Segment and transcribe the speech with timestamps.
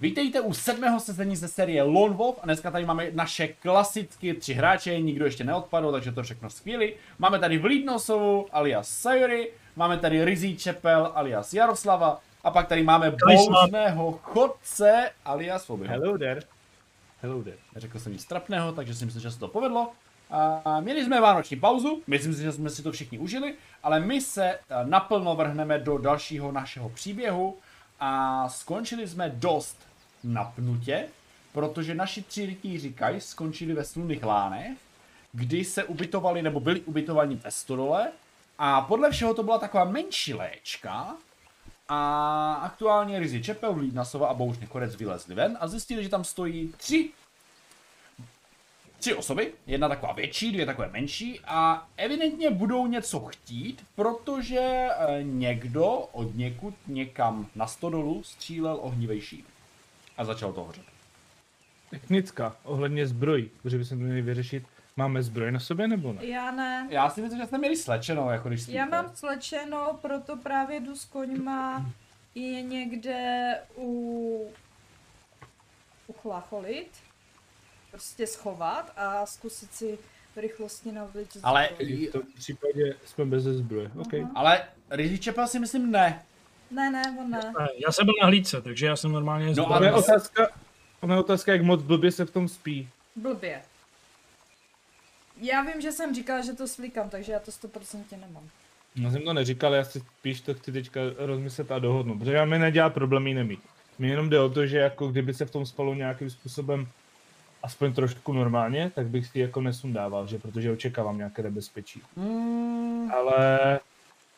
[0.00, 4.54] Vítejte u sedmého sezení ze série Lone Wolf a dneska tady máme naše klasicky tři
[4.54, 6.92] hráče, nikdo ještě neodpadl, takže to všechno skvělý.
[7.18, 13.10] Máme tady Vlídnosovu alias Sayori, máme tady Rizí Čepel alias Jaroslava a pak tady máme
[13.10, 15.88] bouřného chodce alias Foby.
[15.88, 16.40] Hello there.
[17.22, 17.58] Hello there.
[17.76, 19.92] Řekl jsem nic trapného, takže si myslím, že se to povedlo.
[20.64, 24.20] A měli jsme vánoční pauzu, myslím si, že jsme si to všichni užili, ale my
[24.20, 27.58] se eh, naplno vrhneme do dalšího našeho příběhu
[28.00, 29.78] a skončili jsme dost
[30.24, 31.08] napnutě,
[31.52, 34.78] protože naši tři rytíři Kaj skončili ve slunných lánech,
[35.32, 38.12] kdy se ubytovali nebo byli ubytovaní ve stodole
[38.58, 41.16] a podle všeho to byla taková menší léčka.
[41.88, 46.72] A aktuálně Rizzy Čepel, Lídnasova a Bouřný Korec vylezli ven a zjistili, že tam stojí
[46.76, 47.10] tři
[49.04, 55.22] tři osoby, jedna taková větší, dvě takové menší a evidentně budou něco chtít, protože e,
[55.22, 59.46] někdo od někud někam na stodolu střílel ohnivej šíp.
[60.16, 60.84] A začal to hořet.
[61.90, 64.64] Technická, ohledně zbroj, protože bychom to měli vyřešit.
[64.96, 66.26] Máme zbroj na sobě nebo ne?
[66.26, 66.88] Já ne.
[66.90, 68.78] Já si myslím, že jste měli slečeno, jako když spíte.
[68.78, 71.86] Já mám slečeno, proto právě jdu s koňma
[72.34, 74.48] je někde u...
[76.06, 76.90] uchlacholit.
[77.94, 79.98] Prostě schovat a zkusit si
[80.36, 81.28] rychlostně navlit.
[81.42, 83.90] Ale, V tom případě jsme bez zbroje.
[83.98, 84.14] OK.
[84.14, 84.30] Aha.
[84.34, 86.22] ale Rizzy Čepel si myslím ne.
[86.70, 87.52] Ne, ne, on ne.
[87.86, 90.48] Já jsem byl na hlídce, takže já jsem normálně No no, a otázka,
[91.00, 92.88] ona je otázka, jak moc blbě se v tom spí.
[93.16, 93.62] Blbě.
[95.40, 98.48] Já vím, že jsem říkala, že to slikám, takže já to 100% nemám.
[98.96, 102.44] Já jsem to neříkal, já si spíš to chci teďka rozmyslet a dohodnout, protože já
[102.44, 103.60] mi nedělá problém jí nemít.
[103.98, 106.86] Mně jenom jde o to, že jako kdyby se v tom spalo nějakým způsobem
[107.64, 112.02] aspoň trošku normálně, tak bych si jako nesundával, že protože očekávám nějaké nebezpečí.
[112.16, 113.80] Hmm, Ale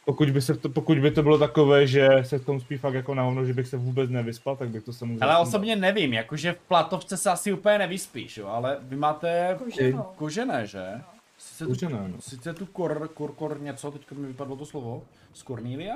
[0.05, 2.95] pokud by, se to, pokud by to bylo takové, že se v tom spí fakt
[2.95, 5.43] jako na hovno, že bych se vůbec nevyspal, tak bych to samozřejmě ale sundal.
[5.43, 10.03] osobně nevím, jakože v platovce se asi úplně nevyspíš, jo, ale vy máte Koženou.
[10.17, 10.85] kožené, že?
[11.39, 12.21] Sice tu, Kožené, no.
[12.21, 15.03] sice tu kor, kor, kor něco, teďka mi vypadlo to slovo,
[15.35, 15.95] z Cornelia?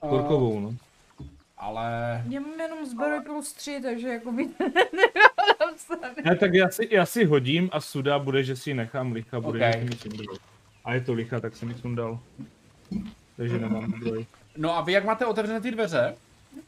[0.00, 0.74] Korkovou, no.
[1.60, 4.48] Ale Já mám jenom zbroj plus 3, takže jako by
[6.24, 9.68] Ne, tak já si, já si hodím a suda bude, že si nechám licha, bude,
[9.68, 9.82] Ok.
[9.82, 10.36] že si mi sundal.
[10.84, 12.20] A je to licha, tak jsem mi sundal.
[13.36, 14.26] Takže nemám zbroj.
[14.56, 16.14] No a vy jak máte otevřené ty dveře,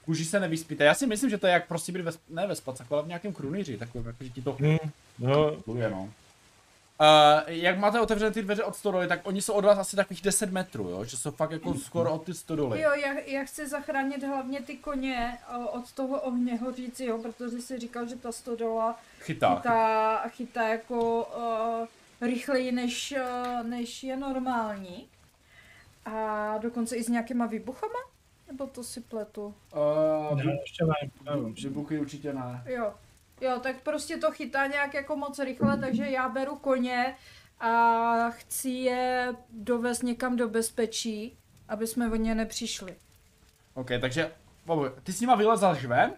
[0.05, 0.85] kůži se nevyspíte.
[0.85, 3.07] Já si myslím, že to je jak prostě být ve, ne ve spacaku, ale v
[3.07, 4.77] nějakém krunýři, takovém, jako, že ti to Hm,
[5.19, 6.09] no, no.
[7.03, 10.23] Uh, jak máte otevřené ty dveře od stodoly, tak oni jsou od vás asi takových
[10.23, 11.05] 10 metrů, jo?
[11.05, 12.81] Že jsou fakt jako skoro od ty stodoly.
[12.81, 17.79] Jo, já, já chci zachránit hlavně ty koně o, od toho ohně hořícího, protože si
[17.79, 19.57] říkal, že ta stodola Chytá.
[19.57, 21.25] chytá, chytá jako
[22.21, 25.09] uh, rychleji, než, uh, než je normální.
[26.05, 27.99] A dokonce i s nějakýma výbuchama?
[28.47, 29.55] Nebo to si pletu?
[30.31, 31.11] Uh, ne, ještě ne.
[31.35, 31.55] nevím.
[31.55, 32.63] vybuchy určitě ne.
[32.67, 32.93] Jo.
[33.43, 37.15] Jo, tak prostě to chytá nějak jako moc rychle, takže já beru koně
[37.61, 41.37] a chci je dovést někam do bezpečí,
[41.69, 42.95] aby jsme o ně nepřišli.
[43.75, 44.31] OK, takže
[45.03, 46.13] ty s nima vylezal ven?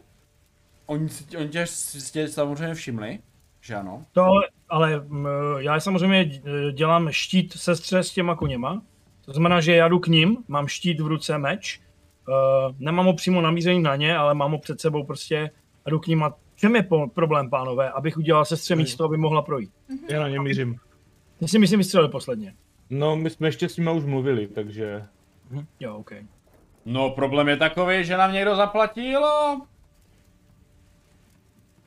[0.86, 1.64] Oni, si- oni tě,
[2.12, 3.18] tě samozřejmě všimli,
[3.60, 4.04] že ano?
[4.12, 4.26] To,
[4.68, 5.26] ale mm,
[5.58, 8.82] já samozřejmě d- dělám štít sestře s těma koněma.
[9.24, 11.80] To znamená, že já jdu k ním, mám štít v ruce, meč.
[12.28, 15.50] Uh, nemám ho přímo namířený na ně, ale mám ho před sebou prostě
[15.84, 19.16] a jdu k ním a čem je po- problém, pánové, abych udělal sestře místo, aby
[19.16, 19.70] mohla projít.
[20.09, 20.76] já na ně mířím.
[21.38, 22.54] Ty si myslím vystřelil posledně.
[22.91, 25.04] No, my jsme ještě s nima už mluvili, takže...
[25.50, 25.66] Hm?
[25.81, 26.12] Jo, OK.
[26.84, 29.60] No problém je takový, že nám někdo zaplatil a...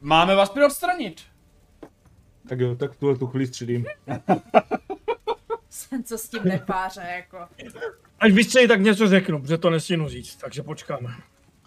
[0.01, 1.21] Máme vás prý odstranit.
[2.49, 3.85] Tak jo, tak v tuhle tu chvíli středím.
[5.69, 7.37] Jsem co s tím nepáře, jako.
[8.19, 11.09] Až vystřelí, tak něco řeknu, protože to nestihnu říct, takže počkáme.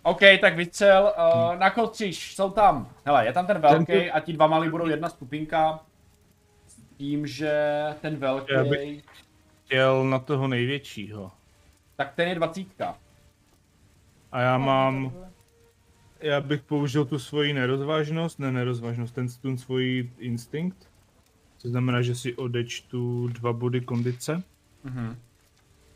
[0.02, 1.12] OK, tak vystřel,
[1.52, 4.86] uh, na kotříž, jsou tam, hele, je tam ten velký a ti dva malí budou
[4.86, 5.80] jedna skupinka.
[6.66, 7.52] S tím, že
[8.00, 9.04] ten velký, Já bych-
[9.66, 11.30] Chtěl na toho největšího.
[11.96, 12.96] tak ten je dvacítka.
[14.32, 15.12] A já mám...
[16.20, 20.88] Já bych použil tu svoji nerozvážnost, ne nerozvážnost, ten, ten svůj instinkt.
[21.62, 24.42] To znamená, že si odečtu dva body kondice
[24.84, 25.16] Mhm.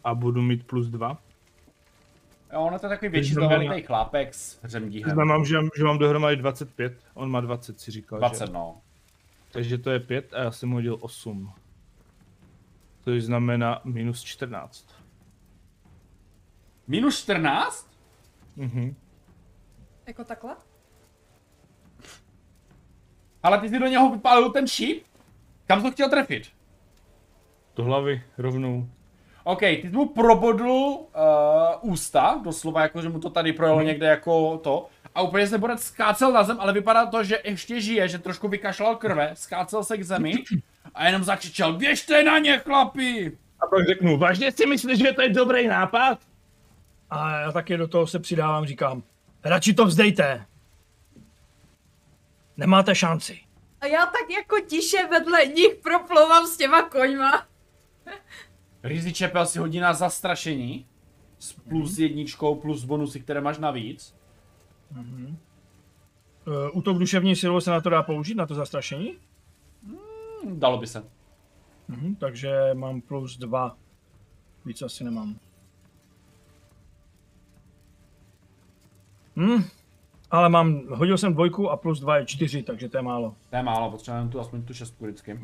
[0.05, 1.19] a budu mít plus dva.
[2.55, 5.11] Jo, on je to takový větší zlovený chlápek s řemdíhem.
[5.11, 8.53] znamená, že, že mám dohromady 25, on má 20 si říkal, 20, že?
[8.53, 8.81] no.
[9.51, 11.53] Takže to je 5 a já jsem hodil 8.
[13.05, 14.87] Což znamená minus 14.
[16.87, 17.91] Minus 14?
[18.57, 18.97] Mhm.
[20.07, 20.57] Jako takhle?
[23.43, 25.05] Ale ty jsi do něho vypálil ten šíp?
[25.67, 26.49] Kam jsi to chtěl trefit?
[27.77, 28.89] Do hlavy rovnou.
[29.45, 31.07] OK, ty jsi mu probodl uh,
[31.81, 35.83] ústa, doslova jako, že mu to tady projelo někde jako to, a úplně se borec
[35.83, 39.99] skácel na zem, ale vypadá to, že ještě žije, že trošku vykašlal krve, skácel se
[39.99, 40.35] k zemi
[40.95, 43.39] a jenom zakřičel, běžte na ně, chlapi!
[43.61, 46.19] A pak řeknu, vážně si myslíš, že to je dobrý nápad?
[47.11, 49.03] A já taky do toho se přidávám, říkám,
[49.45, 50.47] radši to vzdejte.
[52.57, 53.41] Nemáte šanci.
[53.81, 57.47] A já tak jako tiše vedle nich proplouvám s těma koňma.
[58.85, 60.87] Rizzy Čepel si hodí na zastrašení
[61.39, 64.17] s plus jedničkou plus bonusy, které máš navíc.
[64.91, 69.15] Uh, útok duševní silou se na to dá použít, na to zastrašení?
[69.87, 71.05] Hm, Dalo by se.
[71.89, 73.77] Mhm, takže mám plus dva.
[74.65, 75.39] Víc asi nemám.
[79.37, 79.65] Hm,
[80.31, 83.35] ale mám, hodil jsem dvojku a plus dva je čtyři, takže to je málo.
[83.51, 85.39] To je málo, potřebujeme tu aspoň tu šestku vždycky.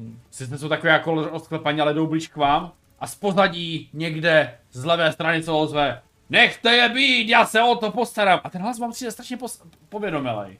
[0.00, 0.20] Mhm.
[0.30, 4.84] Sice jsou takové jako odklepaní, ale jdou blíž k vám a z pozadí někde z
[4.84, 6.02] levé strany se ozve
[6.32, 8.40] Nechte je být, já se o to postarám.
[8.44, 10.58] A ten hlas vám přijde strašně pos- povědomelej.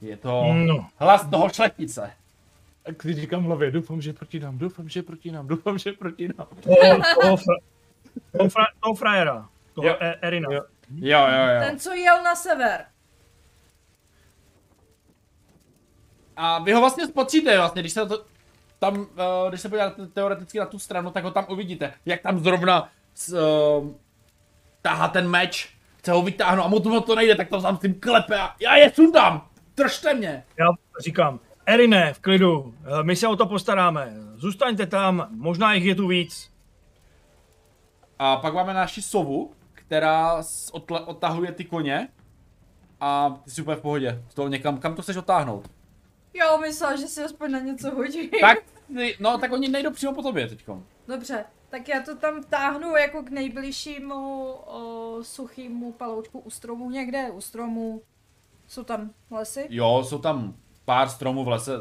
[0.00, 0.86] Je to No.
[0.96, 2.10] hlas toho šlechtice.
[2.86, 5.92] A když říkám v hlavě, doufám, že proti nám, doufám, že proti nám, doufám, že
[5.92, 6.46] proti nám.
[6.62, 6.76] Toho,
[7.20, 7.54] toho, fra,
[8.32, 9.96] toho, fra, toho frajera, toho Jo.
[10.00, 10.48] e, Erina.
[10.52, 10.62] Jo.
[10.94, 11.60] Jo, jo, jo.
[11.68, 12.84] Ten, co jel na sever.
[16.38, 18.24] A vy ho vlastně spocíte, vlastně, když se to
[18.78, 19.06] tam, uh,
[19.48, 23.32] když se podíváte teoreticky na tu stranu, tak ho tam uvidíte, jak tam zrovna s,
[23.32, 23.90] uh,
[24.82, 27.80] táhá ten meč, chce ho vytáhnout a mu to, to nejde, tak to tam s
[27.80, 30.44] tím klepe a já je sundám, držte mě.
[30.58, 30.66] Já
[31.00, 34.14] říkám, Erine, v klidu, eh, my se o to postaráme.
[34.34, 36.50] Zůstaňte tam, možná jich je tu víc.
[38.18, 40.42] A pak máme naši sovu, která
[41.04, 42.08] odtahuje ty koně
[43.00, 45.70] a ty jsi úplně v pohodě, z toho někam, kam to chceš otáhnout.
[46.38, 48.30] Jo, myslela, že si aspoň na něco hodí.
[48.40, 48.58] Tak,
[49.20, 50.82] no tak oni nejdou přímo po tobě teďko.
[51.08, 57.30] Dobře, tak já to tam táhnu jako k nejbližšímu o, suchýmu paloučku u stromu někde,
[57.30, 58.02] u stromu.
[58.66, 59.66] Jsou tam lesy?
[59.70, 61.72] Jo, jsou tam pár stromů v lese,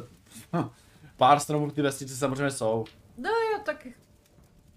[1.17, 2.85] pár stromů v ty vesnici samozřejmě jsou.
[3.17, 3.87] No jo, tak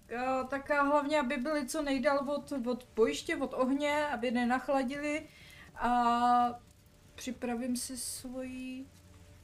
[0.09, 5.27] jo, tak a hlavně, aby byli co nejdál od, od bojiště, od ohně, aby nenachladili
[5.75, 5.91] a
[7.15, 8.85] připravím si svoji,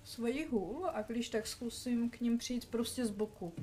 [0.07, 3.53] svoji hůl a když tak zkusím k ním přijít prostě z boku.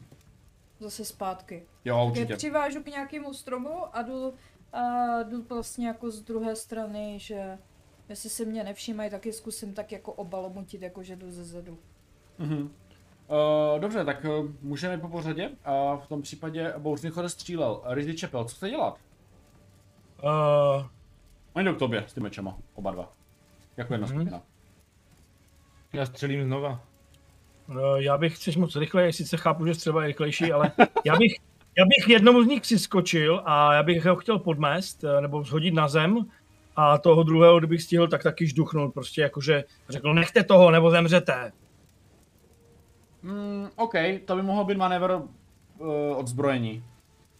[0.81, 1.62] Zase zpátky.
[1.85, 2.37] Jo, Tak je určitě.
[2.37, 4.35] přivážu k nějakému stromu a jdu,
[4.73, 4.82] a
[5.23, 7.58] jdu vlastně jako z druhé strany, že
[8.08, 11.79] jestli se mě nevšímají, tak je zkusím tak jako obalomutit, jako že jdu ze zedu.
[12.38, 12.58] Mhm.
[12.62, 15.50] Uh, dobře, tak uh, můžeme po pořadě.
[15.64, 17.82] A v tom případě Bouřný chode střílel.
[17.85, 18.99] Rizzy Čepel, co chce dělat?
[20.23, 20.87] Uh,
[21.52, 23.12] Oni jdou k tobě s těmi mečema, oba dva.
[23.76, 24.17] Jako jedna Mhm.
[24.17, 24.43] skupina.
[25.94, 26.81] Já střelím znova.
[27.69, 30.73] uh, já bych, chceš moc rychle, sice chápu, že třeba je rychlejší, ale
[31.05, 31.32] já bych,
[31.79, 35.75] já bych jednomu z nich přiskočil a já bych ho chtěl podmést, eh, nebo shodit
[35.75, 36.26] na zem
[36.76, 41.52] a toho druhého, kdybych stihl, tak taky žduchnout, prostě jakože řekl, nechte toho, nebo zemřete.
[43.23, 43.94] Mm, OK,
[44.25, 46.85] to by mohl být manévr uh, odzbrojení.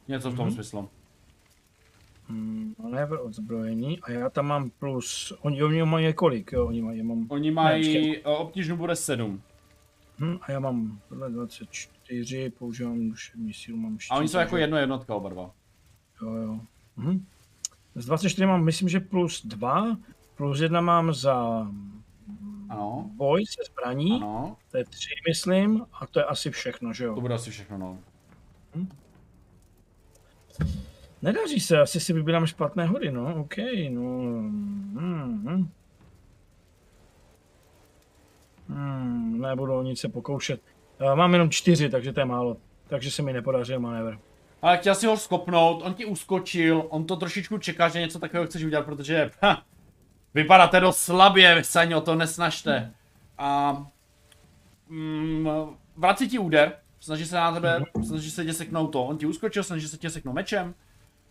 [0.09, 0.55] Něco v tom Mhm.
[0.55, 0.89] smyslu.
[2.29, 7.03] Hmm, manévr odzbrojení a já tam mám plus, oni, oni mají kolik, jo, oni mají,
[7.03, 9.43] mám, Oni mají, uh, obtížnu bude 7.
[10.19, 14.77] hm, a já mám tohle 24, používám duševní sílu, mám A oni jsou jako jedno
[14.77, 15.51] jednotka oba dva.
[16.23, 16.61] Jo, jo.
[16.97, 17.27] Mhm.
[17.95, 19.97] Z 24 mám, myslím, že plus 2,
[20.37, 21.67] plus 1 mám za
[22.69, 27.05] Ano, boj se zbraní, ano, to je 3, myslím, a to je asi všechno, že
[27.05, 27.21] to jo.
[27.21, 27.99] bude asi všechno, no.
[31.25, 33.57] Nedaří se, asi si vybírám špatné hody, no, OK,
[33.91, 34.03] no.
[35.01, 35.69] Hmm,
[38.69, 40.61] hmm, nebudu o nic se pokoušet.
[41.01, 42.57] Eh, Mám jenom 4, takže to je málo.
[42.87, 44.19] Takže se mi nepodařil manévr.
[44.63, 48.47] Ale chtěl si ho skopnout, on ti uskočil, on to trošičku čeká, že něco takového
[48.47, 49.63] chceš udělat, protože ha,
[50.35, 52.93] vypadáte dost slabě, se ani o to nesnažte.
[53.39, 53.77] A
[54.89, 55.49] mm,
[55.97, 59.63] vrací ti úder, snaží se na tebe, snaží se tě seknout to, on ti uskočil,
[59.63, 60.75] snaží se tě seknout mečem.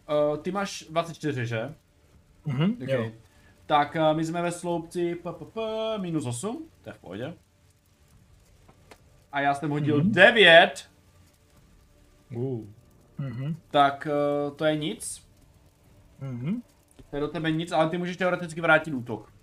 [0.10, 1.74] Uh, ty máš 24, že?
[2.46, 3.00] Mhm, jo.
[3.00, 3.14] Okay.
[3.66, 5.62] Tak uh, my jsme ve sloupci p, p, p,
[5.98, 7.34] minus 8, to je v pohodě.
[9.32, 10.12] A já jsem hodil Mhm.
[10.12, 10.90] 9,
[12.36, 12.66] Uh.
[13.18, 14.08] Mhm, tak
[14.48, 15.28] uh, to je nic.
[16.20, 16.62] mhm.
[17.10, 19.34] To je do tebe nic, ale ty můžeš teoreticky vrátit útok.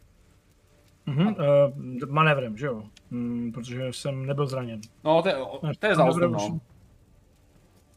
[1.07, 1.35] Mhm, uh,
[2.09, 2.83] manévrem, že jo?
[3.11, 4.81] Mm, protože jsem nebyl zraněn.
[5.05, 5.35] No, to je,
[5.79, 6.61] to je za no.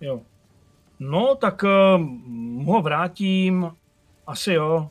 [0.01, 0.21] Jo.
[0.99, 2.01] No, tak uh,
[2.65, 3.71] ho vrátím,
[4.27, 4.89] asi jo.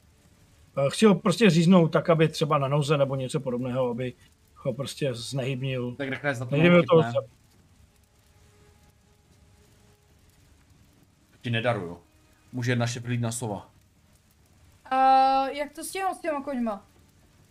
[0.77, 4.15] Uh, chci ho prostě říznout tak, aby třeba na noze nebo něco podobného, aby
[4.55, 5.95] ho prostě znehybnil.
[5.95, 7.13] Tak rychle za to Nejde chytne.
[11.41, 11.99] Ti nedaruju.
[12.53, 13.71] Může jedna šeplídna sova.
[14.85, 14.97] A
[15.49, 16.87] jak to stěhnout s těma koňma?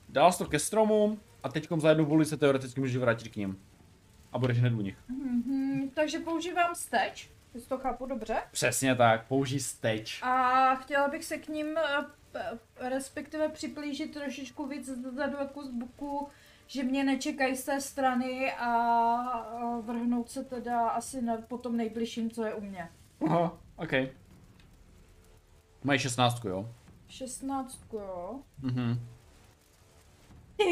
[0.09, 3.35] Dal jsi to ke stromům a teď za jednu vůli se teoreticky můžeš vrátit k
[3.35, 3.59] ním.
[4.31, 4.97] A budeš hned u nich.
[5.09, 8.41] Mhm, takže používám steč, jestli to chápu dobře.
[8.51, 10.21] Přesně tak, použij steč.
[10.23, 12.57] A chtěla bych se k ním eh, p-
[12.89, 16.27] respektive připlížit trošičku víc zezadu jako z boku,
[16.67, 22.31] že mě nečekají z té strany a vrhnout se teda asi na, po tom nejbližším,
[22.31, 22.89] co je u mě.
[23.27, 23.91] Aha, OK.
[25.83, 26.73] Mají šestnáctku, jo?
[27.07, 28.39] 16, jo.
[28.61, 29.07] Mhm.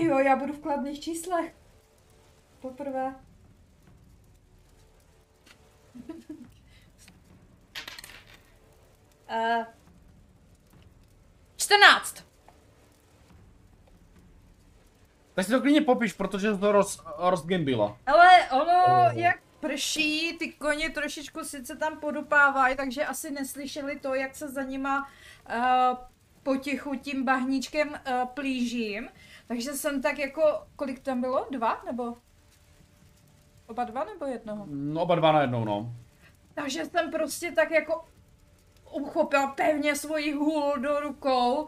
[0.03, 1.55] Jo, já budu v kladných číslech.
[2.61, 3.15] Poprvé.
[9.29, 9.65] Uh,
[11.57, 12.23] 14.
[15.33, 17.97] Tak si to klidně popiš, protože to roz, rozgambila.
[18.05, 19.17] Ale ono, Oh.
[19.17, 24.63] jak prší, ty koně trošičku sice tam podupávají, takže asi neslyšeli to, jak se za
[24.63, 25.09] nima
[25.49, 25.97] uh,
[26.43, 29.09] potichu tím bahníčkem uh, plížím.
[29.47, 31.47] Takže jsem tak jako, kolik tam bylo?
[31.51, 31.81] Dva?
[31.85, 32.15] Nebo?
[33.67, 34.65] Oba dva nebo jednoho?
[34.69, 35.93] No oba dva na jednou, no.
[36.53, 38.05] Takže jsem prostě tak jako
[38.91, 41.67] uchopila pevně svoji hůl do rukou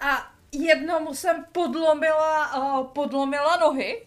[0.00, 4.06] a jednomu jsem podlomila, uh, podlomila nohy.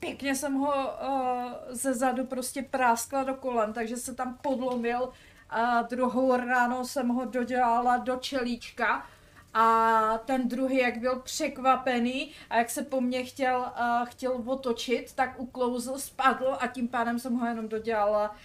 [0.00, 5.12] Pěkně jsem ho uh, ze zadu prostě práskla do kolen, takže se tam podlomil.
[5.50, 9.06] A druhou ráno jsem ho dodělala do čelíčka.
[9.54, 15.12] A ten druhý, jak byl překvapený a jak se po mně chtěl, uh, chtěl otočit,
[15.14, 18.36] tak uklouzl, spadl a tím pádem jsem ho jenom dodělala uh,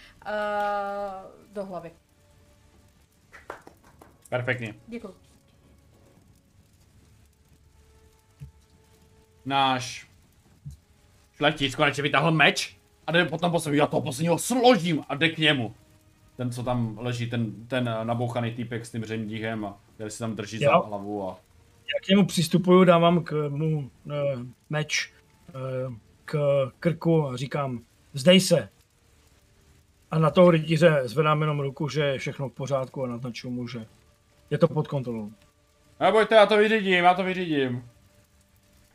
[1.53, 1.91] do hlavy.
[4.29, 4.75] Perfektně.
[4.87, 5.13] Děkuji.
[9.45, 10.07] Náš
[11.35, 15.29] šlechtic konečně vytáhl meč a jde potom po sobě, já toho posledního složím a jde
[15.29, 15.75] k němu.
[16.37, 20.35] Ten, co tam leží, ten, ten nabouchaný týpek s tím řemdíchem a který si tam
[20.35, 20.71] drží Jo.
[20.71, 21.31] za hlavu a...
[21.95, 23.83] Já k němu přistupuju, dávám k mu uh,
[24.69, 25.13] meč
[25.87, 25.93] uh,
[26.25, 26.37] k
[26.79, 27.81] krku a říkám,
[28.13, 28.69] zdej se.
[30.11, 33.67] A na toho rytíře zvedám jenom ruku, že je všechno v pořádku a naznačuju mu,
[33.67, 33.85] že
[34.49, 35.31] je to pod kontrolou.
[35.99, 37.89] Nebojte, já to vyřídím, já to vyřídím.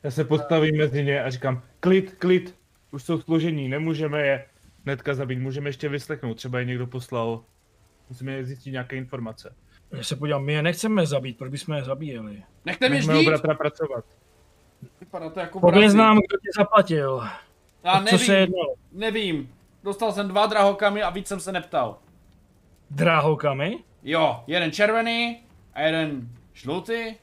[0.02, 2.54] Já se postavím mezi ně a říkám, klid, klid,
[2.90, 4.46] už jsou složení, nemůžeme je
[4.84, 7.44] hnedka zabít, můžeme ještě vyslechnout, třeba je někdo poslal.
[8.08, 9.54] Musíme zjistit nějaké informace.
[9.92, 12.42] Já se podívám, my je nechceme zabít, proč bychom je zabíjeli?
[12.64, 13.26] Nechte mě u žít!
[13.26, 14.04] bratra pracovat.
[15.00, 15.96] Vypadá to jako Pověz vrazi.
[15.98, 17.22] nám, kdo tě zaplatil.
[17.84, 18.74] Já A co se nevím, jednalo?
[18.92, 19.54] nevím.
[19.84, 21.98] Dostal jsem dva drahokamy a víc jsem se neptal.
[22.90, 23.78] Dráhokami?
[24.02, 25.42] Jo, jeden červený
[25.74, 27.14] a jeden žlutý.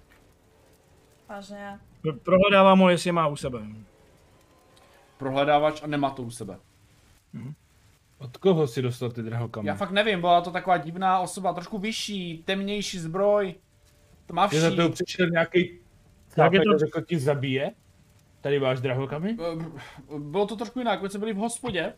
[1.29, 1.79] Vážně.
[2.23, 3.59] Prohledávám ho, jestli je má u sebe.
[5.17, 6.57] Prohledávač a nemá to u sebe.
[8.17, 9.67] Od koho si dostal ty drahokamy?
[9.67, 13.55] Já fakt nevím, byla to taková divná osoba, trošku vyšší, temnější zbroj,
[14.25, 14.55] tmavší.
[14.55, 15.79] Že za to přišel nějaký
[16.35, 17.71] Tak je to- řekl ti zabije?
[18.41, 19.37] Tady máš drahokamy?
[19.39, 21.93] Eh, Bylo to trošku jinak, my jsme byli v hospodě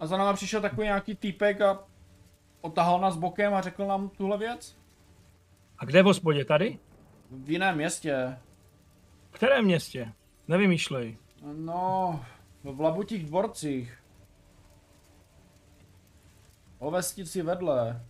[0.00, 1.84] a za náma přišel takový nějaký týpek a
[2.64, 4.76] otahal nás bokem a řekl nám tuhle věc.
[5.78, 6.44] A kde v hospodě?
[6.44, 6.78] Tady?
[7.30, 8.38] V jiném městě.
[9.30, 10.12] V kterém městě?
[10.48, 11.16] Nevymýšlej.
[11.42, 12.24] No,
[12.64, 13.98] v Labutích dvorcích.
[16.78, 18.00] O vesnici vedle.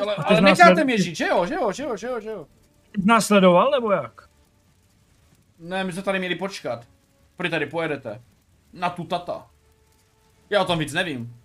[0.00, 2.06] Ale, A ale nás necháte ne- mě žít, že jo, že jo, že jo, že
[2.06, 2.46] jo, že jo.
[3.04, 4.28] Následoval nebo jak?
[5.62, 6.88] Ne, my jsme tady měli počkat.
[7.36, 8.22] Prý tady pojedete.
[8.72, 9.50] Na tu tata.
[10.50, 11.36] Já o tom víc nevím.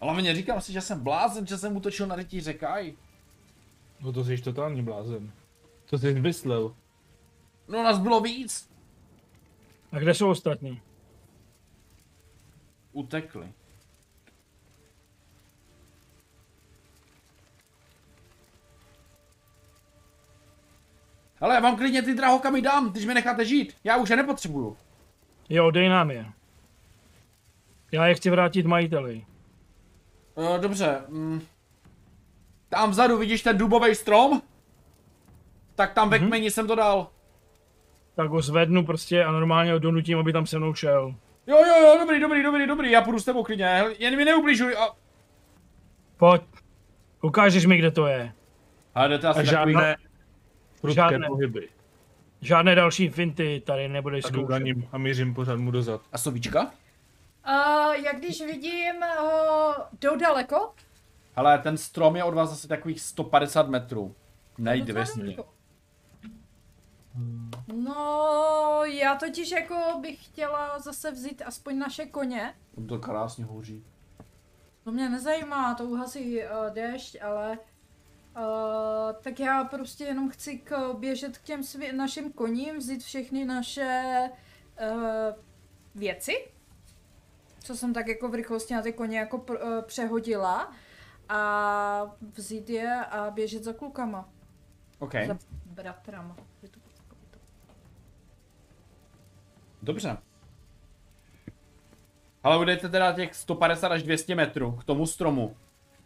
[0.00, 2.94] Ale mě říkám si, že jsem blázen, že jsem útočil na rytíře Kai.
[4.00, 5.32] No to jsi totální blázen.
[5.86, 6.74] Co jsi vymyslel?
[7.68, 8.70] No nás bylo víc.
[9.92, 10.82] A kde jsou ostatní?
[12.92, 13.52] Utekli.
[21.44, 23.76] Ale já vám klidně ty drahokamy dám, když mi necháte žít.
[23.84, 24.76] Já už je nepotřebuju.
[25.48, 26.26] Jo, dej nám je.
[27.92, 29.24] Já je chci vrátit majiteli.
[30.34, 31.00] Uh, dobře.
[31.08, 31.40] Mm.
[32.68, 34.42] Tam vzadu vidíš ten dubový strom?
[35.74, 36.26] Tak tam ve Mhm.
[36.28, 37.08] kmeni jsem to dal.
[38.16, 41.14] Tak ho zvednu prostě a normálně ho donutím, aby tam se mnou šel.
[41.46, 44.76] Jo, jo, jo, dobrý, dobrý, dobrý, dobrý, já půjdu s tebou klidně, jen mi neubližuj
[44.76, 44.88] a...
[46.16, 46.42] Pojď.
[47.22, 48.32] Ukážeš mi, kde to je.
[48.94, 49.74] A jdete A asi takový...
[50.88, 51.28] žádné prudké Žádné.
[51.28, 51.68] pohyby.
[52.40, 54.64] Žádné další finty tady nebudeš Tak jdu za zkoušet.
[54.64, 56.00] ním a mířím pořád mu dozad.
[56.12, 56.62] A sovíčka?
[57.48, 60.72] Uh, jak když vidím, uh, jdou daleko?
[61.36, 64.14] Hele, ten strom je od vás asi takových 150 metrů.
[64.58, 65.36] Nejde vesně.
[67.74, 72.54] No, já totiž jako bych chtěla zase vzít aspoň naše koně.
[72.78, 73.84] On to krásně hoří.
[74.84, 77.58] To mě nezajímá, to uhasí uh, déšť, ale
[78.36, 78.42] uh,
[79.22, 84.30] tak já prostě jenom chci k, běžet k těm svě- našim koním, vzít všechny naše
[84.80, 85.42] uh,
[85.94, 86.48] věci,
[87.64, 90.72] co jsem tak jako v rychlosti na ty koně jako pr- uh, přehodila
[91.28, 94.28] a vzít je a běžet za klukama,
[94.98, 95.12] OK.
[95.26, 96.36] za bratrama.
[96.70, 96.80] To.
[99.82, 100.16] Dobře.
[102.42, 105.56] Ale budete teda těch 150 až 200 metrů k tomu stromu.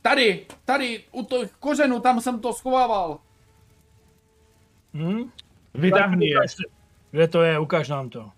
[0.02, 3.18] Tady, tady, u těch kořenů, tam jsem to schovával.
[4.94, 5.30] Hm?
[5.74, 6.38] Vytáhni je.
[7.10, 7.58] Kde to je?
[7.58, 8.30] Ukaž nám to.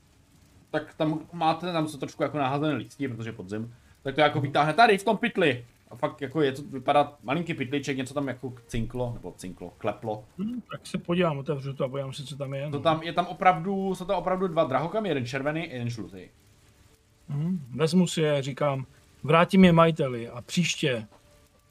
[0.71, 3.75] Tak tam máte, tam jsou trošku jako naházené listí, protože je podzim.
[4.02, 5.64] Tak to jako vytáhne tady, v tom pytli.
[5.90, 10.25] A fakt jako je to, vypadá malinký pytliček, něco tam jako cinklo, nebo cinklo, kleplo.
[10.38, 10.61] Hm?
[10.73, 12.71] Tak se podívám, otevřu to a podívám se, co tam je.
[12.71, 12.83] To No.
[12.83, 16.29] tam, je tam opravdu, jsou tam opravdu dva drahokamy, jeden červený, jeden žlutý.
[17.29, 17.67] Hm?
[17.75, 18.87] Vezmu si je, říkám,
[19.23, 21.07] vrátím je majiteli a příště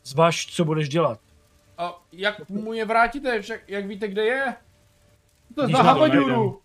[0.03, 1.19] zvaž, co budeš dělat.
[1.77, 4.55] A jak mu je vrátíte, však, jak víte, kde je?
[5.55, 6.61] To je Havaduru.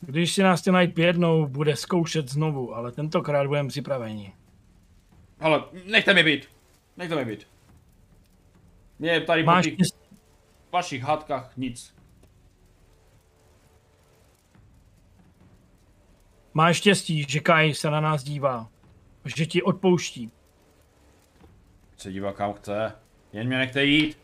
[0.00, 4.34] Když si nás najít jednou, bude zkoušet znovu, ale tentokrát budeme připraveni.
[5.40, 6.48] Ale nechte mi být.
[6.96, 7.46] Nechte mi být.
[8.98, 9.98] Mě tady po Máš těch štěstí.
[10.72, 11.94] vašich hádkách nic.
[16.54, 18.68] Máš štěstí, že Kai se na nás dívá.
[19.36, 20.32] Že ti odpouští.
[21.98, 22.92] Se dívá kam chce.
[23.32, 24.18] Jen mě nechte jít.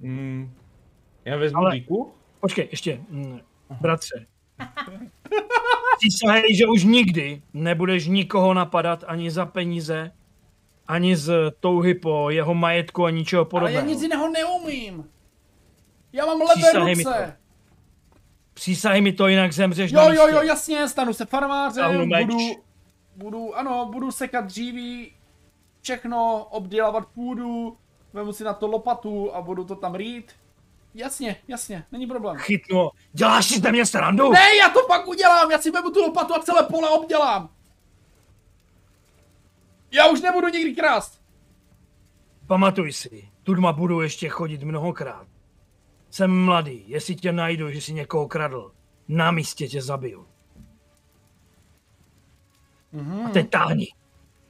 [0.00, 0.52] Mm.
[1.24, 2.12] Já vezmu Ale- díku.
[2.40, 3.40] Počkej, ještě, mm,
[3.80, 4.26] bratře.
[5.98, 10.10] Přísahej, že už nikdy nebudeš nikoho napadat ani za peníze,
[10.88, 13.86] ani z touhy po jeho majetku a ničeho Ale já podobného.
[13.86, 15.10] nic jiného neumím.
[16.12, 17.36] Já mám levé Přísahej mi ruce.
[18.54, 20.22] Přísahej mi to, jinak zemřeš na Jo, místě.
[20.22, 22.38] jo, jo, jasně, stanu se farmářem, budu,
[23.16, 25.12] budu, ano, budu sekat dříví,
[25.86, 27.76] všechno, obdělávat půdu,
[28.12, 30.32] vemu si na to lopatu a budu to tam rýt.
[30.94, 32.36] Jasně, jasně, není problém.
[32.36, 32.90] Chytnu ho.
[33.12, 34.32] Děláš si ze mě srandu?
[34.32, 37.48] Ne, já to pak udělám, já si vemu tu lopatu a celé pole obdělám.
[39.90, 41.20] Já už nebudu nikdy krást.
[42.46, 45.26] Pamatuj si, tudma budu ještě chodit mnohokrát.
[46.10, 48.72] Jsem mladý, jestli tě najdu, že si někoho kradl,
[49.08, 50.26] na místě tě zabiju.
[52.92, 53.26] Mhm.
[53.26, 53.86] A teď táhni.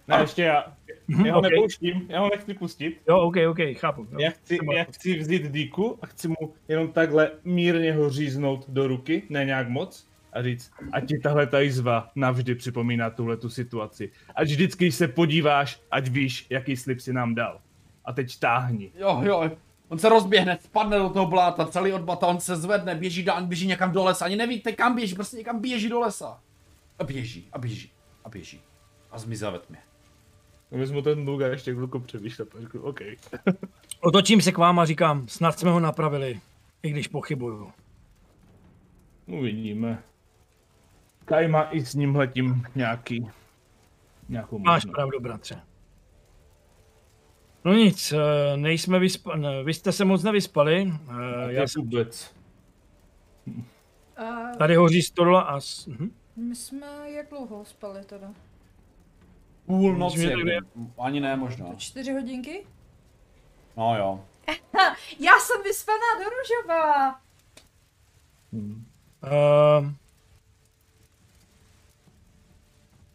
[0.09, 0.76] Ne, ještě já.
[1.09, 1.45] Mhm, Já ho ok.
[1.51, 3.01] nepouštím, já ho nechci pustit.
[3.09, 4.07] Jo, ok, ok, chápu.
[4.11, 4.19] Jo.
[4.21, 8.87] Já chci, já chci vzít díku a chci mu jenom takhle mírně ho říznout do
[8.89, 13.51] ruky, ne nějak moc, a říct, ať ti tahle ta jizva navždy připomíná tuhle tu
[13.51, 14.11] situaci.
[14.35, 17.61] Ať vždycky, když se podíváš, ať víš, jaký slib si nám dal.
[18.05, 18.93] A teď táhni.
[18.99, 19.51] Jo, jo,
[19.89, 23.67] on se rozběhne, spadne do toho bláta, celý odbata, on se zvedne, běží dál, běží
[23.67, 26.41] někam do lesa, ani nevíte kam běží, prostě někam běží do lesa.
[26.99, 27.91] A běží, a běží,
[28.25, 28.61] a běží.
[29.11, 29.79] A zmizel ve tmě.
[30.77, 33.01] Vezmu ten bulgar ještě chvilku přemýšlet a řeknu, OK.
[34.01, 36.41] Otočím se k vám a říkám, snad jsme ho napravili,
[36.83, 37.73] i když pochybuju.
[39.27, 40.03] Uvidíme.
[41.25, 43.29] Kaj má i s nímhletím nějaký,
[44.29, 44.95] nějakou Máš možnost.
[44.95, 45.61] pravdu, bratře.
[47.65, 49.37] No nic, eh, nejsme vyspa...
[49.37, 50.93] ne, vy jste se moc nevyspali.
[51.49, 51.83] eh, Já jsem...
[51.83, 52.35] vůbec.
[54.17, 55.59] A Tady hoří stodola a...
[55.87, 56.11] mhm.
[56.37, 58.35] my jsme jak dlouho spali teda?
[59.67, 61.67] Půl noci, Myslím, že tak jako, ani ne možná.
[61.77, 62.67] Čtyři hodinky?
[63.77, 64.21] No jo.
[65.21, 67.21] Já jsem vyspaná do Ružova!
[68.53, 69.91] Uh,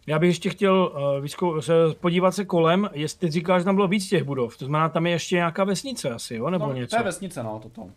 [0.08, 3.76] já bych ještě chtěl uh, vyzkou- se, podívat se kolem, jestli ty říkáš, že tam
[3.76, 6.74] bylo víc těch budov, to znamená, tam je ještě nějaká vesnice asi, jo, nebo no,
[6.74, 6.96] něco.
[6.96, 7.82] To je vesnice, no, toto.
[7.82, 7.92] Uh,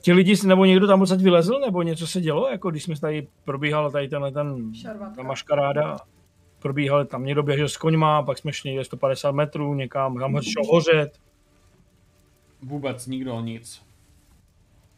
[0.00, 3.28] ti lidi, nebo někdo tam odsaď vylezl, nebo něco se dělo, jako když jsme tady
[3.44, 4.72] probíhal tady tenhle ten
[5.16, 5.96] ta maškaráda,
[6.60, 10.62] probíhal tam někdo běžel s koňma, pak jsme šli někde 150 metrů někam, tam šel
[10.72, 11.18] hořet.
[12.62, 13.82] Vůbec nikdo, nic.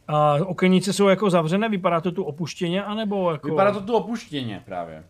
[0.07, 3.47] A okenice jsou jako zavřené, vypadá to tu opuštěně, anebo jako...
[3.47, 5.03] Vypadá to tu opuštěně právě.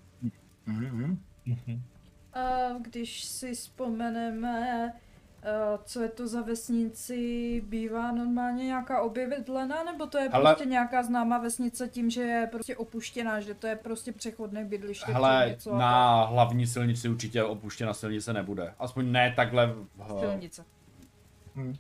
[0.65, 1.17] Mhm.
[2.33, 4.93] A když si vzpomeneme,
[5.83, 10.51] co je to za vesnici, bývá normálně nějaká objevedlená, nebo to je Hele.
[10.53, 15.11] prostě nějaká známá vesnice tím, že je prostě opuštěná, že to je prostě přechodné bydliště?
[15.11, 18.73] Hele, něco a na hlavní silnici určitě opuštěna silnice nebude.
[18.79, 20.19] Aspoň ne takhle v, tak.
[20.19, 20.65] Silnice.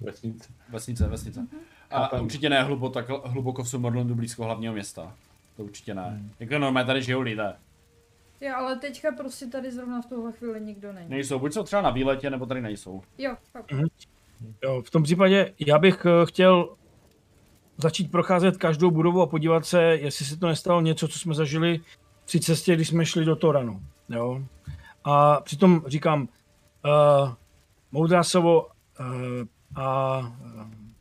[0.01, 0.53] Vesnice.
[0.69, 1.47] vesnice, vesnice.
[1.89, 2.23] A Chápem.
[2.23, 5.15] určitě ne hluboko, tak, hluboko v Summerlandu blízko hlavního města.
[5.57, 6.21] To určitě ne.
[6.39, 7.55] Jako normálně tady žijou lidé.
[8.43, 11.09] Jo, ale teďka prostě tady zrovna v tuhle chvíli nikdo není.
[11.09, 13.01] Nejsou, buď jsou třeba na výletě, nebo tady nejsou.
[13.17, 13.71] Jo, fakt.
[14.63, 16.75] Jo, v tom případě já bych eh, chtěl
[17.77, 21.79] začít procházet každou budovu a podívat se, jestli se to nestalo něco, co jsme zažili
[22.25, 23.81] při cestě, když jsme šli do Toranu.
[24.09, 24.43] Jo?
[25.03, 27.33] A přitom říkám, uh,
[27.91, 28.67] moudrá slovo
[28.99, 29.07] uh,
[29.75, 30.27] a uh,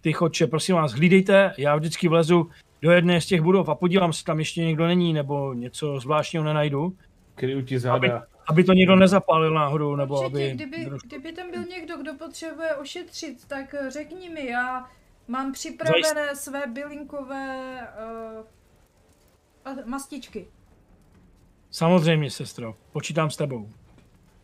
[0.00, 2.50] ty chodče, prosím vás, hlídejte, já vždycky vlezu
[2.82, 6.44] do jedné z těch budov a podívám se, tam ještě někdo není, nebo něco zvláštního
[6.44, 6.96] nenajdu,
[7.34, 8.26] Kryju ti aby, záda.
[8.46, 10.54] aby to někdo nezapálil náhodou, nebo Určitě, aby...
[10.54, 14.88] kdyby, kdyby tam byl někdo, kdo potřebuje ošetřit, tak eh, řekni mi, já
[15.28, 17.78] mám připravené své bylinkové
[19.66, 20.46] uh, mastičky.
[21.70, 23.68] Samozřejmě, sestro, počítám s tebou.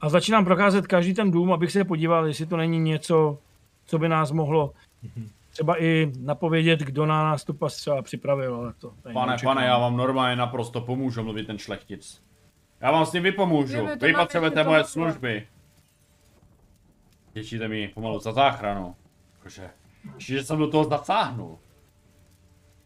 [0.00, 3.38] A začínám procházet každý ten dům, abych se podíval, jestli to není něco,
[3.86, 4.74] co by nás mohlo
[5.50, 9.78] třeba i napovědět, kdo na nás tu pas třeba připravil, ale to Pane, pane, já
[9.78, 12.22] vám normálně naprosto pomůžu mluvit ten šlechtic.
[12.80, 13.86] Já vám s tím vypomůžu.
[14.00, 15.48] Vy máme potřebujete moje služby.
[17.32, 18.96] Děčíte mi pomalu za záchranu.
[19.38, 19.70] Jakože,
[20.18, 21.58] že jsem do toho zasáhnul.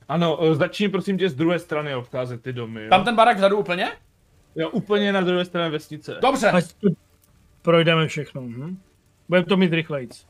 [0.08, 2.82] Ano, eh, začni prosím tě z druhé strany obcházet ty domy.
[2.82, 2.90] Jo?
[2.90, 3.92] Tam ten barak vzadu úplně?
[4.54, 6.18] jo, úplně na druhé straně vesnice.
[6.22, 6.50] Dobře.
[6.50, 6.88] Ať to
[7.62, 8.40] projdeme všechno.
[8.42, 8.78] Hm?
[9.28, 10.26] Budeme to mít rychlejc.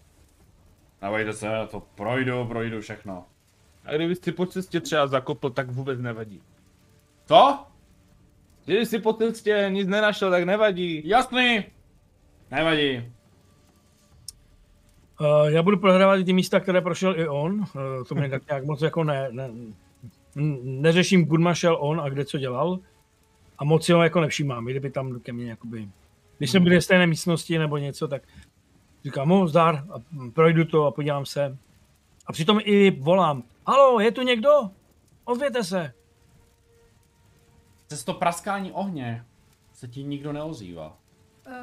[1.02, 3.24] Nebojte se, to projdu, projdu všechno.
[3.84, 6.42] A kdyby si po cestě třeba zakopl, tak vůbec nevadí.
[7.26, 7.66] Co?
[8.64, 11.08] Kdyby si po cestě nic nenašel, tak nevadí.
[11.08, 11.64] Jasný.
[12.50, 13.12] Nevadí.
[15.20, 17.60] Uh, já budu prohrávat i ty místa, které prošel i on.
[17.60, 17.66] Uh,
[18.08, 19.50] to mě tak nějak moc jako ne, ne,
[20.62, 22.78] neřeším, kud šel on a kde co dělal.
[23.58, 25.88] A moc si ho jako nevšímám, kdyby tam ke mně jakoby...
[26.38, 28.22] Když jsme byli v stejné místnosti nebo něco, tak
[29.04, 29.94] říkám, mu zdar, a
[30.34, 31.58] projdu to a podívám se.
[32.26, 34.50] A přitom i volám, halo, je tu někdo?
[35.24, 35.92] Ozvěte se.
[37.92, 39.24] Přes to praskání ohně
[39.72, 40.96] se ti nikdo neozývá.
[41.46, 41.54] Uh,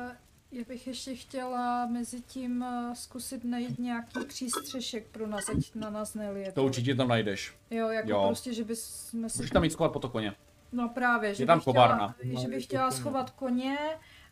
[0.51, 5.89] já bych ještě chtěla mezi tím uh, zkusit najít nějaký přístřešek pro nás, ať na
[5.89, 6.51] nás nelije.
[6.51, 7.55] To určitě tam najdeš.
[7.69, 8.23] Jo, jako Jo.
[8.27, 9.37] prostě, že bychom si...
[9.37, 10.35] Můžeš tam jít schovat po to koně.
[10.71, 13.77] No právě, že Je tam bych chtěla, že No, bych chtěla schovat koně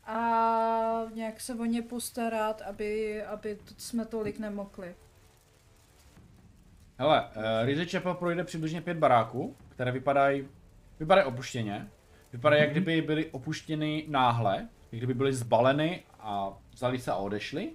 [0.06, 4.96] a nějak se o ně postarat, aby, aby jsme tolik nemokli.
[6.98, 10.48] Hele, uh, Rizzy Chapel projde přibližně pět baráků, které vypadají,
[11.00, 11.88] vypadají opuštěně.
[12.34, 17.72] Vypadají, jak kdyby byly opuštěny náhle, jak kdyby byly zbaleny a vzali se a odešli.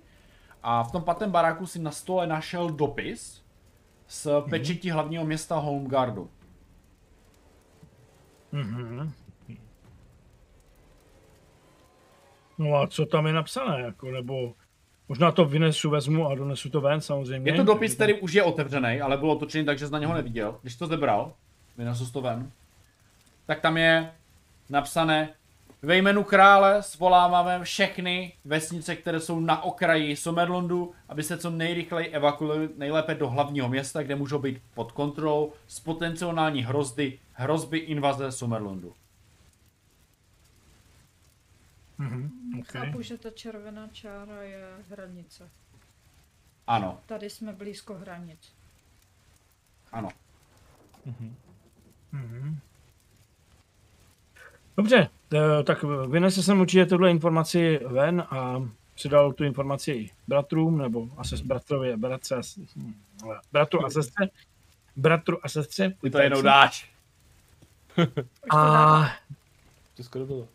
[0.62, 3.42] A v tom pátém baráku si na stole našel dopis
[4.06, 6.30] s pečetí hlavního města Homeguardu.
[8.52, 9.12] Mhm.
[12.58, 14.54] No a co tam je napsané, jako, nebo
[15.08, 17.50] možná to vynesu, vezmu a donesu to ven samozřejmě.
[17.50, 20.14] Je to dopis, který už je otevřený, ale byl otočený tak, že jsi na něho
[20.14, 20.58] neviděl.
[20.62, 21.32] Když to zebral,
[21.76, 22.52] vynesl jsi to ven,
[23.46, 24.12] tak tam je
[24.70, 25.34] napsané
[25.84, 32.08] ve jménu krále svoláváme všechny vesnice, které jsou na okraji Somerlandu, aby se co nejrychleji
[32.08, 38.32] evakuovali nejlépe do hlavního města, kde můžou být pod kontrolou z potenciální hrozby, hrozby invaze
[38.32, 38.94] Somerlandu.
[41.98, 42.86] Mhm, okay.
[42.86, 45.50] Chápu, že ta červená čára je hranice.
[46.66, 48.52] Ano, Tady jsme blízko hranic.
[49.92, 50.08] ano.
[52.12, 52.58] Mhm.
[54.76, 61.08] Dobře, eh, tak vynese jsem určitě tuhle informaci ven a předal tu informaci bratrům, nebo
[61.16, 62.36] ases, bratrově, bratře,
[63.52, 64.30] bratru a sestře.
[64.96, 65.94] Bratru a sestře.
[66.02, 66.92] Ty to jenom dáš.
[68.50, 69.02] A
[69.96, 70.48] To skoro bylo.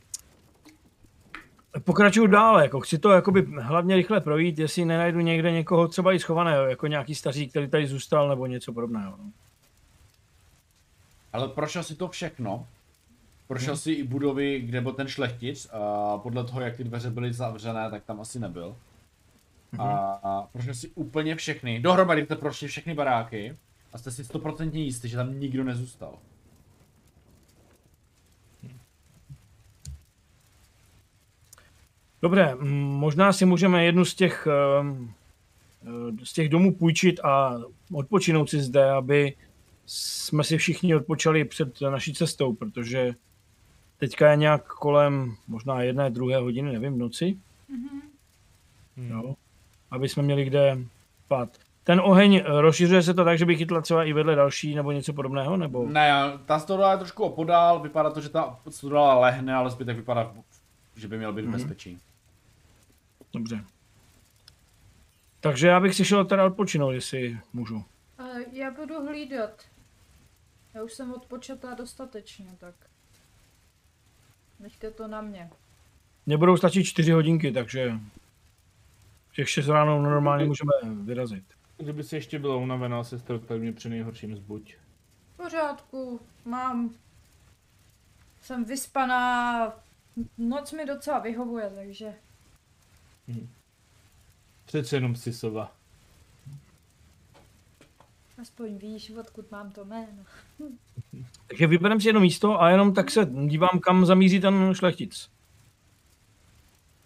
[1.84, 6.20] pokračuju dál, jako chci to jakoby hlavně rychle projít, jestli nenajdu někde někoho třeba i
[6.20, 9.16] schovaného, jako nějaký staří, který tady zůstal, nebo něco podobného.
[9.18, 9.32] No.
[11.34, 12.68] Ale prošel si to všechno.
[13.48, 15.68] Prošel si i budovy, kde byl ten šlechtic.
[15.72, 18.76] A podle toho, jak ty dveře byly zavřené, tak tam asi nebyl.
[19.78, 21.80] A, a prošel si úplně všechny.
[21.80, 23.56] Dohromady jste prošli všechny baráky.
[23.94, 26.18] A jste si stoprocentně jistý, že tam nikdo nezůstal.
[32.22, 34.48] Dobře, mm, možná si můžeme jednu z těch,
[34.80, 35.14] ehm,
[35.84, 37.58] eh, z těch domů půjčit a
[37.94, 39.34] odpočinout si zde, aby
[39.86, 43.14] jsme si všichni odpočali před naší cestou, protože
[43.98, 47.38] teďka je nějak kolem možná jedné, druhé hodiny, nevím, v noci,
[48.98, 49.36] jo,
[49.92, 50.78] aby jsme měli kde
[51.26, 51.50] spát.
[51.84, 54.92] Ten oheň, eh, rozšiřuje se to tak, že by chytla třeba i vedle další nebo
[54.92, 55.88] něco podobného, nebo?
[55.90, 56.12] Ne,
[56.46, 57.80] ta stodola je trošku opodál.
[57.80, 60.34] Vypadá to, že ta stodola lehne, ale zbytek vypadá,
[60.96, 61.98] že by měl být v bezpečí.
[63.34, 63.64] Dobře.
[65.40, 67.76] Takže já bych si šel teda odpočinout, jestli můžu.
[67.76, 67.84] Uh,
[68.52, 69.64] já budu hlídat.
[70.74, 72.76] Já už jsem odpočatá dostatečně, tak...
[74.60, 75.50] Nechte to na mě.
[76.26, 78.00] Mně budou stačit čtyři hodinky, takže
[79.36, 80.72] těch šest ráno normálně můžeme
[81.04, 81.44] vyrazit.
[81.78, 84.76] kdyby si ještě byla unavená, sestro, tak mě při nejhorším zbuď.
[85.34, 86.94] V pořádku, mám...
[88.42, 89.74] Jsem vyspaná,
[90.38, 92.14] noc mi docela vyhovuje, takže...
[94.66, 95.77] Přece jenom si sova.
[98.42, 100.24] Aspoň víš, odkud mám to jméno.
[101.48, 105.30] Takže vybereme si jedno místo a jenom tak se dívám, kam zamíří ten šlechtic.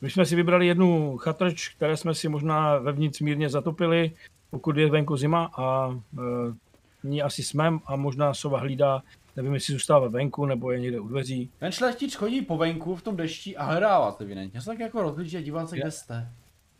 [0.01, 4.11] My jsme si vybrali jednu chatrč, které jsme si možná vevnitř mírně zatopili,
[4.49, 9.03] pokud je venku zima a e, ní asi jsme a možná sova hlídá,
[9.35, 11.49] nevím, jestli zůstává venku nebo je někde u dveří.
[11.59, 14.61] Ten šlechtič chodí po venku v tom dešti a hledá vás evidentně.
[14.61, 16.29] Se tak jako rozhlíží a dívá se, kde jste.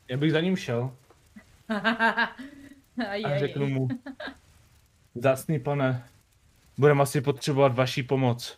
[0.07, 0.91] Já bych za ním šel
[3.25, 3.87] a řeknu mu,
[5.15, 6.04] Zásný pane,
[6.78, 8.58] budeme asi potřebovat vaší pomoc.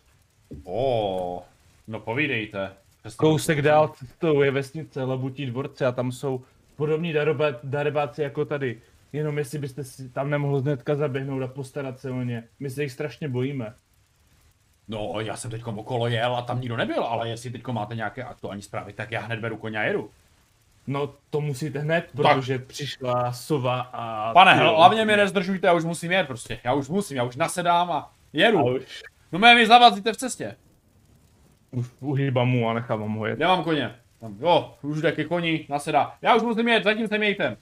[0.64, 1.42] O,
[1.86, 2.72] no povídejte.
[3.16, 6.44] Kousek dál cestou je vesnice Labutí dvorce a tam jsou
[6.76, 8.80] podobní daroba- darebáci jako tady.
[9.12, 12.44] Jenom jestli byste si tam nemohl hnedka zaběhnout a postarat se o ně.
[12.60, 13.74] My se jich strašně bojíme.
[14.88, 18.24] No, já jsem teď okolo jel a tam nikdo nebyl, ale jestli teď máte nějaké
[18.24, 20.10] aktuální zprávy, tak já hned beru koně a jedu.
[20.86, 24.32] No to musíte hned, protože přišla sova a...
[24.32, 26.60] Pane, Jo, hlavně mě nezdržujte, já už musím jet prostě.
[26.64, 28.64] Já už musím, já už nasedám a A jedu.
[28.76, 30.56] už, No mé mi zavazíte v cestě.
[31.70, 33.38] už uhýbám mu a nechávám ho jet.
[33.38, 33.94] Nemám koně.
[34.20, 36.14] Tam, jo, už jde ke koni, nasedá.
[36.22, 37.56] Já už musím jet, zatím se mějte.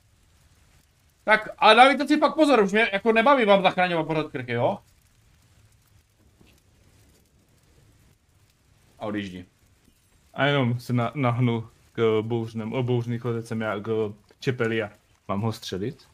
[1.24, 4.78] Tak, ale dávajte si pak pozor, už mě jako nebaví vám zachraňovat pořád krky, jo?
[8.98, 9.44] A odjíždí.
[10.34, 14.90] A jenom se na, nahnu k bouřnem, o bouřných letecem já k čepeli a
[15.28, 16.08] mám ho střelit.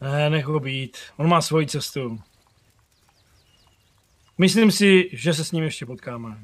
[0.00, 0.98] Ne, nech ho být.
[1.16, 2.20] On má svoji cestu.
[4.38, 6.38] Myslím si, že se s ním ještě potkáme.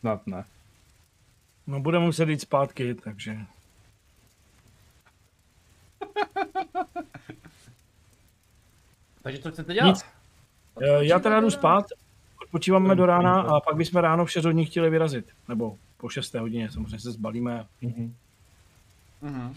[0.00, 0.44] Snad ne.
[1.66, 3.36] No budeme muset jít zpátky, takže...
[9.22, 9.88] Takže co chcete dělat?
[9.88, 10.04] Nic.
[10.82, 11.84] Eh, Já teda jdu spát,
[12.50, 15.32] odpočíváme do rána a pak bychom ráno v 6 hodin chtěli vyrazit.
[15.48, 17.66] Nebo po 6 hodině, samozřejmě se zbalíme.
[17.80, 18.14] Mhm.
[19.22, 19.54] Mhm.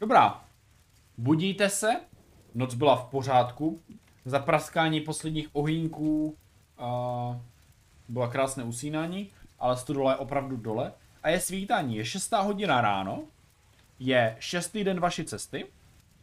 [0.00, 0.44] Dobrá.
[1.18, 2.00] Budíte se,
[2.54, 3.80] noc byla v pořádku,
[4.24, 6.36] za praskání posledních ohýnků
[6.78, 6.90] a
[8.08, 10.92] byla krásné usínání, ale studole je opravdu dole.
[11.22, 13.22] A je svítání, je 6 hodina ráno,
[13.98, 15.66] je šestý den vaší cesty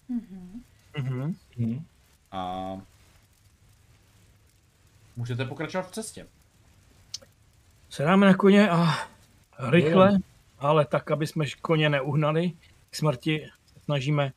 [0.09, 1.35] Mhm.
[1.57, 1.85] Mhm.
[2.31, 2.73] a
[5.15, 6.27] můžete pokračovat v cestě.
[7.89, 8.87] Sedáme na koně a
[9.69, 10.17] rychle,
[10.59, 12.51] ale tak, aby jsme koně neuhnali
[12.89, 14.33] k smrti, se snažíme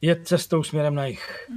[0.00, 1.50] jet cestou směrem na jich.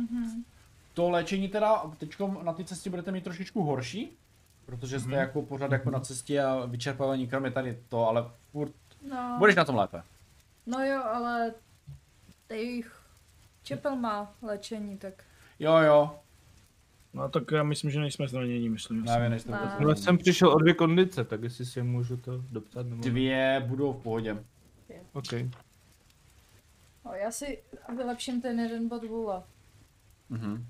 [0.93, 4.17] To léčení teda teď na té cestě budete mít trošičku horší,
[4.65, 8.71] protože jste jako pořád jako na cestě a vyčerpávání je tady to, ale furt
[9.09, 10.03] No, budeš na tom lépe.
[10.65, 11.53] no jo, ale
[12.49, 13.01] jejich
[13.63, 15.13] čepel má léčení, tak
[15.59, 16.19] Jo, jo,
[17.13, 19.03] No tak já myslím, že nejsme zranění, myslím.
[19.03, 19.57] nevím, než to Ne.
[19.57, 22.85] vůbec Ale jsem přišel o dvě kondice, tak jestli si můžu to dopsat.
[22.85, 23.03] Nebo...
[23.03, 24.43] Dvě budou v pohodě.
[25.13, 25.31] OK.
[27.05, 27.63] no, já si
[27.95, 29.43] vylepším ten jeden bod vůle.
[30.29, 30.65] Mhm.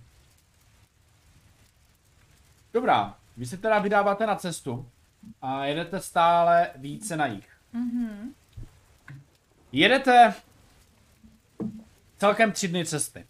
[2.74, 4.90] Dobrá, vy se teda vydáváte na cestu
[5.42, 7.50] a jedete stále více na jich.
[7.74, 8.34] Mhm.
[9.72, 10.34] Jedete
[12.18, 13.26] celkem tři dny cesty.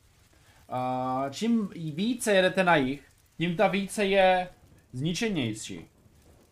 [0.75, 3.03] A čím více jedete na jich,
[3.37, 4.49] tím ta více je
[4.93, 5.85] zničenější.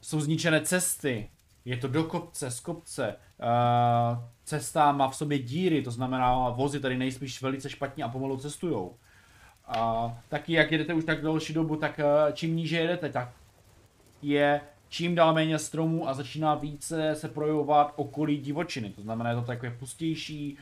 [0.01, 1.29] Jsou zničené cesty,
[1.65, 6.79] je to do kopce, z kopce, a cesta má v sobě díry, to znamená vozy
[6.79, 8.97] tady nejspíš velice špatně a pomalu cestujou.
[9.65, 13.33] A taky jak jedete už tak delší dobu, tak eh, čím níže jedete, tak
[14.21, 18.89] je čím dál méně stromů a začíná více se projevovat okolí divočiny.
[18.89, 20.57] To znamená, je to takové pustější,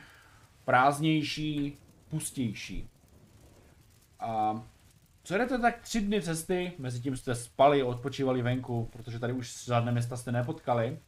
[0.64, 1.76] prázdnější,
[2.08, 2.88] pustější.
[4.20, 4.62] A
[5.24, 9.64] co jdete tak tři dny cesty, mezi tím jste spali, odpočívali venku, protože tady už
[9.64, 10.98] žádné města jste nepotkali.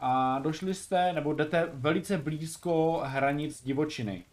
[0.00, 4.24] A došli jste, nebo jdete velice blízko hranic divočiny.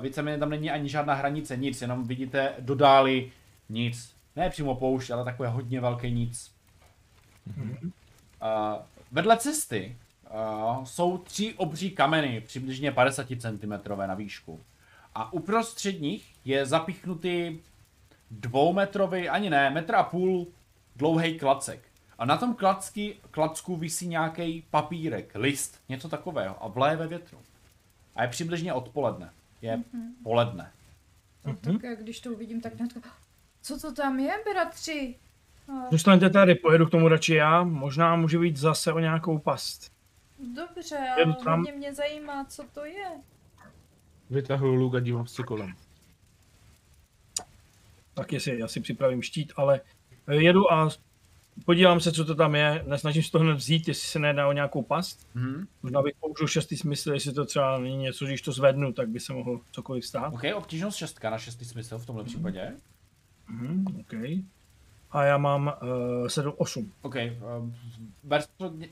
[0.00, 3.32] Víceméně tam není ani žádná hranice, nic, jenom vidíte do dály
[3.68, 4.14] nic.
[4.36, 6.52] Ne přímo poušť, ale takové hodně velké nic.
[8.40, 8.78] A
[9.12, 9.96] vedle cesty
[10.30, 14.60] a, jsou tři obří kameny, přibližně 50 cm na výšku.
[15.14, 17.58] A uprostřed nich je zapichnutý
[18.30, 20.46] dvoumetrový, ani ne, metr a půl
[20.96, 21.80] dlouhý klacek.
[22.18, 27.38] A na tom klacky, klacku visí nějaký papírek, list, něco takového a vleje ve větru.
[28.16, 29.30] A je přibližně odpoledne.
[29.62, 29.82] Je
[30.22, 30.72] poledne.
[31.46, 32.92] No, tak já když to uvidím, tak hned
[33.62, 35.14] co to tam je, bratři?
[35.68, 39.92] A, Zůstaňte tady, pojedu k tomu radši já, možná může být zase o nějakou past.
[40.54, 41.44] Dobře, Jedu ale tam.
[41.44, 43.10] hlavně mě zajímá, co to je.
[44.30, 45.74] Vytahuju luk a dívám se kolem.
[48.14, 49.80] Tak jestli já si připravím štít, ale
[50.26, 50.90] eh, jedu a
[51.64, 52.84] podívám se, co to tam je.
[52.86, 55.28] Nesnažím se to hned vzít, jestli se nedá o nějakou past.
[55.34, 55.66] Mhm.
[55.82, 59.20] Možná bych použil šestý smysl, jestli to třeba není něco, když to zvednu, tak by
[59.20, 60.32] se mohlo cokoliv stát.
[60.34, 62.72] OK, obtížnost šestka na šestý smysl v tomhle případě.
[63.48, 64.12] Mhm, OK.
[65.10, 65.72] A já mám
[66.22, 66.92] uh, 7, 8.
[67.02, 67.14] OK,
[67.58, 67.74] um,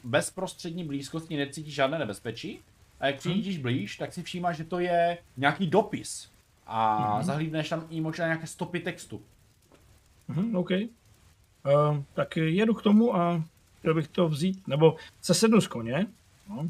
[0.05, 2.61] bezprostřední, blízkosti necítíš žádné nebezpečí.
[3.01, 6.31] A jak přijdeš blíž, tak si všímáš, že to je nějaký dopis.
[6.71, 7.23] A Mhm.
[7.25, 9.23] zahlídneš tam i možná nějaké stopy textu.
[10.29, 10.71] Mhm, OK.
[10.71, 10.89] Uh,
[12.15, 13.45] tak jedu k tomu a
[13.79, 16.07] chtěl bych to vzít, nebo se sednu z koně
[16.49, 16.69] no,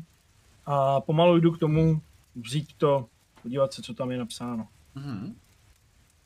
[0.67, 2.01] a pomalu jdu k tomu
[2.35, 3.07] vzít to,
[3.43, 4.69] podívat se, co tam je napsáno.
[4.95, 5.37] Mhm.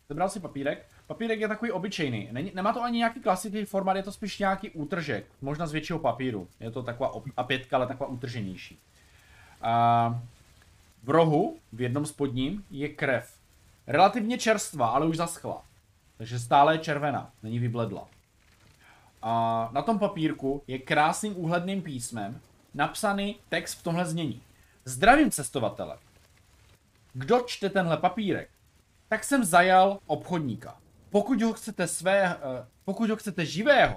[0.09, 0.87] Zebral si papírek.
[1.07, 2.29] Papírek je takový obyčejný.
[2.33, 5.27] Není, nemá to ani nějaký klasický formát, je to spíš nějaký útržek.
[5.41, 6.49] Možná z většího papíru.
[6.61, 8.79] Je to taková a pětka, ale taková utrženější.
[9.63, 10.21] A
[11.03, 13.39] v rohu, v jednom spodním, je krev.
[13.87, 15.65] Relativně čerstvá, ale už zaschla.
[16.19, 18.09] Takže stále je červená, není vybledla.
[19.23, 22.41] A na tom papírku je krásným úhledným písmem
[22.75, 24.43] napsaný text v tomhle znění.
[24.85, 25.99] Zdravím cestovatele.
[27.13, 28.51] Kdo čte tenhle papírek,
[29.09, 30.77] tak jsem zajal obchodníka.
[31.11, 32.39] Pokud ho chcete své, eh,
[32.85, 33.97] pokud ho chcete živého,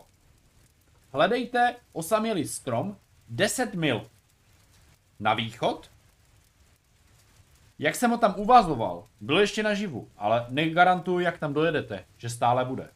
[1.13, 2.97] hledejte osamělý strom
[3.29, 4.09] 10 mil
[5.19, 5.91] na východ.
[7.79, 12.65] Jak jsem ho tam uvazoval, byl ještě naživu, ale negarantuju, jak tam dojedete, že stále
[12.65, 12.89] bude.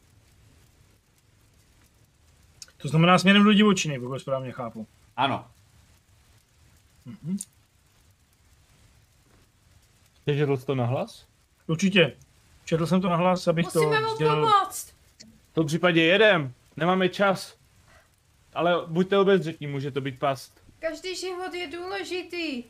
[2.76, 4.86] To znamená směrem do divočiny, pokud správně chápu.
[5.16, 5.46] Ano,
[10.24, 11.26] Přečetl jsi to nahlas?
[11.66, 12.16] Určitě.
[12.64, 14.34] Četl jsem to nahlas, abych Musíme to mu sdělil.
[14.34, 14.94] pomoct.
[15.50, 17.56] V tom případě jedem, nemáme čas.
[18.54, 20.60] Ale buďte obezřetní, může to být past.
[20.78, 22.64] Každý život je důležitý.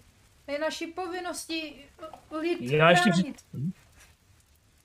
[0.51, 1.75] Je naší povinností
[2.41, 3.37] lid Já ještě chránit.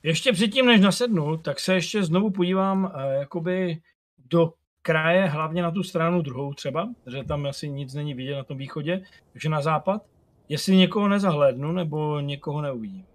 [0.02, 3.78] Ještě předtím, než nasednu, tak se ještě znovu podívám eh, jakoby
[4.18, 4.52] do
[4.82, 8.58] kraje, hlavně na tu stranu druhou třeba, že tam asi nic není vidět na tom
[8.58, 9.02] východě,
[9.32, 10.02] takže na západ,
[10.48, 13.06] jestli někoho nezahlédnu nebo někoho neuvidím.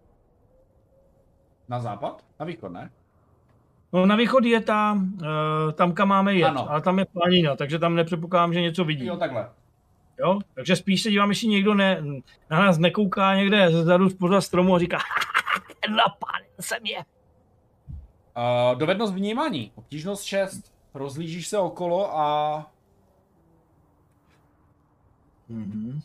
[1.69, 2.91] na západ, na východ, ne?
[3.93, 6.71] No na východ je ta, eh, tam, kam máme jet, Ano.
[6.71, 9.07] ale tam je planina, takže tam nepředpokládám, že něco vidím.
[9.07, 9.49] Jo, takhle.
[10.21, 10.39] Jo?
[10.53, 12.03] Takže spíš se dívám, jestli někdo ne,
[12.49, 14.97] na nás nekouká někde zezadu spoza stromu a říká,
[16.19, 16.97] pán jsem je.
[16.97, 20.73] Uh, dovednost vnímání, obtížnost 6.
[20.93, 22.71] Rozlížíš se okolo a
[25.51, 26.01] Mm-hmm.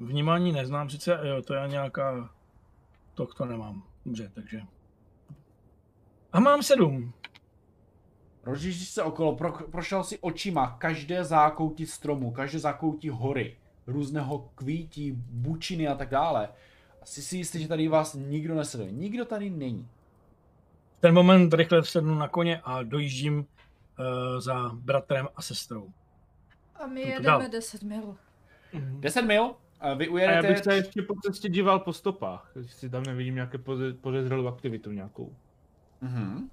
[0.00, 2.30] Vnímání neznám sice, jo, to je nějaká,
[3.14, 3.82] to, to nemám.
[4.06, 4.62] Dobře, takže.
[6.32, 7.12] A mám sedm.
[8.44, 15.12] Rozlížíš se okolo, pro, prošel si očima každé zákoutí stromu, každé zákoutí hory, různého kvítí,
[15.16, 16.48] bučiny a tak dále.
[17.02, 18.92] Asi si jistý, že tady vás nikdo nesleduje.
[18.92, 19.88] Nikdo tady není.
[20.98, 23.44] V ten moment rychle sednu na koně a dojíždím uh,
[24.40, 25.88] za bratrem a sestrou.
[26.74, 27.42] A my jedeme dál.
[27.50, 28.16] 10 mil.
[29.00, 30.62] 10 mil, a vy A já bych ujedete...
[30.62, 33.58] se ještě po cestě díval po stopách, jestli tam nevidím nějaké
[34.00, 35.36] podezřelou aktivitu nějakou.
[36.00, 36.50] Mhm.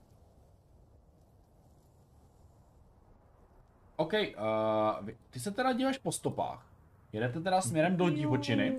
[3.99, 6.65] OK, uh, ty se teda díváš po stopách.
[7.13, 8.77] Jedete teda směrem do divočiny.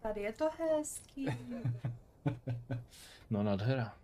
[0.00, 1.26] Tady je to hezký.
[3.30, 3.94] No nádhera.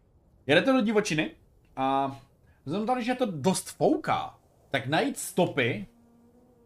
[0.46, 1.30] Jedete do divočiny
[1.76, 2.16] a
[2.64, 4.38] vzhledem tady, že je to dost fouká,
[4.70, 5.86] tak najít stopy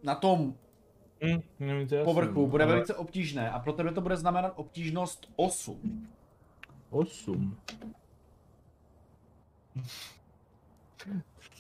[0.02, 0.54] na tom
[1.24, 5.32] Hm, jasné, povrchu no, bude ale velice obtížné a pro tebe to bude znamenat obtížnost
[5.36, 6.08] 8.
[6.90, 7.58] Osm.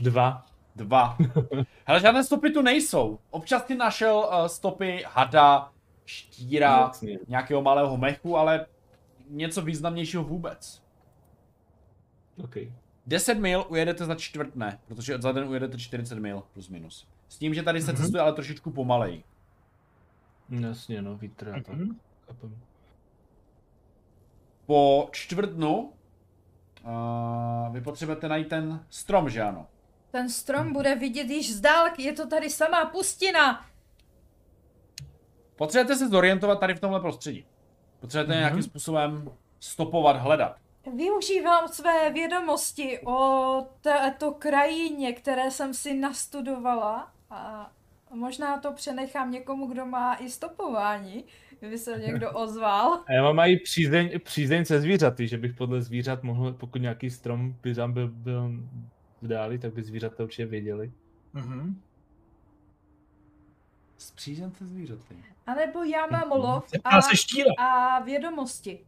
[0.00, 0.46] Dva.
[0.76, 1.16] Dva.
[1.86, 3.18] Hele, žádné stopy tu nejsou.
[3.30, 5.72] Občas ty našel uh, stopy hada,
[6.04, 7.18] štíra, Jasně.
[7.28, 8.66] nějakého malého mechu, ale
[9.28, 10.82] něco významnějšího vůbec.
[12.44, 12.56] OK.
[13.06, 17.08] 10 mil ujedete za čtvrtne, protože za den ujedete 40 mil plus minus.
[17.28, 18.02] S tím, že tady se Mhm.
[18.02, 19.24] cestuje ale trošičku pomalej.
[20.48, 21.68] Jasně, no, vítr a tak.
[21.68, 21.98] Mhm.
[22.26, 22.56] Chápem.
[24.66, 25.92] Po čtvrtnu
[26.84, 29.66] uh, vy potřebujete najít ten strom, že ano?
[30.16, 33.66] Ten strom bude vidět již z dálky, je to tady samá pustina.
[35.56, 37.46] Potřebujete se zorientovat tady v tomhle prostředí.
[38.00, 38.40] Potřebujete Mhm.
[38.40, 40.56] nějakým způsobem stopovat, hledat.
[40.96, 47.70] Využívám své vědomosti o této krajině, které jsem si nastudovala a
[48.14, 51.24] možná to přenechám někomu, kdo má i stopování,
[51.58, 52.92] kdyby se někdo ozval.
[53.08, 57.10] A já mám i přízeň, přízeň se zvířaty, že bych podle zvířat mohl, pokud nějaký
[57.10, 58.50] strom by tam byl, byl
[59.22, 60.92] v dáli, tak by zvířata určitě věděli.
[61.32, 61.80] Mhm.
[63.98, 65.16] Spřízente zvířaty.
[65.46, 68.84] A nebo já mám lov a, se a vědomosti.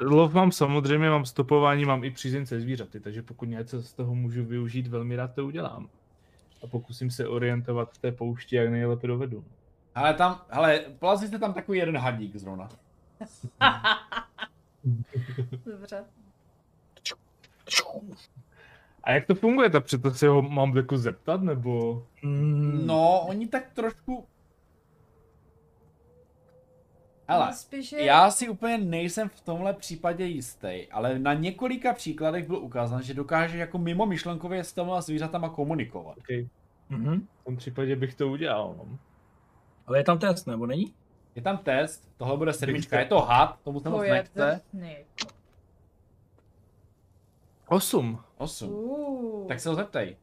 [0.00, 4.44] Lov mám samozřejmě, mám stopování, mám i přízemce zvířaty, takže pokud něco z toho můžu
[4.44, 5.88] využít, velmi rád to udělám.
[6.62, 9.44] A pokusím se orientovat v té poušti, jak nejlépe dovedu.
[9.94, 12.68] Ale tam, hele, plazí jste tam takový jeden hadík zrovna.
[15.66, 16.04] Dobře.
[19.04, 19.70] A jak to funguje?
[19.70, 22.02] Tak přeto se ho mám jako zeptat, nebo...
[22.22, 24.26] Mm, No, oni tak trošku...
[27.28, 28.04] Hele, No, spíš je...
[28.04, 33.14] já si úplně nejsem v tomhle případě jistý, ale na několika příkladech byl ukázán, že
[33.14, 36.18] dokáže jako mimo myšlenkově s těma zvířatama komunikovat.
[36.18, 36.48] Okay.
[36.88, 37.26] mhm.
[37.40, 38.74] V tom případě bych to udělal.
[38.78, 38.98] No.
[39.86, 40.94] Ale je tam test, nebo není?
[41.34, 44.60] Je tam test, tohle bude sedmička, je to had, tomu se to moc nechce.
[47.74, 48.18] Osm.
[48.38, 48.70] Osm.
[48.70, 49.48] Uh.
[49.48, 50.16] Tak se ho zeptej.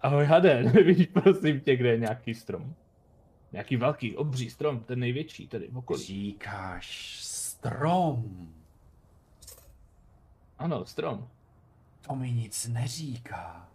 [0.00, 2.74] Ahoj Hade, nevíš prosím tě, kde je nějaký strom?
[3.52, 6.02] Nějaký velký, obří strom, ten největší tady v okolí.
[6.04, 8.48] Říkáš strom.
[10.58, 11.28] Ano, strom.
[12.06, 13.68] To mi nic neříká.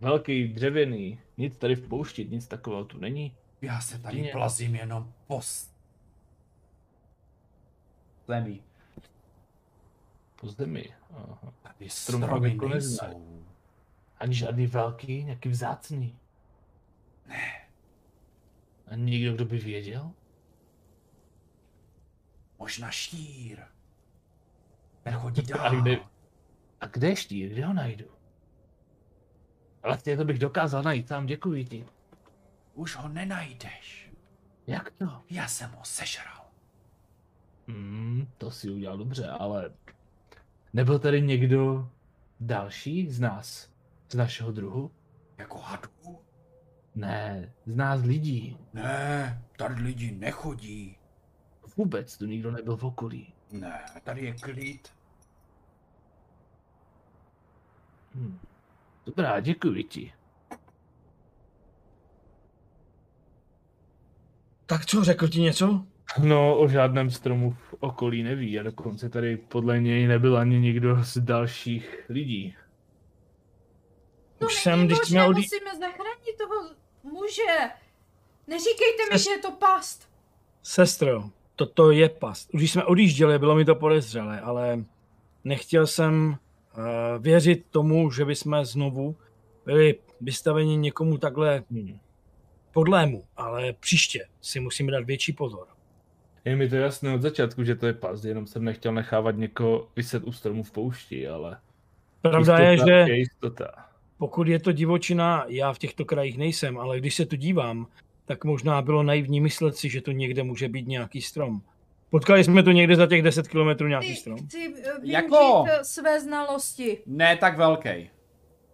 [0.00, 3.36] Velký, dřevěný, nic tady v poušti, nic takového tu není.
[3.62, 5.70] Já se tady Jedině- plazím jenom po s-
[8.28, 8.60] zemi.
[10.42, 10.94] Po zemi.
[11.10, 11.52] Aha.
[11.62, 13.08] Tady stromy nezná.
[13.08, 13.44] nejsou.
[14.18, 16.18] Ani žádný velký, nějaký vzácný.
[17.26, 17.68] Ne.
[18.86, 20.10] Ani někdo, kdo by věděl?
[22.58, 23.58] Možná štír.
[25.02, 25.66] Ten chodí dál.
[25.66, 25.98] A kde,
[26.80, 27.52] a kde je štír?
[27.52, 28.04] Kde ho najdu?
[29.82, 31.86] Vlastně to bych dokázal najít sám, děkuji ti.
[32.74, 34.12] Už ho nenajdeš.
[34.66, 35.22] Jak to?
[35.30, 36.44] Já jsem ho sežral.
[37.68, 39.70] Hmm, to si udělal dobře, ale
[40.72, 41.88] nebyl tady někdo
[42.40, 43.72] další z nás?
[44.08, 44.90] Z našeho druhu?
[45.38, 46.18] Jako hadů?
[46.94, 48.58] Ne, z nás lidí.
[48.72, 50.96] Ne, tady lidi nechodí.
[51.76, 53.34] Vůbec tu nikdo nebyl v okolí.
[53.50, 54.88] Ne, tady je klid.
[58.14, 58.38] Hm.
[59.06, 60.12] Dobrá, děkuji ti.
[64.66, 65.84] Tak co, řekl ti něco?
[66.18, 70.96] No, o žádném stromu v okolí neví a dokonce tady podle něj nebyl ani nikdo
[71.04, 72.54] z dalších lidí.
[74.38, 75.42] To Už jsem, když jsme odjí...
[75.42, 77.70] musíme zachránit toho muže.
[78.46, 80.08] Neříkejte mi, že je to past.
[80.62, 82.54] Sestro, toto je past.
[82.54, 84.84] Už jsme odjížděli, bylo mi to podezřelé, ale
[85.44, 86.28] nechtěl jsem
[86.76, 86.84] uh,
[87.22, 89.16] věřit tomu, že bychom znovu
[89.64, 91.98] byli vystaveni někomu takhle Hm.
[92.72, 95.71] podlému, ale příště si musíme dát větší pozor.
[96.44, 99.88] Je mi to jasné od začátku, že to je pas, jenom jsem nechtěl nechávat někoho
[99.96, 101.56] vyset u stromu v poušti, ale
[102.22, 103.68] Pravda je, že je jistota.
[104.18, 107.86] pokud je to divočina, já v těchto krajích nejsem, ale když se tu dívám,
[108.24, 111.62] tak možná bylo naivní myslet si, že to někde může být nějaký strom.
[112.10, 114.38] Potkali jsme to někde za těch 10 kilometrů nějaký Ty, strom.
[114.38, 116.98] chci uh, využít Jako- eh, své znalosti.
[117.06, 118.10] Ne tak velký.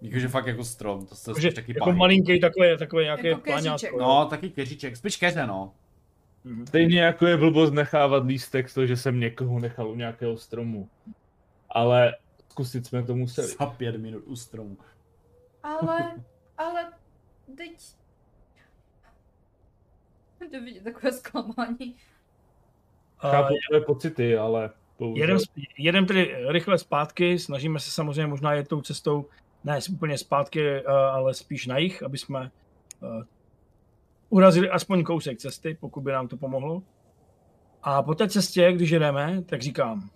[0.03, 3.99] Jakože fakt jako strom, to se Takže taky jako malinký takový, takový nějaký Jako pláňátko.
[3.99, 5.73] No, taky keříček, spíš keře, no.
[6.45, 6.66] Mhm.
[6.66, 10.89] Stejně jako je blbost nechávat lístek z toho, že jsem někoho nechal u nějakého stromu.
[11.70, 12.16] Ale
[12.49, 13.49] zkusit jsme to museli.
[13.49, 14.78] Za pět minut u stromu.
[15.62, 16.14] Ale,
[16.59, 16.93] ale,
[17.57, 17.78] teď...
[20.53, 21.97] To vidět takové zklamání.
[23.18, 25.22] A Chápu tvé pocity, ale bohužel.
[25.22, 25.39] Jedem,
[25.78, 29.26] jedem tedy rychle zpátky, snažíme se samozřejmě možná jet tou cestou,
[29.64, 32.51] ne úplně zpátky, eh, ale spíš na jich, aby jsme
[33.03, 33.24] eh,
[34.29, 36.83] urazili aspoň kousek cesty, pokud by nám to pomohlo.
[37.83, 40.11] A po té cestě, když jedeme, tak říkám,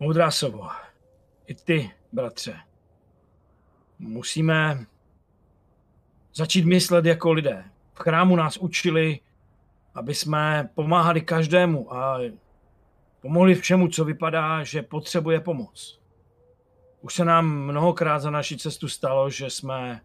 [0.00, 0.68] moudrá sovo,
[1.46, 2.56] i ty, bratře,
[3.98, 4.86] musíme
[6.34, 7.64] začít myslet jako lidé.
[7.94, 9.20] V chrámu nás učili,
[9.94, 12.20] aby jsme pomáhali každému a
[13.20, 16.00] pomohli všemu, co vypadá, že potřebuje pomoc.
[17.00, 20.00] Už se nám mnohokrát za naši cestu stalo, že jsme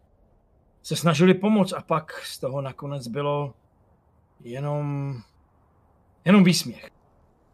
[0.89, 3.53] se snažili pomoct a pak z toho nakonec bylo
[4.39, 5.15] jenom,
[6.25, 6.89] jenom výsměch.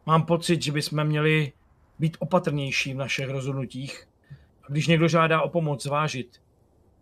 [0.05, 1.53] Mám pocit, že bychom měli
[1.99, 4.07] být opatrnější v našich rozhodnutích
[4.63, 6.41] a když někdo žádá o pomoc, zvážit,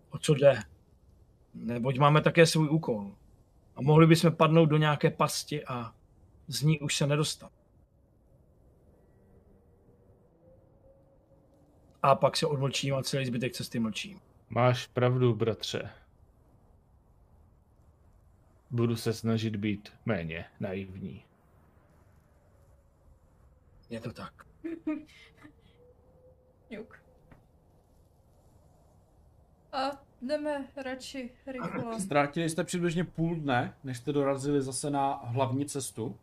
[0.10, 0.60] o co jde.
[1.54, 3.12] Neboť máme také svůj úkol.
[3.76, 5.94] A mohli bychom padnout do nějaké pasti a
[6.48, 7.52] z ní už se nedostat.
[12.02, 14.20] A pak se odmlčím a celý zbytek cesty mlčím.
[14.50, 16.03] Máš pravdu, bratře.
[18.74, 21.24] Budu se snažit být méně naivní.
[23.90, 24.34] Je to tak.
[26.70, 27.04] Juk.
[29.72, 32.00] A jdeme radši rychle.
[32.00, 36.18] Ztratili jste přibližně půl dne, než jste dorazili zase na hlavní cestu.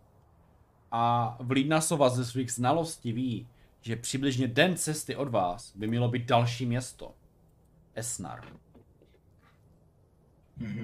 [0.90, 3.48] A Vlídna sova ze svých znalostí ví,
[3.80, 7.14] že přibližně den cesty od vás by mělo být další město.
[7.94, 8.44] Esnar.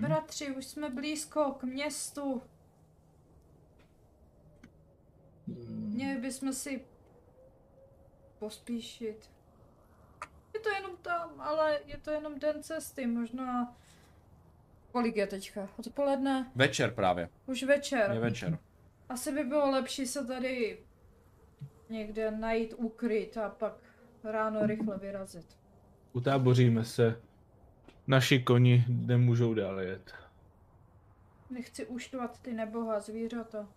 [0.00, 2.42] Bratři, už jsme blízko k městu.
[5.68, 6.84] Měli bychom si
[8.38, 9.30] pospíšit.
[10.54, 13.76] Je to jenom tam, ale je to jenom den cesty, možná...
[14.92, 15.68] Kolik je teďka?
[15.78, 16.52] Odpoledne?
[16.54, 17.28] Večer právě.
[17.46, 18.10] Už večer.
[18.12, 18.58] Je večer.
[19.08, 20.78] Asi by bylo lepší se tady
[21.90, 23.74] někde najít ukryt a pak
[24.24, 25.58] ráno rychle vyrazit.
[26.12, 27.22] Utáboříme se.
[28.06, 30.14] Naši koni nemůžou dál jet.
[31.50, 33.68] Nechci uštvat ty neboha zvířata.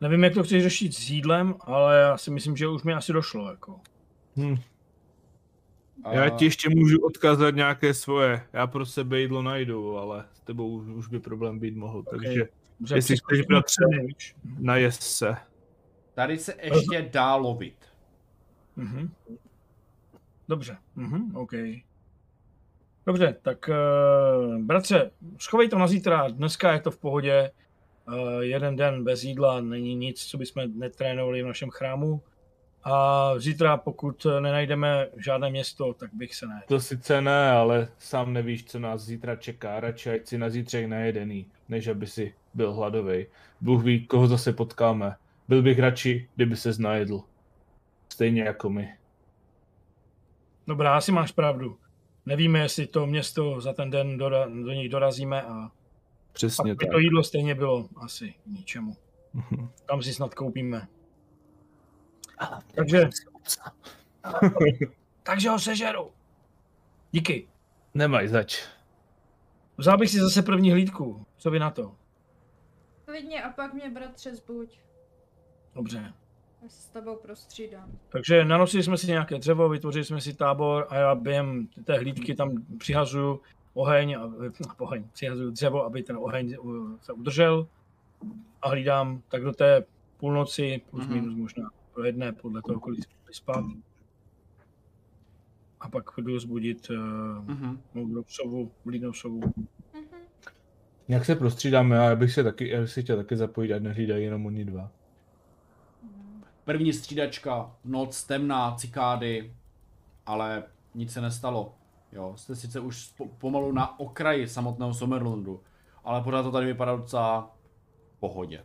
[0.00, 3.12] Nevím, jak to chceš řešit s jídlem, ale já si myslím, že už mi asi
[3.12, 3.50] došlo.
[3.50, 3.80] Jako.
[4.36, 4.56] Hm.
[6.04, 8.46] A Já ti ještě můžu odkázat nějaké svoje.
[8.52, 12.02] Já pro sebe jídlo najdu, ale s tebou už, už by problém být mohl.
[12.02, 12.48] Takže
[12.80, 13.84] Dobře, Jestli chceš, bratře.
[14.58, 15.36] najez se.
[16.14, 17.76] Tady se ještě dá lovit.
[18.76, 19.14] Mhm.
[20.48, 21.52] Dobře, mhm, OK.
[23.06, 27.50] Dobře, tak uh, bratře, schovej to na zítra, dneska je to v pohodě.
[28.08, 32.22] Uh, jeden den bez jídla není nic, co bychom netrénovali v našem chrámu.
[32.84, 36.62] A zítra, pokud nenajdeme žádné město, tak bych se ne.
[36.68, 39.80] To sice ne, ale sám nevíš, co nás zítra čeká.
[39.80, 43.26] Radši ať si na zítřek najedený, než aby si byl hladový.
[43.60, 45.16] Bůh ví, koho zase potkáme.
[45.48, 47.20] Byl bych radši, kdyby se najedl.
[48.12, 48.94] Stejně jako my.
[50.66, 51.78] Dobrá, asi máš pravdu.
[52.26, 55.70] Nevíme, jestli to město za ten den dora, do něj dorazíme a
[56.32, 56.92] Přesně pak by tak.
[56.92, 58.96] to jídlo stejně bylo asi ničemu.
[59.88, 60.88] Tam si snad koupíme.
[62.74, 63.08] Takže,
[65.22, 66.10] takže ho sežeru.
[67.12, 67.48] Díky.
[67.94, 68.62] Nemaj zač.
[69.78, 71.26] Vzal bych si zase první hlídku.
[71.36, 71.96] Co by na to?
[73.04, 74.80] Klidně a pak mě bratře zbuď.
[75.74, 76.14] Dobře.
[76.66, 77.90] Já se s tebou prostřídám.
[78.08, 82.34] Takže nanosili jsme si nějaké dřevo, vytvořili jsme si tábor a já během té hlídky
[82.34, 83.40] tam přihazuju
[83.74, 84.32] oheň, a,
[84.78, 86.56] oheň, přihazuju dřevo, aby ten oheň
[87.00, 87.66] se udržel
[88.62, 89.84] a hlídám tak do té
[90.16, 91.14] půlnoci, plus Mhm.
[91.14, 93.64] minus možná pro jedné, podle toho, kolik jsme byli spát.
[95.80, 96.96] A pak jdu zbudit uh,
[97.48, 97.80] Mhm.
[97.94, 99.40] moudrou sovu, vlídnou sovu.
[99.94, 100.04] Mhm.
[101.08, 104.24] Jak se prostřídáme, já bych se taky, já bych si chtěl taky zapojit, ať nehlídají
[104.24, 104.90] jenom oni dva.
[106.66, 109.54] První střídačka, noc, temná, cikády,
[110.26, 110.64] ale
[110.94, 111.74] nic se nestalo.
[112.12, 115.60] Jo, jste sice už po- pomalu na okraji samotného Somerlandu,
[116.04, 117.56] ale pořád to tady vypadá docela
[118.16, 118.64] v pohodě.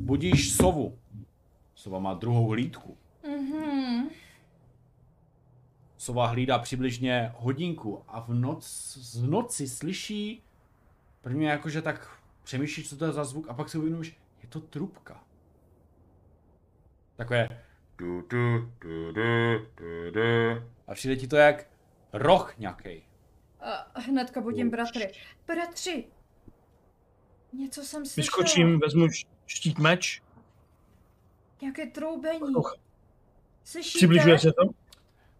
[0.00, 0.98] Budíš sovu.
[1.74, 2.96] Sova má druhou hlídku.
[3.28, 4.08] Mhm.
[5.96, 8.66] Sova hlídá přibližně hodinku a v noc,
[9.00, 10.42] z noci slyší
[11.20, 14.60] prvně jakože tak přemýšlí, co to je za zvuk a pak si uvědomíš, je to
[14.60, 15.24] trubka.
[17.20, 17.48] Takové
[17.98, 20.62] du, du, du, du, du, du.
[20.86, 21.66] a přijde ti to jak
[22.12, 23.02] roh nějaký.
[23.60, 25.12] A hnedka budím bratry.
[25.46, 26.06] Bratři!
[27.52, 28.22] Něco jsem slyšela.
[28.22, 29.06] Vyskočím, vezmu
[29.46, 30.22] štít meč,
[31.62, 32.54] Nějaké troubení.
[32.56, 32.76] Uch.
[33.64, 33.98] Slyšíte?
[33.98, 34.62] přibližuje se to.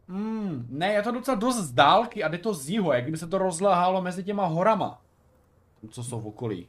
[0.08, 3.18] Hmm, ne, je to docela dost z dálky a jde to z jihu, jak kdyby
[3.18, 5.02] se to rozlehálo mezi těma horama.
[5.90, 6.68] Co jsou v okolí.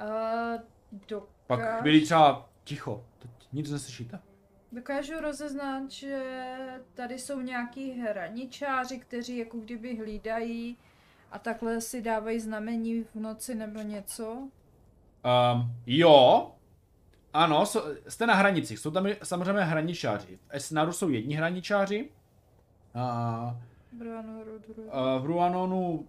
[0.00, 0.62] Uh,
[1.08, 1.28] dokáž...
[1.46, 4.18] Pak byli třeba ticho, teď nic neslyšíte.
[4.72, 6.22] Dokážu rozeznat, že
[6.94, 10.76] tady jsou nějaký hraničáři, kteří jako kdyby hlídají
[11.32, 14.32] a takhle si dávají znamení v noci nebo něco.
[14.32, 14.50] Um,
[15.86, 16.50] jo,
[17.32, 20.36] ano, so, jste na hranicích, jsou tam samozřejmě hraničáři.
[20.36, 22.10] V Esnaru jsou jedni hraničáři,
[22.94, 23.56] a
[25.18, 26.08] v Ruanonu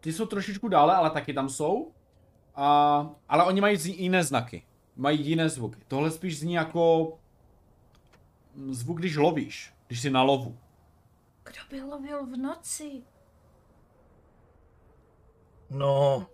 [0.00, 1.92] ty jsou trošičku dále, ale taky tam jsou.
[2.54, 5.78] A, ale oni mají jiné znaky, mají jiné zvuky.
[5.88, 7.12] Tohle spíš zní jako
[8.70, 10.58] zvuk, když lovíš, když jsi na lovu.
[11.44, 13.02] Kdo by lovil v noci?
[15.70, 16.26] No,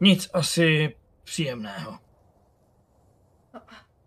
[0.00, 1.98] nic asi příjemného.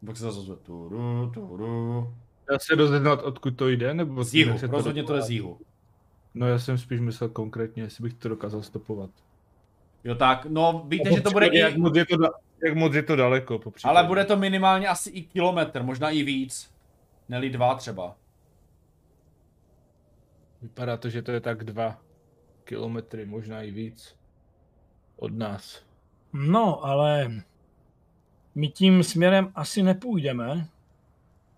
[0.05, 2.13] Pak se zase ozve turu, turu.
[2.51, 5.59] Dá se rozeznat, odkud to jde, nebo Z jihu, rozhodně to je z jihu.
[6.33, 9.09] No já jsem spíš myslel konkrétně, jestli bych to dokázal stopovat.
[10.03, 12.17] Jo tak, no víte, že to bude Jak moc je to,
[12.65, 13.97] jak moc je to daleko, po případě.
[13.97, 16.71] ale bude to minimálně asi i kilometr, možná i víc.
[17.29, 18.15] Neli dva třeba.
[20.61, 22.01] Vypadá to, že to je tak dva
[22.63, 24.15] kilometry, možná i víc.
[25.15, 25.83] Od nás.
[26.33, 27.31] No, ale
[28.55, 30.67] my tím směrem asi nepůjdeme.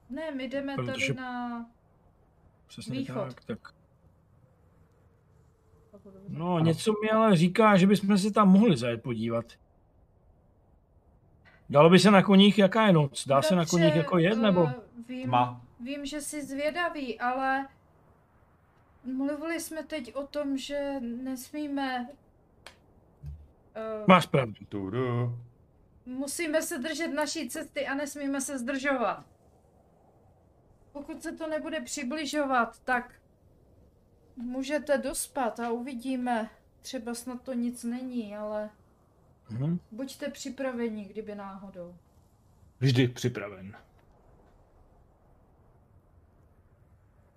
[0.10, 1.66] Ne, my jdeme Protože- tady na...
[2.68, 3.28] Přesně Východ.
[3.28, 3.74] tak, tak.
[6.28, 9.46] No, něco mi ale říká, že bychom se tam mohli zajet podívat.
[11.70, 13.28] Dalo by se na koních, jaká je noc?
[13.28, 14.68] Dá se na koních jako jet, nebo?
[14.68, 14.74] eh,
[15.08, 15.62] Vím, Tma.
[15.80, 17.68] vím, že jsi zvědavý, ale
[19.04, 22.08] mluvili jsme teď o tom, že nesmíme...
[23.76, 24.66] Uh, Máš pravdu.
[24.70, 25.36] Tudu.
[26.06, 29.26] musíme se držet naší cesty a nesmíme se zdržovat.
[30.92, 33.14] Pokud se to nebude přibližovat, tak
[34.36, 36.50] můžete dospat a uvidíme.
[36.82, 38.70] Třeba snad to nic není, ale
[39.54, 39.80] Mhm.
[39.92, 41.96] buďte připraveni, kdyby náhodou.
[42.80, 43.76] Vždy připraven.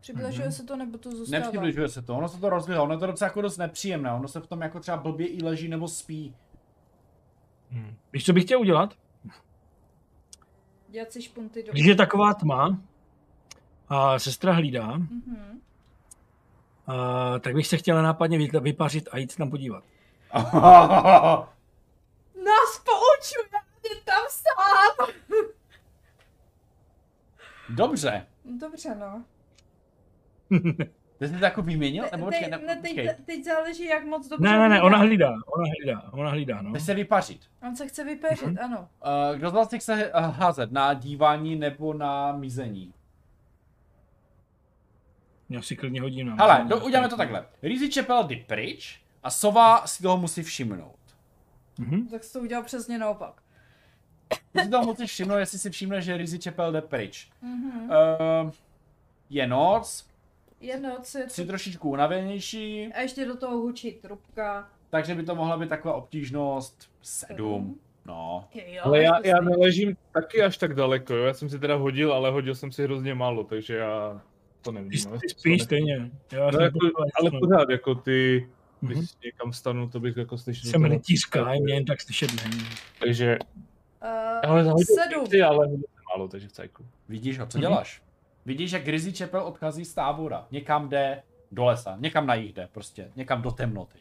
[0.00, 0.52] Přibližuje Mhm.
[0.52, 1.40] se to nebo to zůstává?
[1.44, 4.28] Nepřibližuje se to, ono se to rozlilo, ono je to docela jako dost nepříjemné, ono
[4.28, 6.34] se v tom jako třeba blbě i leží nebo spí.
[7.70, 7.94] Hm.
[8.12, 8.94] Víš, co bych chtěl udělat?
[10.88, 11.72] Dělat si špunty do...
[11.72, 12.78] Když je taková tma
[13.88, 15.60] a sestra hlídá, Mhm.
[16.86, 19.84] a, tak bych se chtěl nápadně vy- vypařit a jít se tam podívat.
[22.46, 25.08] Nás poučuje, je tam sám!
[27.68, 28.26] Dobře.
[28.44, 29.24] Dobře, no.
[31.18, 32.04] Ty jsi to jako vyměnil?
[32.12, 34.98] Nebo počkej, te, ne, ne, teď, teď záleží, jak moc dobře Ne, ne, ne, ona
[34.98, 36.70] hlídá, ona hlídá, ona hlídá, no.
[36.70, 37.40] Chce se vypařit.
[37.62, 38.58] On se chce vypeřit, Mhm.
[38.64, 38.88] ano.
[39.30, 40.72] Uh, kdo z vás chce uh, házet?
[40.72, 42.94] Na dívání nebo na mizení?
[45.48, 47.46] Já si klidně hodím na Hele, do, uděláme to takhle.
[47.62, 50.96] Rizzy Čepel jde pryč a sova si toho musí všimnout.
[51.78, 52.08] Mhm.
[52.08, 53.42] Tak jsi to udělal přesně naopak.
[54.52, 57.30] Ty si toho musíš všimnout, jestli si všimne, že Rizzy Čepel jde pryč.
[57.42, 57.90] Mhm.
[57.90, 58.50] Uh,
[59.30, 60.06] je noc,
[60.60, 61.46] Je noc, je jsi to...
[61.46, 64.68] trošičku unavenější, A ještě do toho hučí trubka.
[64.90, 67.78] takže by to mohla být taková obtížnost 7.
[68.06, 68.48] No.
[68.54, 71.24] Jo, Ale já, to já neležím taky až tak daleko, jo.
[71.24, 74.20] Já jsem si teda hodil, ale hodil jsem si hrozně málo, takže já
[74.62, 74.90] to nevím.
[74.90, 76.10] Ty, no, ty to spíš ne- stejně.
[76.32, 76.78] Já No, jako,
[77.20, 78.48] ale pořád, jako ty,
[78.80, 79.06] když Mhm.
[79.24, 80.70] někam stanu, to bych jako slyšel.
[80.70, 82.64] Jsem rytířka, a mě jen tak slyšet není.
[83.00, 83.38] Takže,
[84.02, 85.26] Eh, ale zahodil sedm.
[85.26, 85.68] ty, ale
[86.14, 86.86] málo, takže v cajku.
[87.08, 87.62] Vidíš ho, co Mhm.
[87.62, 88.02] děláš?
[88.46, 90.46] Vidíš, jak Rizzy Čepel odchází z tábora.
[90.50, 91.22] Někam jde
[91.52, 93.98] do lesa, někam na jich jde, prostě, někam do temnoty.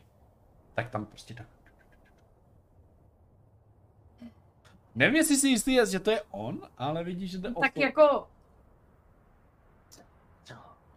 [0.74, 1.48] Tak tam prostě tak.
[4.96, 7.82] Nevím, jestli si jistý, že to je on, ale vidíš, že jde o Tak to.
[7.82, 8.28] jako...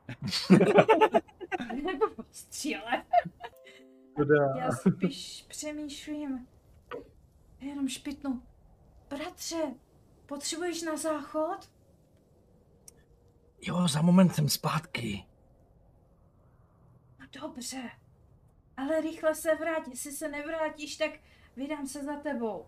[2.30, 3.04] Stříle.
[4.58, 6.46] Já spíš přemýšlím.
[7.60, 8.42] Jenom špitnu.
[9.10, 9.74] Bratře,
[10.26, 11.70] potřebuješ na záchod?
[13.60, 15.24] Jo, za moment jsem zpátky.
[17.20, 17.90] No dobře.
[18.76, 21.10] Ale rychle se vrát, jestli se nevrátíš, tak
[21.56, 22.66] vydám se za tebou.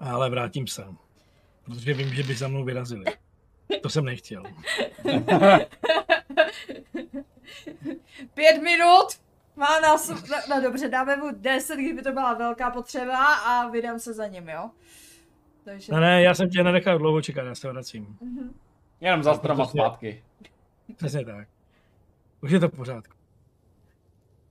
[0.00, 0.84] Ale vrátím se.
[1.62, 3.04] Protože vím, že by za mnou vyrazili.
[3.82, 4.42] To jsem nechtěl.
[8.34, 9.25] Pět minut!
[9.56, 10.16] Má nás, no,
[10.50, 14.48] no dobře, dáme mu deset, kdyby to byla velká potřeba a vydám se za ním,
[14.48, 14.70] jo?
[15.64, 15.92] Takže...
[15.92, 18.18] Ne, ne, já jsem tě nenechal dlouho čekat, já se vracím.
[18.20, 18.54] Mhm.
[19.00, 20.24] Jenom za stroma zpátky.
[20.96, 21.48] Přesně tak.
[22.42, 23.16] Už je to v pořádku.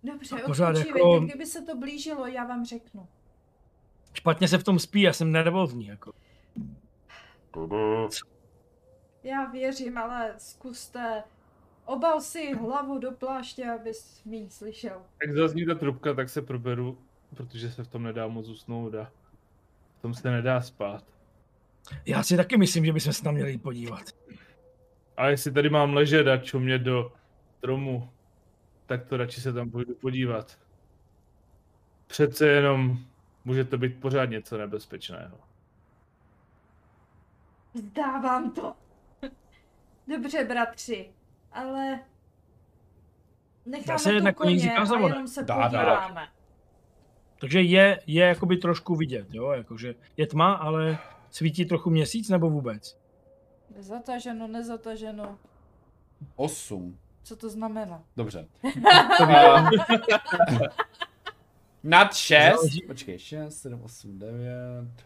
[0.04, 3.08] Dobře, pořád jako- kdyby se to blížilo, já vám řeknu.
[4.14, 5.86] Špatně se v tom spí, já jsem nervózní.
[5.88, 6.14] Jako.
[9.24, 11.24] Já věřím, ale zkuste.
[11.86, 15.02] Obal si hlavu do pláště, abys míň slyšel.
[15.22, 16.98] Jak zazní ta trubka, tak se proberu,
[17.36, 19.12] protože se v tom nedá moc usnout a
[20.00, 21.04] v tom se nedá spát.
[22.06, 24.02] Já si taky myslím, že bychom se tam měli podívat.
[25.18, 27.14] A jestli tady mám ležet a čumět do
[27.58, 28.10] stromu,
[28.86, 30.60] tak to radši se tam půjdu podívat.
[32.08, 32.98] Přece jenom
[33.46, 35.38] může to být pořád něco nebezpečného.
[37.74, 38.74] Zdávám to.
[40.08, 41.10] Dobře, bratři,
[41.56, 42.00] ale...
[43.66, 45.64] Necháme se na koník koně a jenom se Dá, dá.
[45.64, 46.28] podíváme.
[47.40, 50.98] Takže je, je jakoby trošku vidět, jo, jakože je tma, ale
[51.32, 52.98] svítí trochu měsíc nebo vůbec?
[53.78, 55.38] Zataženo, nezataženo.
[56.36, 56.98] 8.
[57.24, 58.04] Co to znamená?
[58.18, 58.48] Dobře.
[59.22, 59.70] Uh,
[61.84, 62.56] nad 6.
[62.56, 62.82] Záleží.
[62.82, 65.06] Počkej, 6, 7, 8, 9.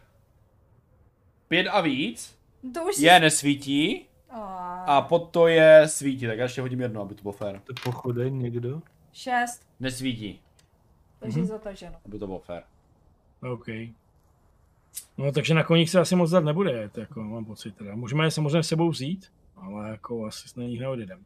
[1.48, 2.38] 5 a víc
[2.74, 3.04] To už si...
[3.04, 4.84] je nesvítí A...
[4.86, 7.60] a pod to je svítí, tak já ještě hodím jedno, aby to bylo fér.
[7.64, 8.82] To pochodeň někdo?
[9.12, 10.40] Šest, Nesvítí,
[11.18, 11.46] takže Mhm.
[11.48, 11.96] zataženo.
[12.06, 12.62] aby to bylo fér.
[13.52, 13.66] OK.
[15.18, 17.94] No takže na koních se asi moc dát nebude jet, jako mám pocit teda.
[17.94, 21.22] Můžeme je samozřejmě s sebou vzít, ale jako asi na nich neodjedeme.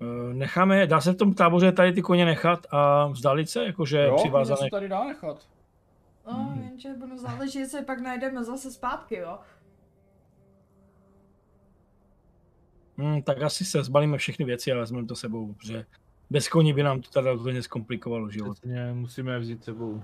[0.00, 3.98] Eh, Necháme, dá se v tom táboře tady ty koně nechat a vzdálit se, jakože
[4.02, 4.58] Jo, přivázané.
[4.58, 5.48] se tady dá nechat.
[6.26, 6.62] No, Mhm.
[6.62, 9.38] jenže budu záleží, jestli pak najdeme zase zpátky, jo.
[12.98, 15.84] Hmm, tak asi se zbalíme všechny věci a vezmeme to sebou, protože
[16.30, 18.58] bez koní by nám to teda hodně zkomplikovalo život.
[18.58, 20.02] Přesně, musíme vzít sebou.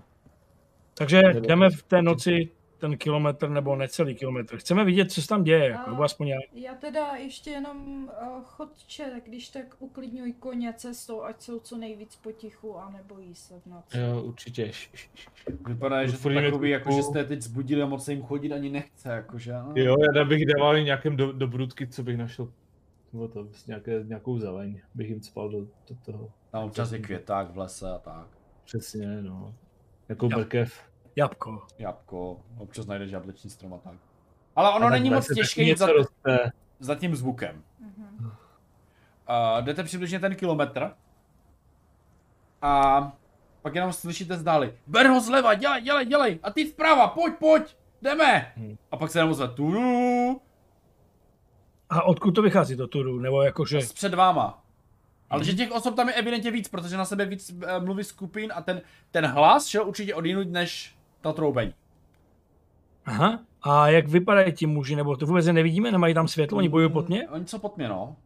[0.94, 4.56] Takže jdeme v té noci ten kilometr nebo necelý kilometr.
[4.56, 6.38] Chceme vidět, co se tam děje, A- nebo aspoň já.
[6.52, 12.16] Já teda ještě jenom uh, chodče, když tak uklidňuj koně cestou, ať jsou co nejvíc
[12.16, 13.98] potichu a nebojí se v noci.
[13.98, 14.70] Jo, určitě.
[15.66, 18.68] Vypadá, že to takový, jako, že jste teď zbudili a moc se jim chodit ani
[18.68, 19.52] nechce, jakože.
[19.52, 19.72] no.
[19.74, 22.52] Jo, já bych dával i nějakém do, do brudky, co bych našel.
[23.12, 26.30] Nebo to, prostě nějaké, nějakou zeleň bych jim spal do, do toho.
[26.50, 28.26] Tam občas je květák v lese a tak.
[28.64, 29.54] Přesně, no.
[30.08, 30.38] Jako Jo.
[30.38, 30.90] brkev.
[31.16, 31.62] Jabko.
[31.78, 33.94] Jabko, občas najdeš jablečný strom a tak.
[34.56, 36.52] Ale ono A tak není moc těžké za, roste.
[36.80, 37.62] za tím zvukem.
[37.80, 38.26] Mhm.
[38.26, 40.90] Uh, jdete přibližně ten kilometr
[42.62, 43.02] a
[43.62, 44.74] pak jenom slyšíte zdáli.
[44.86, 46.38] Ber ho zleva, dělej, dělej, dělej.
[46.42, 48.52] A ty vprava, pojď, pojď, jdeme.
[48.56, 48.76] Hmm.
[48.90, 49.70] A pak se jenom ozve tu
[51.90, 53.18] A odkud to vychází to turu?
[53.18, 53.78] Nebo jakože...
[53.78, 54.64] před váma.
[55.30, 58.52] Ale že těch osob tam je evidentně víc, protože na sebe víc uh, mluví skupin
[58.54, 61.74] a ten, ten hlas šel určitě odinut než ta troubení.
[63.04, 63.40] Aha.
[63.62, 64.96] A jak vypadají ti muži?
[64.96, 65.90] Nebo to vůbec je nevidíme?
[65.90, 66.58] Nemají tam světlo?
[66.58, 67.28] Oni bojují pod mě?
[67.28, 68.16] Oni co pod mě, no.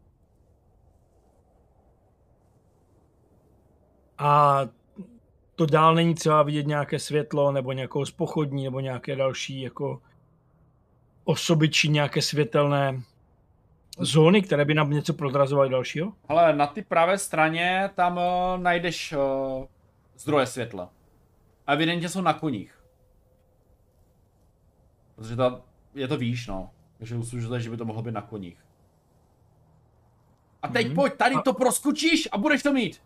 [4.18, 4.60] A
[5.54, 10.02] to dál není třeba vidět nějaké světlo, nebo nějakou spochodní, nebo nějaké další jako
[11.24, 13.02] osoby, či nějaké světelné
[14.01, 16.12] zóny, které by nám něco prodrazovaly dalšího?
[16.28, 18.22] Ale na ty pravé straně tam uh,
[18.62, 19.64] najdeš uh,
[20.18, 20.90] zdroje světla.
[21.66, 22.80] A evidentně jsou na koních.
[25.16, 25.61] Protože ta,
[25.95, 26.70] je to výš, no.
[26.99, 28.59] Takže usuzujete, že by to mohlo být na koních.
[30.62, 30.95] A teď Mhm.
[30.95, 33.01] pojď, tady A- to proskučíš a budeš to mít.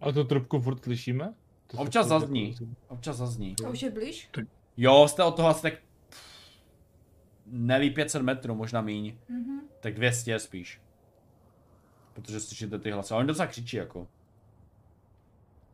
[0.00, 1.34] A tu trubku furt slyšíme?
[1.76, 2.50] Občas furt zazní.
[2.52, 3.54] jako- Občas zazní.
[3.66, 4.30] A už je blíž?
[4.76, 5.74] Jo, jste od toho asi tak...
[7.46, 9.14] Nelí 500 metrů, možná míň.
[9.28, 9.60] Mhm.
[9.80, 10.80] Tak 200 spíš.
[12.12, 13.14] Protože slyšíte ty hlasy.
[13.14, 14.06] A oni docela křičí jako.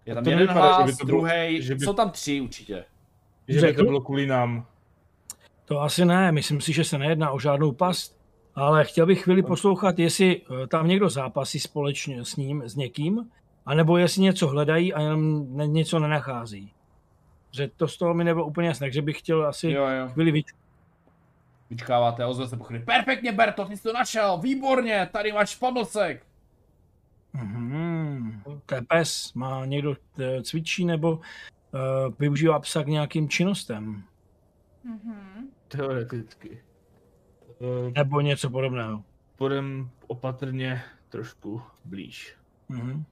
[0.07, 2.41] Je tam jeden nevypadá, že hlas, by to bylo- druhý, že by- jsou tam tři
[2.41, 2.85] určitě.
[3.49, 4.67] Že by to bylo kvůli nám.
[5.65, 8.19] To asi ne, myslím si, že se nejedná o žádnou past,
[8.55, 13.31] ale chtěl bych chvíli poslouchat, jestli eh, tam někdo zápasí společně s ním, s někým,
[13.67, 16.73] anebo jestli něco hledají a jenom něco nenachází.
[17.51, 20.09] Že to z toho mi nebylo úplně jasné, takže bych chtěl asi Jo, jo.
[20.09, 20.47] chvíli víc.
[21.71, 22.85] Vyčkáváte a ozve se po chvíli.
[22.85, 26.27] Perfektně, Berto, ty jsi to našel, výborně, tady máš špablsek.
[27.33, 28.43] Mhm.
[28.67, 31.21] To je pes, má někdo eh, cvičí nebo uh,
[32.19, 34.03] využívá psa k nějakým činnostem,
[34.85, 35.49] Mhm.
[35.69, 36.63] Teoreticky.
[37.59, 39.05] Uh, nebo něco podobného.
[39.37, 42.37] Půjdem opatrně trošku blíž.
[42.69, 43.05] Mhm.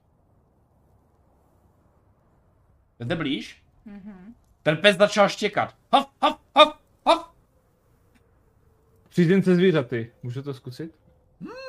[3.05, 3.63] Jdete blíž?
[3.85, 4.35] Mhm.
[4.63, 5.75] Ten pes začal štěkat.
[5.93, 7.31] Haf, haf, haf, haf.
[9.09, 10.93] Přízeň se zvířaty, můžu to zkusit?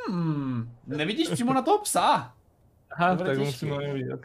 [0.09, 2.33] Hmm, nevidíš přímo na toho psa.
[2.91, 4.23] Aha, To bude tak musím ho vidět, OK.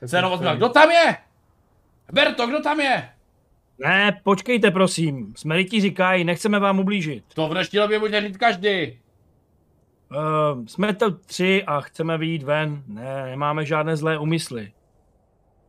[0.00, 0.58] Tak Se jenom to ozve, spravím.
[0.58, 1.16] kdo tam je?
[2.12, 3.08] Berto, kdo tam je?
[3.78, 7.24] Ne, počkejte prosím, Smeriti říkají, nechceme vám ublížit.
[7.34, 9.00] To v dnešní době může říct každý.
[10.10, 12.82] Uh, jsme to tři a chceme vyjít ven.
[12.86, 14.72] Ne, nemáme žádné zlé úmysly.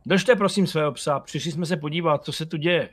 [0.08, 2.88] Držte prosím svého psa, přišli jsme se podívat, co se tu děje.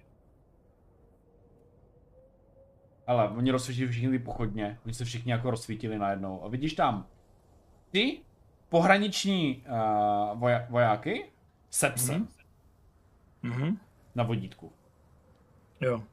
[3.08, 4.80] Ale oni rozsvítili všichni ty pochodně.
[4.86, 6.44] Oni se všichni jako rozsvítili najednou.
[6.44, 7.08] A vidíš tam
[7.92, 8.20] ty
[8.70, 9.74] pohraniční uh,
[10.42, 11.26] voja- vojáky
[11.70, 12.28] se psem
[13.44, 13.54] Mhm.
[13.64, 13.78] Mhm.
[14.16, 14.72] na vodítku.
[15.82, 16.04] Jo.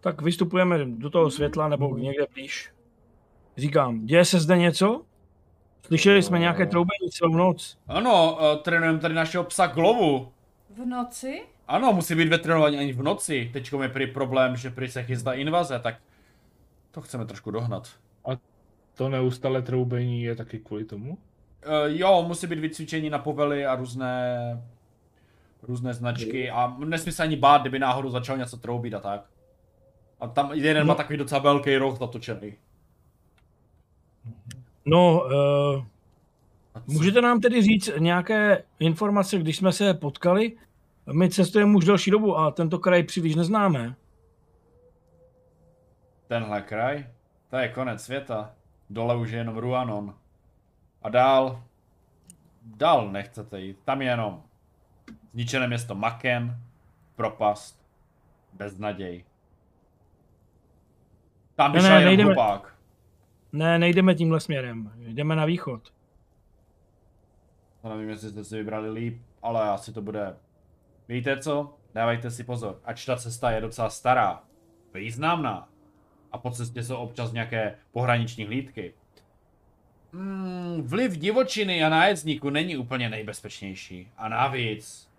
[0.00, 2.72] Tak vystupujeme do toho světla nebo někde blíž.
[3.56, 5.04] Říkám, děje se zde něco?
[5.86, 7.78] Slyšeli jsme nějaké troubení celou noc.
[7.88, 10.32] Ano, uh, trénujeme tady našeho psa Glovu.
[10.70, 11.42] V noci?
[11.68, 13.50] Ano, musí být vetrénovaní ani v noci.
[13.52, 15.94] Teď je prý problém, že prý se chystá invaze, tak
[16.90, 17.88] to chceme trošku dohnat.
[18.94, 21.10] To neustále troubení je taky kvůli tomu?
[21.10, 21.18] Uh,
[21.86, 24.36] jo, musí být vycvičení na povely a různé
[25.62, 29.24] různé značky a nesmí se ani bát, kdyby náhodou začal něco troubit a tak.
[30.20, 30.96] A tam jeden má No.
[30.96, 32.54] takový docela velký roh natočený.
[34.84, 35.22] No,
[35.76, 35.84] uh,
[36.86, 40.56] můžete nám tedy říct nějaké informace, když jsme se potkali?
[41.12, 43.94] My cestujeme už delší dobu a tento kraj příliš neznáme.
[46.28, 47.06] Tenhle kraj?
[47.50, 48.54] To je konec světa.
[48.90, 50.14] Dole už je jenom Ruanon.
[51.02, 51.62] A dál...
[52.62, 53.78] Dál nechcete jít.
[53.84, 54.42] Tam je jenom
[55.32, 56.56] zničené město Maken,
[57.16, 57.82] propast,
[58.52, 59.24] beznaděj.
[61.56, 62.74] Tam by Ne, šel ne, jenom nejdeme- hlupák.
[63.52, 64.92] Ne, nejdeme tímhle směrem.
[64.96, 65.92] Jdeme na východ.
[67.82, 70.36] To nevím, jestli jste si vybrali líp, ale asi to bude...
[71.08, 71.80] Víte co?
[71.94, 74.42] dávajte si pozor, ač ta cesta je docela stará,
[74.94, 75.68] významná,
[76.32, 78.94] a po cestě jsou občas nějaké pohraniční hlídky.
[80.12, 84.12] Mm, vliv divočiny a nájezdníku není úplně nejbezpečnější.
[84.16, 85.10] A navíc,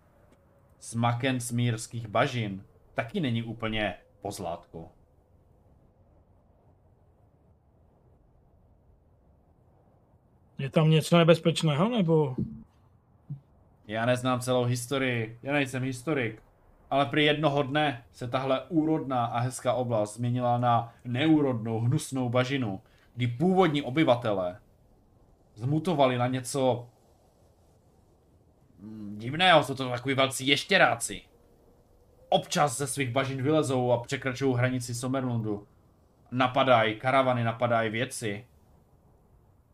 [0.80, 2.64] smaken smírských bažin
[2.94, 4.90] taky není úplně pozlátku.
[10.62, 12.36] Je tam něco nebezpečného, nebo?
[13.88, 16.44] Já neznám celou historii, já nejsem historik.
[16.90, 22.82] Ale při jednoho dne se tahle úrodná a hezká oblast změnila na neúrodnou, hnusnou bažinu,
[23.16, 24.60] kdy původní obyvatelé
[25.56, 26.90] zmutovali na něco
[28.80, 31.22] mm, divného, jsou to takový velcí ještěráci.
[32.30, 35.68] Občas ze svých bažin vylezou a překračují hranici Somerlundu.
[36.32, 38.46] Napadají, karavany napadají věci.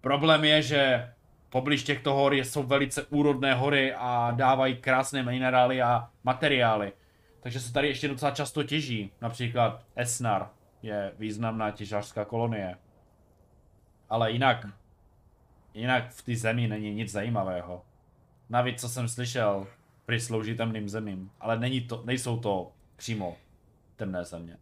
[0.02, 1.12] Problém je, že
[1.50, 6.94] poblíž těchto hor jsou velice úrodné hory a dávají krásné minerály a materiály.
[7.40, 9.12] Takže se tady ještě docela často těží.
[9.22, 10.50] Například Esnar
[10.82, 12.78] je významná těžařská kolonie.
[14.10, 14.66] Ale jinak,
[15.74, 17.86] jinak v té zemi není nic zajímavého.
[18.50, 19.68] Navíc, co jsem slyšel,
[20.06, 21.32] prý slouží temným zemím.
[21.40, 23.38] Ale není to, nejsou to přímo
[23.96, 24.58] temné země.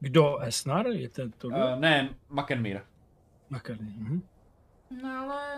[0.00, 0.38] Kdo?
[0.38, 0.86] Esnar?
[0.86, 1.48] Je to to?
[1.48, 2.80] Uh, ne, Makenmír.
[3.50, 3.94] Makarny.
[3.96, 4.22] Mhm.
[5.02, 5.56] No ale...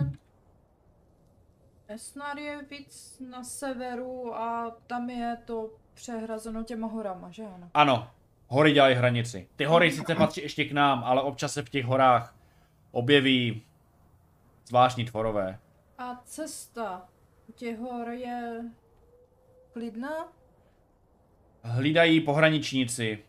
[1.89, 7.71] Esnar je víc na severu a tam je to přehrazeno těma horama, že ano?
[7.75, 8.11] Ano,
[8.49, 9.49] hory dělají hranici.
[9.57, 12.35] Ty hory sice patří ještě k nám, ale občas se v těch horách
[12.91, 13.63] objeví
[14.69, 15.59] zvláštní tvorové.
[15.99, 17.09] A cesta
[17.49, 18.65] u těch hor je
[19.73, 20.29] klidná?
[21.63, 23.25] Hlídají pohraničníci.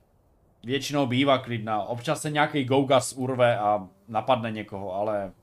[0.64, 1.84] Většinou bývá klidná.
[1.84, 5.34] Občas se nějaký gougas urve a napadne někoho, ale...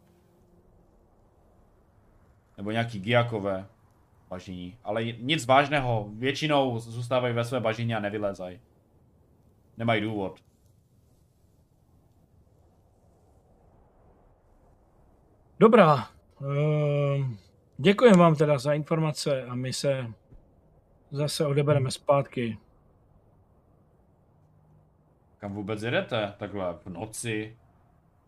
[2.56, 3.66] Nebo nějaký giakové
[4.28, 4.78] bažiní.
[4.84, 6.08] Ale nic vážného.
[6.12, 8.60] Většinou zůstávají ve své bažině a nevylézají.
[9.76, 10.40] Nemají důvod.
[15.58, 16.08] Dobrá.
[16.40, 17.38] Ehm,
[17.78, 20.06] Děkuji vám teda za informace a my se
[21.10, 22.58] zase odebereme zpátky.
[25.38, 26.34] Kam vůbec jedete?
[26.38, 27.56] Takhle v noci?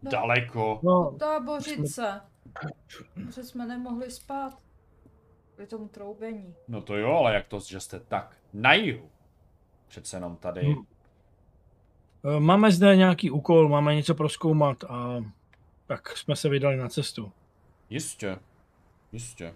[0.03, 0.11] No.
[0.11, 0.81] Daleko?
[0.83, 2.21] No, Tábořice.
[3.35, 4.59] Že jsme nemohli spát.
[5.55, 6.55] Kvůli tomu troubení.
[6.69, 9.11] No to jo, ale jak to, že jste tak na jihu?
[9.89, 10.61] Přece jenom tady.
[10.63, 10.87] Hmm.
[12.25, 15.25] ehm, máme zde nějaký úkol, máme něco proskoumat a
[15.87, 17.33] tak jsme se vydali na cestu.
[17.91, 18.39] Jistě.
[19.13, 19.55] Jistě.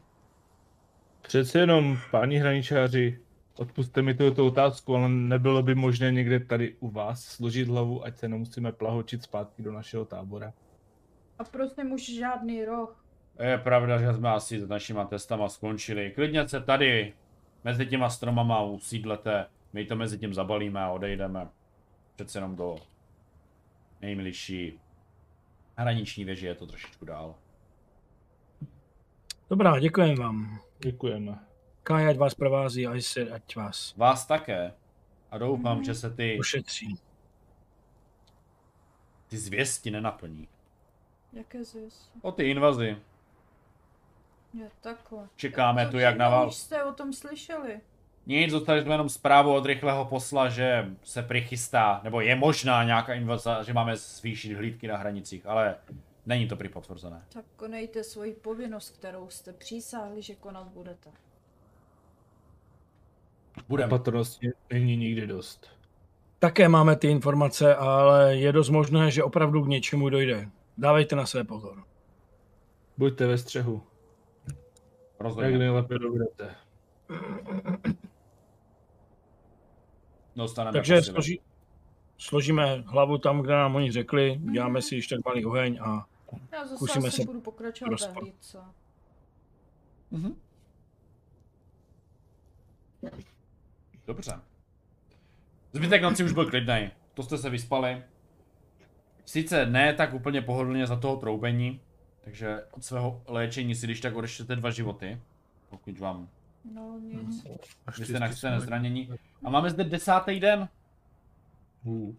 [1.23, 3.19] Přece jenom, páni hraničáři,
[3.57, 8.17] odpuste mi tuto otázku, ale nebylo by možné někde tady u vás složit hlavu, ať
[8.17, 10.53] se nemusíme plahočit zpátky do našeho tábora.
[11.39, 13.05] A prosím už žádný roh.
[13.43, 16.11] Je pravda, že jsme asi s našima testama skončili.
[16.11, 17.13] Klidně se tady
[17.65, 19.47] mezi těma stromama usídlete.
[19.73, 21.49] My to mezi tím zabalíme a odejdeme.
[22.15, 22.77] Přece jenom do
[24.01, 24.81] nejmilější
[25.77, 27.35] hraniční věže je to trošičku dál.
[29.51, 30.61] Dobrá, děkujeme vám.
[30.79, 31.50] Děkujeme.
[31.83, 34.73] Kája, ať vás provází a se, ať vás Vás také.
[35.31, 36.99] A doufám, že se ty, ušetří.
[39.29, 40.49] ty zvěsti nenaplní.
[41.33, 42.19] Jaké zvěsti?
[42.23, 42.97] O ty invazi.
[44.55, 45.29] Je takhle.
[45.37, 46.49] Čekáme To tu jak na vás.
[46.49, 47.81] Už jste o tom slyšeli.
[48.27, 53.15] Nic, dostali jsme jenom zprávu od rychlého posla, že se přichystá, nebo je možná nějaká
[53.15, 55.77] invaze, že máme zvýšit hlídky na hranicích, ale
[56.27, 57.25] není to prý potvrzené.
[57.33, 61.11] Tak konejte svoji povinnost, kterou jste přísáhli, že konat budete.
[63.69, 63.93] Budeme.
[63.93, 65.67] Opatrnosti není nikdy dost.
[66.39, 70.51] Také máme ty informace, ale je dost možné, že opravdu k něčemu dojde.
[70.79, 71.85] Dávejte na své pozor.
[72.99, 73.83] Buďte ve střehu,
[74.47, 74.57] jak
[75.21, 75.59] Rozhodně.
[75.59, 76.55] nejlépe dovedete.
[80.37, 81.41] Dostaneme Takže složí,
[82.19, 86.07] složíme hlavu tam, kde nám oni řekli, uděláme si ještě tak malý oheň a
[86.53, 88.59] Já zase Zkusíme se budu pokračovat hlídce.
[90.11, 90.37] Mhm.
[94.11, 94.33] Dobře.
[95.73, 96.91] Zbytek noci už byl klidný.
[97.15, 98.03] To jste se vyspali.
[99.25, 101.81] Sice ne tak úplně pohodlně za toho troubení,
[102.21, 105.21] takže od svého léčení si když tak odeštěte dva životy,
[105.69, 106.29] pokud vám
[106.75, 107.47] No nic.
[107.87, 109.11] Až vy ty jste nachcené jsme- zranění.
[109.45, 110.69] A máme zde desátý den.
[111.85, 112.17] Hů.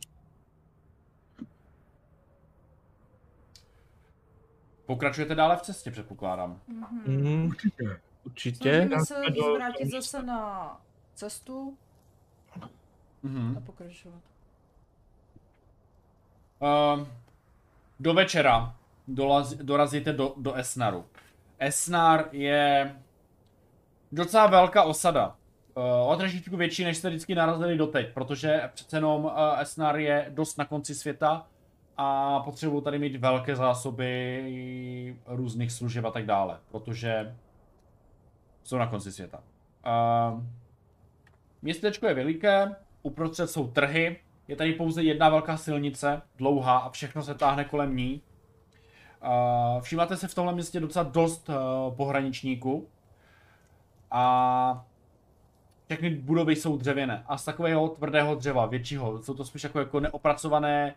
[4.85, 6.61] Pokračujete dále v cestě, předpokládám.
[6.67, 6.87] Mhm.
[7.05, 7.99] Mhm, určitě.
[8.25, 8.87] určitě.
[8.87, 10.81] Snažíme se do- vrátit zase na
[11.21, 11.77] cestu
[13.23, 13.57] Mhm.
[13.57, 14.21] a pokračovat.
[16.59, 17.07] Uh,
[17.99, 18.75] do večera
[19.07, 21.05] dolaz, dorazíte do, do Esnaru.
[21.59, 22.95] Esnar je
[24.11, 25.35] docela velká osada.
[26.05, 30.57] o trošičku větší, než jste vždycky narazili doteď, protože přece jenom uh, Esnar je dost
[30.57, 31.47] na konci světa
[31.97, 37.35] a potřebují tady mít velké zásoby různých služeb a tak dále, protože
[38.63, 39.43] jsou na konci světa.
[39.85, 40.43] Uh,
[41.61, 47.23] městečko je veliké, uprostřed jsou trhy, je tady pouze jedna velká silnice, dlouhá a všechno
[47.23, 48.21] se táhne kolem ní.
[49.81, 52.87] Všímáte se v tomhle městě docela dost uh, pohraničníků
[54.11, 54.85] a
[55.85, 59.99] všechny budovy jsou dřevěné a z takového tvrdého dřeva, většího, jsou to spíš jako, jako
[59.99, 60.95] neopracované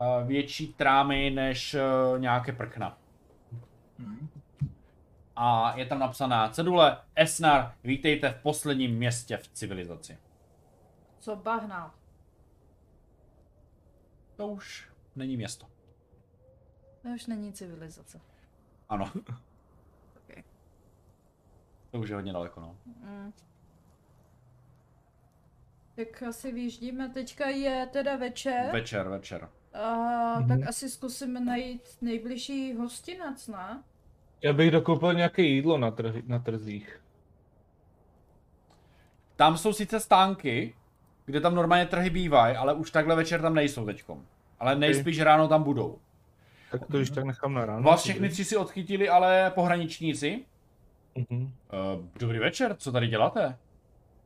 [0.00, 2.98] uh, větší trámy než uh, nějaké prkna.
[5.36, 10.18] A je tam napsaná cedule Esnar, vítejte v posledním městě v civilizaci.
[11.20, 11.94] Co bahna?
[14.36, 15.66] To už není město.
[17.02, 18.20] To už není civilizace.
[18.88, 19.10] Ano,
[20.24, 20.44] Okay.
[21.90, 22.76] to už je hodně daleko, no.
[22.86, 23.32] Mm.
[25.96, 28.72] Tak asi vyjíždíme, teďka je teda večer.
[28.72, 29.48] Večer, večer.
[29.72, 30.48] A, Mhm.
[30.48, 33.82] tak asi zkusíme najít nejbližší hostinec, ne?
[34.42, 37.02] Já bych dokoupil nějaké jídlo na, trh, na trzích.
[39.36, 40.74] Tam jsou sice stánky,
[41.26, 44.26] kde tam normálně trhy bývají, ale už takhle večer tam nejsou teďkom.
[44.58, 45.98] Ale nejspíš ráno tam budou.
[46.70, 47.82] Tak to už tak nechám na ráno.
[47.82, 50.44] Vás všechny tři si odchytili ale pohraničníci.
[51.14, 51.42] Mhm.
[51.42, 51.50] Uh,
[52.20, 53.58] dobrý večer, co tady děláte?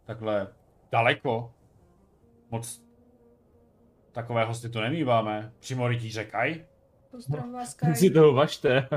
[0.05, 0.49] Takhle
[0.93, 1.53] daleko.
[2.51, 2.83] Moc
[4.13, 5.53] takové hosty tu nemýváme.
[5.61, 6.65] Přímo rytíře Kaj.
[7.11, 7.95] Pozdrav vás, Kaj.
[7.97, 8.89] si toho vašte.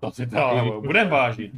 [0.00, 1.52] To si to ale budem vážit.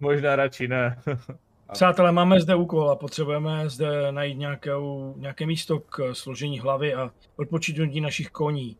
[0.00, 1.02] Možná radši ne.
[1.72, 7.10] Přátelé, máme zde úkol a potřebujeme zde najít nějakou, nějaké místo k složení hlavy a
[7.36, 8.76] odpočítnutí našich koní.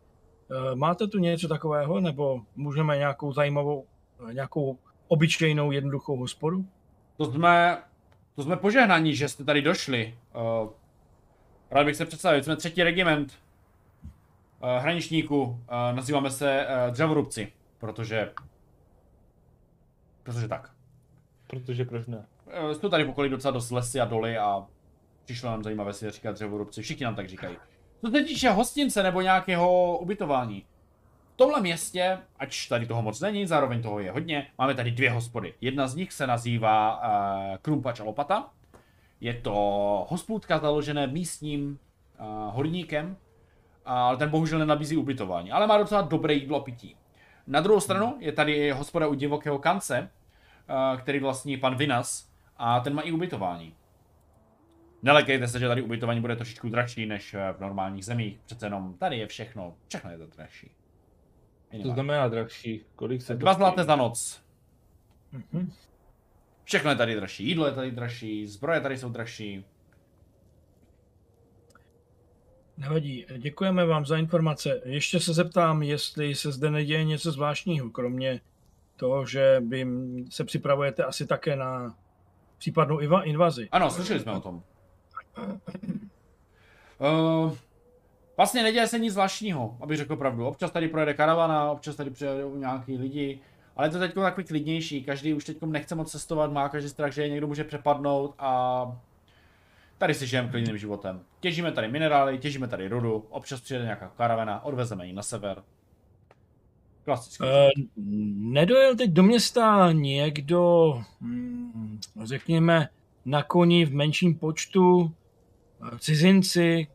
[0.51, 3.85] Eh, Máte tu něco takového, nebo můžeme nějakou zajímavou,
[4.29, 4.77] eh, nějakou
[5.07, 6.65] obyčejnou jednoduchou hospodu?
[7.17, 7.77] To jsme,
[8.35, 10.15] to jsme požehnaní, že jste tady došli.
[10.35, 10.69] Uh,
[11.71, 13.33] rád bych se představil, jsme třetí regiment
[14.63, 15.57] uh, hraničníků, uh,
[15.91, 18.31] nazýváme se uh, dřevorubci, protože,
[20.33, 20.71] protože tak.
[21.47, 22.25] Protože proč ne?
[22.63, 24.65] Uh, jsou tady v okolí docela dost lesy a doly a
[25.25, 27.57] přišlo nám zajímavé si říkat dřevorubci, všichni nám tak říkají.
[28.05, 30.65] Co se týče hostince nebo nějakého ubytování,
[31.33, 35.11] v tomhle městě, ač tady toho moc není, zároveň toho je hodně, máme tady dvě
[35.11, 35.53] hospody.
[35.61, 38.49] Jedna z nich se nazývá uh, Krumpač a Lopata.
[39.21, 39.53] Je to
[40.09, 41.79] hospůdka založené místním
[42.19, 42.25] uh,
[42.55, 43.17] horníkem,
[43.85, 46.95] ale ten bohužel nenabízí ubytování, ale má docela dobré jídlo a pití.
[47.47, 50.09] Na druhou stranu je tady hospoda u divokého kance,
[50.97, 53.75] který vlastní pan Vinas, a ten má i ubytování.
[55.01, 58.39] Nelekejte se, že tady ubytování bude trošičku dražší než eh, v normálních zemích.
[58.45, 60.67] Přece jenom tady je všechno, všechno je to dražší.
[60.67, 60.73] To
[61.71, 61.93] Minimálně.
[61.93, 62.85] znamená drahší.
[62.95, 64.43] Kolik se to Dva zlaté za noc.
[65.31, 65.71] Mhm.
[66.63, 67.47] Všechno je tady dražší.
[67.47, 69.65] Jídlo je tady dražší, zbroje tady jsou dražší.
[72.77, 74.81] Nevadí, děkujeme vám za informace.
[74.85, 78.41] Ještě se zeptám, jestli se zde neděje něco zvláštního, kromě
[78.99, 79.87] toho, že vy
[80.29, 81.95] se připravujete asi také na
[82.57, 83.67] případnou invazi.
[83.71, 84.63] Ano, slyšeli jsme o tom.
[86.99, 87.53] Uh,
[88.37, 90.47] vlastně neděje se nic zvláštního, abych řekl pravdu.
[90.47, 93.39] Občas tady projede karavana, občas tady přijedou nějaký lidi,
[93.75, 95.03] ale je to teď takový klidnější.
[95.03, 98.85] Každý už teď nechce moc cestovat, má každý strach, že je někdo může přepadnout a
[99.97, 101.21] tady si žijeme klidným životem.
[101.39, 105.63] Těžíme tady minerály, těžíme tady rudu, občas přijede nějaká karavana, odvezeme ji na sever.
[107.05, 107.43] Klasicky.
[107.47, 107.69] Eh,
[108.35, 112.89] nedojel teď do města někdo, hm, řekněme,
[113.25, 115.11] na koni v menším počtu,
[115.93, 116.87] eh, cizinci?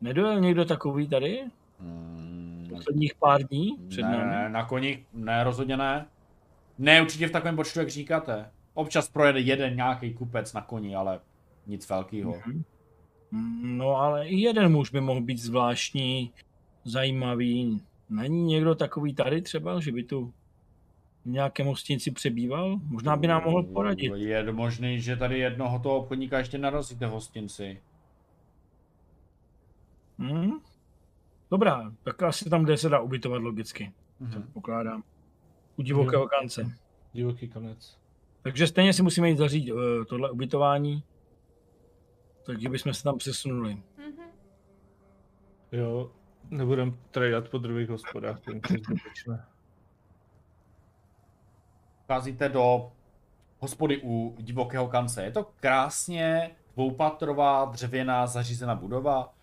[0.00, 1.42] Nedojel někdo takový tady?
[1.80, 4.30] Hmm, Posledních pár dní před ne, námi?
[4.30, 6.06] ne, na koni, ne, rozhodně ne.
[6.78, 8.50] Ne, určitě v takovém počtu, jak říkáte.
[8.74, 11.20] Občas projede jeden nějaký kupec na koni, ale
[11.66, 12.34] nic velkého.
[12.46, 12.64] Mhm.
[13.78, 16.32] No ale i jeden muž by mohl být zvláštní,
[16.84, 17.80] zajímavý.
[18.10, 20.32] Není někdo takový tady třeba, že by tu
[21.24, 22.78] v nějakém hostinci přebýval?
[22.84, 24.12] Možná by nám mohl poradit.
[24.16, 27.82] Je možný, že tady jednoho toho obchodníka ještě narazíte v hostinci.
[30.18, 30.50] Hmm?
[31.50, 34.42] Dobrá, tak asi tam, kde se dá ubytovat logicky, Mhm.
[34.52, 35.02] pokládám.
[35.76, 36.72] U divokého kance.
[37.12, 37.98] Divoký konec.
[38.42, 41.02] Takže stejně si musíme jít zařídit uh, tohle ubytování,
[42.46, 43.74] takže bychom se tam přesunuli.
[43.98, 44.22] Mhm.
[45.72, 46.10] Jo,
[46.50, 49.44] nebudem tradat po druhých hospodách, to je zbytečné.
[52.04, 52.92] Vcházíte do
[53.58, 55.24] hospody u divokého kance.
[55.24, 59.34] Je to krásně dvoupatrová dřevěná zařízená budova.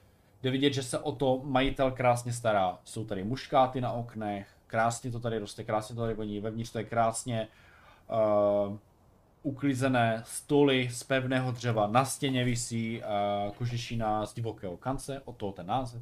[0.42, 2.80] Jde vidět, že se o to majitel krásně stará.
[2.84, 6.78] Jsou tady muškáty na oknech, krásně to tady roste, krásně to tady voní, vevnitř to
[6.78, 7.48] je krásně
[8.68, 8.78] uh,
[9.44, 11.88] uklizené stoly z pevného dřeva.
[11.88, 16.02] Na stěně visí uh, kožešina z divokého kance, od toho ten název.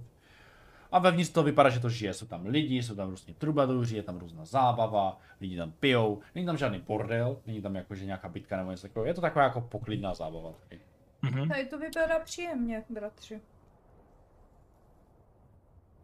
[0.93, 2.13] A vevnitř to vypadá, že to žije.
[2.13, 6.45] Jsou tam lidi, jsou tam různě trubaduři, je tam různá zábava, lidi tam pijou, není
[6.45, 9.07] tam žádný bordel, není tam jakože nějaká bitka nebo něco takového.
[9.07, 10.51] Je to taková jako poklidná zábava.
[10.51, 10.81] taky.
[11.21, 11.49] Mhm.
[11.49, 13.41] Tady to vypadá příjemně, bratři.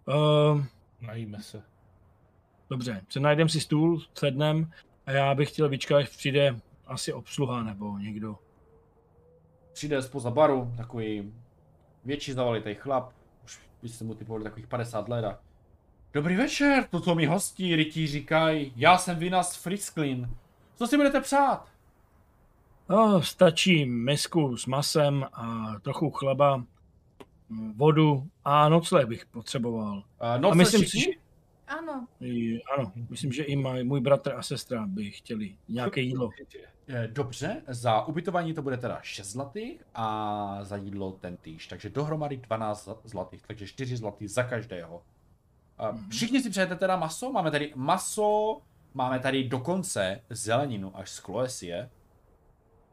[0.07, 0.63] Uh,
[1.01, 1.63] Najíme se.
[2.69, 4.71] dobře, se najdem si stůl, sednem
[5.05, 6.55] a já bych chtěl vyčkat, až přijde
[6.87, 8.39] asi obsluha nebo někdo.
[9.73, 11.33] Přijde spoza baru, takový
[12.05, 13.18] větší zavalitý chlap,
[13.83, 15.39] už byste mu typovali takových 50 let a
[16.13, 20.29] Dobrý večer, toto mi hostí, rytí říkají, já jsem Vinas Frisklin.
[20.75, 21.67] Co si budete přát?
[22.89, 26.63] No, stačí misku s masem a trochu chleba,
[27.75, 30.03] vodu a nocleh bych potřeboval.
[30.19, 31.01] A noc myslím všichni?
[31.01, 31.29] si, že
[31.69, 36.29] Ano, i, ano, myslím, že i můj, můj bratr a sestra by chtěli nějaké jídlo.
[36.89, 41.89] Eh, Dobře, za ubytování to bude teda 6 zlatých a za jídlo ten týž, takže
[41.89, 45.01] dohromady 12 zla- zlatých, takže 4 zlatých za každého.
[45.77, 47.31] A Všichni si přejete teda maso?
[47.31, 48.61] Máme tady maso,
[48.93, 51.89] máme tady dokonce zeleninu až z kloesie.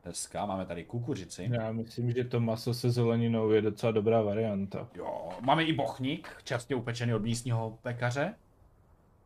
[0.05, 1.49] Hezká, máme tady kukuřici.
[1.53, 4.88] Já myslím, že to maso se zeleninou je docela dobrá varianta.
[4.94, 8.34] Jo, máme i bochník, čerstvě upečený od místního pekaře,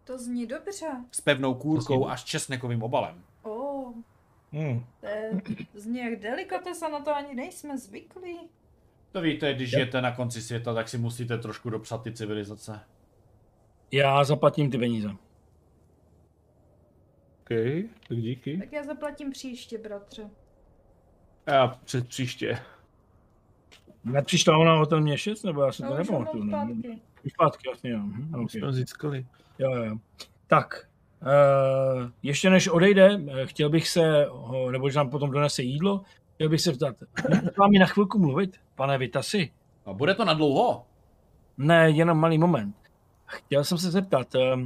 [0.04, 0.86] to zní dobře.
[1.12, 3.24] s pevnou kůrkou až česnekovým obalem.
[3.42, 3.92] Oh,
[4.52, 4.84] Hmm.
[5.00, 5.30] to je,
[5.74, 8.38] zní jak delikatesa, na to ani nejsme zvyklí.
[9.12, 12.80] To víte, když žijete na konci světa, tak si musíte trošku dopsat ty civilizace.
[13.92, 15.08] Já zaplatím ty peníze.
[17.40, 17.48] OK,
[18.08, 18.58] tak díky.
[18.58, 20.30] Tak já zaplatím příště, bratře.
[21.46, 22.58] Já před příště.
[24.04, 26.44] Nepřišla ona o ten měsíc, nebo já se to No už mám nepamatuju.
[26.44, 26.50] ne?
[26.50, 27.00] zpátky.
[27.24, 27.98] Už Zpátky, jasně, jo.
[27.98, 28.44] Mhm, Okay.
[28.44, 28.50] ok.
[28.50, 29.26] Jsme ho získali.
[29.58, 29.96] Jo, jo.
[30.46, 30.88] Tak,
[32.22, 34.26] ještě než odejde, eh, chtěl bych se,
[34.70, 36.00] nebo že nám potom donese jídlo,
[36.34, 36.96] chtěl bych se ptat,
[37.28, 39.50] můžu s vámi na chvilku mluvit, pane Vitasi?
[39.86, 40.84] A bude to na dlouho?
[41.58, 42.76] Ne, jenom malý moment.
[43.26, 44.60] Chtěl jsem se zeptat, uh,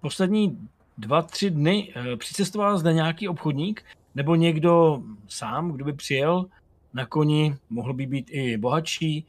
[0.00, 0.68] poslední
[0.98, 3.84] dva, tři dny přicestoval zde nějaký obchodník,
[4.14, 6.46] nebo někdo sám, kdo by přijel
[6.94, 9.26] na koni, mohl by být i bohatší.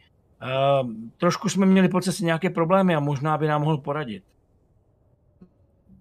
[1.18, 4.24] Trošku jsme měli po cestě nějaké problémy a možná by nám mohl poradit.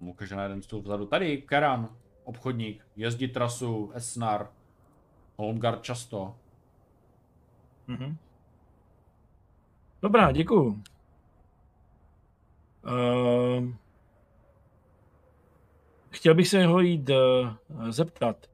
[0.08, 1.06] Ukáže na jeden stůl vzadu.
[1.06, 1.88] Tady, Karan,
[2.24, 4.48] obchodník, jezdí trasu, Esnar,
[5.36, 6.36] Holmgard často.
[7.86, 8.16] Mhm.
[10.02, 10.82] Dobrá, děkuju.
[12.84, 13.68] Uh,
[16.10, 18.46] chtěl bych se ho jít uh, zeptat,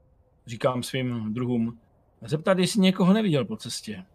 [0.45, 1.79] říkám svým druhům,
[2.21, 4.05] zeptat, jestli někoho neviděl po cestě.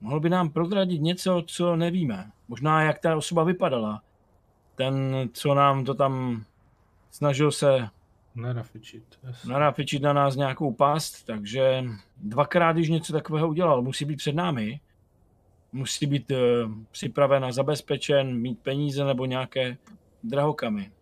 [0.00, 2.32] Mohl by nám prozradit něco, co nevíme.
[2.48, 4.02] Možná, jak ta osoba vypadala.
[4.74, 6.44] Ten, co nám to tam
[7.10, 7.88] snažil se
[8.34, 9.18] Narafičit.
[9.22, 9.52] jasně.
[9.52, 11.84] naráfičit na nás nějakou past, takže
[12.16, 14.80] dvakrát, když něco takového udělal, musí být před námi,
[15.72, 16.38] musí být uh,
[16.90, 19.76] připraven a zabezpečen, mít peníze nebo nějaké
[20.22, 20.92] drahokamy.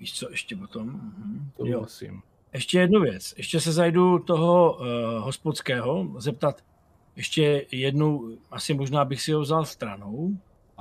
[0.00, 0.86] Víš co, ještě potom?
[0.86, 1.50] Mhm.
[1.56, 1.80] To Jo.
[1.80, 2.22] musím.
[2.52, 3.34] Ještě jednu věc.
[3.36, 4.86] Ještě se zajdu toho uh,
[5.24, 6.64] hospodského zeptat
[7.16, 10.30] ještě jednu, asi možná bych si ho vzal stranou.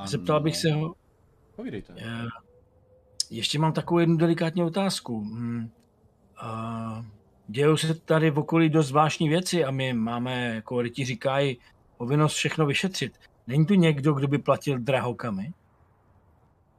[0.02, 0.08] Ano.
[0.08, 0.96] Zeptal bych se ho,
[1.56, 1.94] Povídejte.
[1.98, 2.28] Eh,
[3.30, 5.22] Ještě mám takovou jednu delikátní otázku.
[5.24, 5.72] Hmm.
[6.44, 7.06] Uh,
[7.48, 11.58] dějou se tady v okolí dost zvláštní věci a my máme, jako ti říkají,
[11.98, 13.20] povinnost všechno vyšetřit.
[13.48, 15.54] Není tu někdo, kdo by platil drahokamy?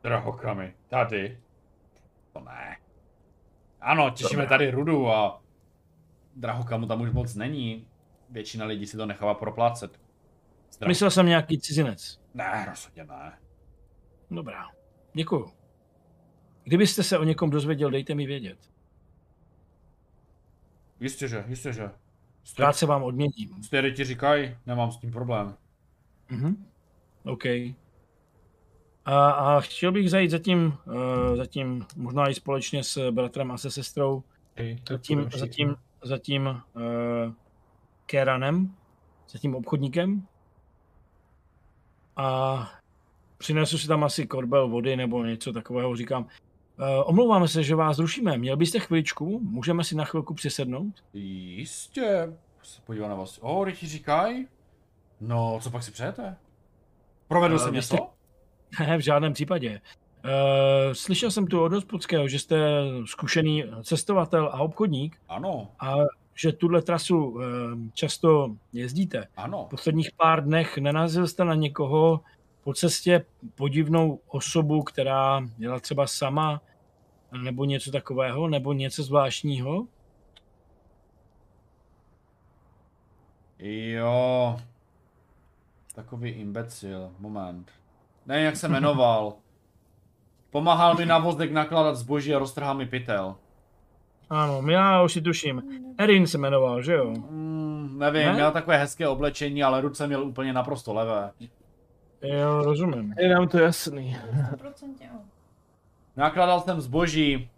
[0.02, 0.74] Drahokamy.
[0.88, 1.38] Tady.
[2.32, 2.76] To ne.
[3.80, 5.42] Ano, těšíme tady rudu a
[6.36, 7.86] drahokamu tam už moc není.
[8.30, 10.00] Většina lidí si to nechává proplácet.
[10.70, 10.88] Zdraho...
[10.88, 12.21] Myslel jsem nějaký cizinec.
[12.34, 13.38] Ne, rozhodně ne.
[14.30, 14.64] Dobrá,
[15.14, 15.52] děkuju.
[16.64, 18.58] Kdybyste se o někom dozvěděl, dejte mi vědět.
[21.00, 21.90] Jistě, že, jistě, že.
[22.58, 23.62] Rád se vám odměním.
[23.62, 25.56] Stejně ti říkají, nemám s tím problém.
[26.30, 26.66] Mhm.
[27.24, 27.44] OK.
[29.04, 33.70] A, a chtěl bych zajít zatím, uh, zatím možná i společně s bratrem a se
[33.70, 34.22] sestrou,
[34.52, 35.40] Okay, zatím, všichni.
[35.40, 37.32] zatím, zatím uh,
[38.06, 38.76] Keranem,
[39.28, 40.26] zatím obchodníkem.
[42.16, 42.68] A
[43.38, 46.22] přinesu si tam asi korbel vody nebo něco takového, říkám.
[46.22, 46.28] Uh,
[47.04, 48.38] omlouváme se, že vás rušíme.
[48.38, 49.40] Měl byste chviličku?
[49.42, 50.94] Můžeme si na chvilku přisednout?
[51.14, 52.32] Jistě.
[52.62, 53.38] Se podívám na vás.
[53.42, 54.46] O, ti říkají?
[55.20, 56.36] No, co pak si přejete?
[57.28, 57.96] Provedl Eh, jsem něco?
[57.96, 58.06] jste-
[58.86, 59.80] Ne, v žádném případě.
[60.24, 62.56] Uh, slyšel jsem tu od hospodského, že jste
[63.06, 65.94] zkušený cestovatel a obchodník Ano, a
[66.34, 67.42] že tuhle trasu uh,
[67.94, 69.26] často jezdíte.
[69.36, 69.64] ano.
[69.66, 72.20] V posledních pár dnech nenazil jste na někoho
[72.64, 76.60] po cestě podivnou osobu, která jela třeba sama
[77.42, 79.86] nebo něco takového, nebo něco zvláštního?
[83.58, 84.56] Jo.
[85.94, 87.12] Takový imbecil.
[87.18, 87.70] Moment.
[88.26, 89.34] Ne, jak se jmenoval.
[90.50, 93.36] Pomáhal mi na vozek nakládat zboží a roztrhal mi pytel.
[94.32, 95.62] Ano, já už si tuším.
[95.98, 97.10] Erin se jmenoval, že jo?
[97.10, 98.32] Mm, nevím, Ne?
[98.32, 101.30] měl takové hezké oblečení, ale ruce měl úplně naprosto levé.
[102.22, 103.14] Jo, rozumím.
[103.18, 104.16] Je nám to jasný.
[104.52, 105.18] 100% jo.
[106.16, 107.48] Nakládal jsem zboží.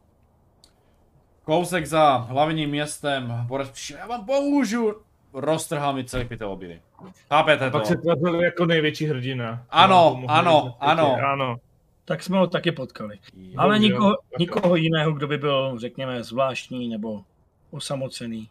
[1.44, 3.34] Kousek za hlavním městem.
[3.46, 4.92] Borec přišel, já vám pomůžu.
[5.32, 6.80] Roztrhal mi celý pytel obily.
[7.30, 7.78] Chápete to?
[7.78, 9.64] Pak se tvářil jako největší hrdina.
[9.70, 11.16] Ano, ano, ano.
[11.32, 11.56] Ano.
[12.04, 13.18] Tak jsme ho taky potkali.
[13.36, 13.54] Jo.
[13.56, 17.24] Ale nikoho, nikoho jiného, kdo by byl, řekněme, zvláštní nebo
[17.70, 18.50] osamocený.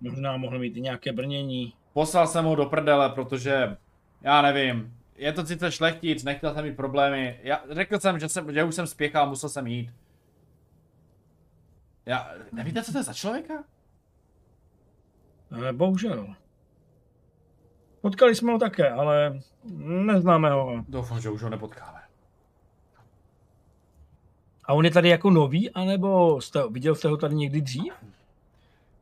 [0.00, 1.74] Možná mohl mít i nějaké brnění.
[1.92, 3.76] Poslal jsem ho do prdele, protože,
[4.22, 7.40] já nevím, je to sice šlechtic, nechtěl jsem mít problémy.
[7.42, 9.90] Já řekl jsem, že, jsem, že už jsem spěchal, musel jsem jít.
[12.06, 13.64] Já, nevíte, co to je za člověka?
[15.56, 16.34] Ale bohužel.
[18.00, 19.40] Potkali jsme ho také, ale
[20.04, 20.84] neznáme ho.
[20.88, 22.01] Doufám, že už ho nepotkáme.
[24.64, 27.92] A on je tady jako nový, anebo jste, viděl jste ho tady někdy dřív?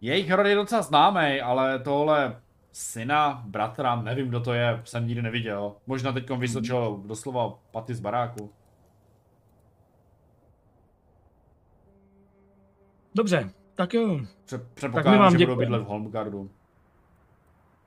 [0.01, 2.41] Jejich rod je docela známý, ale tohle
[2.73, 5.73] syna, bratra, nevím, kdo to je, jsem nikdy neviděl.
[5.87, 8.51] Možná teď vysočil doslova paty z baráku.
[13.15, 14.21] Dobře, tak jo.
[14.45, 15.67] Pře- Tak předpokládám, vám že budou děkujeme.
[15.67, 16.51] bydlet v Holmgardu.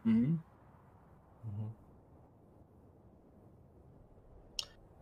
[0.06, 0.40] Mhm.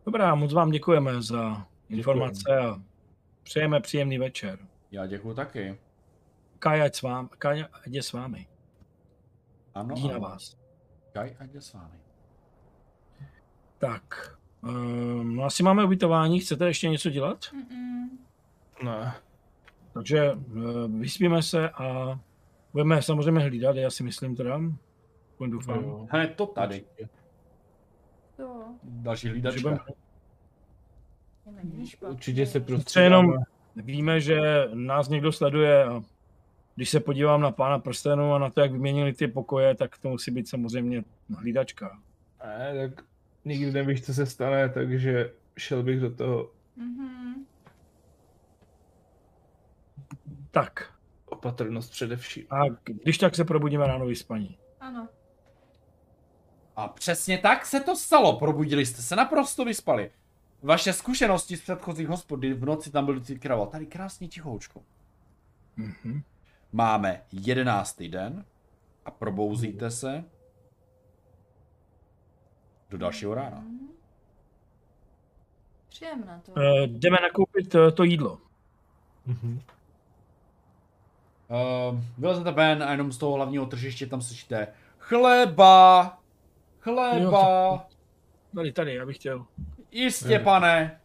[0.06, 2.82] Dobrá, moc vám děkujeme za informace a
[3.44, 4.60] přejeme příjemný večer.
[4.92, 5.78] Já děkuju taky.
[6.60, 8.48] Kaja, ať s vám, Kaja, ať je s vámi.
[9.74, 10.20] Ano, Dí na ano.
[10.20, 10.58] vás.
[11.14, 11.98] Kaj, ať jde s vámi.
[13.78, 17.40] Tak, um, no asi máme ubytování, chcete ještě něco dělat?
[17.40, 18.10] Mm-mm.
[18.84, 19.14] Ne.
[19.94, 22.20] Takže uh, vyspíme se a
[22.74, 24.62] budeme samozřejmě hlídat, já si myslím teda.
[25.48, 26.08] Doufám.
[26.12, 26.86] Hned to tady.
[28.40, 28.66] Jo.
[28.84, 29.62] Další hlídačka.
[29.62, 29.80] budeme.
[32.10, 33.00] Určitě se prostě.
[33.00, 33.34] Jenom
[33.76, 34.40] víme, že
[34.74, 36.04] nás někdo sleduje a
[36.76, 40.10] když se podívám na pána prstenu a na to, jak vyměnili ty pokoje, tak to
[40.10, 41.04] musí být samozřejmě
[41.38, 42.00] hlídačka.
[42.46, 43.06] Ne, tak
[43.46, 47.46] nikdy nevíš, co se stane, takže šel bych do toho Mhm.
[50.52, 50.94] Tak,
[51.26, 52.46] opatrnost především.
[52.50, 54.58] a když tak se probudíme ráno vyspaní.
[54.80, 55.08] Ano.
[56.76, 58.40] A přesně tak se to stalo.
[58.40, 60.12] Probudili jste se naprosto vyspali.
[60.62, 63.68] Vaše zkušenosti z předchozích hospod, kdy v noci tam byl vždycky kravol.
[63.68, 64.82] Tady krásně tichoučko.
[65.78, 66.22] Mhm.
[66.72, 68.46] Máme jedenáctý den
[69.06, 70.24] a probouzíte se
[72.90, 73.60] do dalšího rána.
[73.60, 73.88] Mhm.
[75.90, 76.52] Příjemné to.
[76.52, 78.42] Uh, jdeme nakoupit uh, to jídlo.
[79.26, 79.62] Mhm.
[81.48, 84.68] Uh, vylezete ven a jenom z toho hlavního tržiště tam slyšíte
[84.98, 86.18] chleba,
[86.80, 87.88] chleba,
[88.56, 89.46] Tady, tady, já bych chtěl.
[89.92, 91.02] Jistě pane.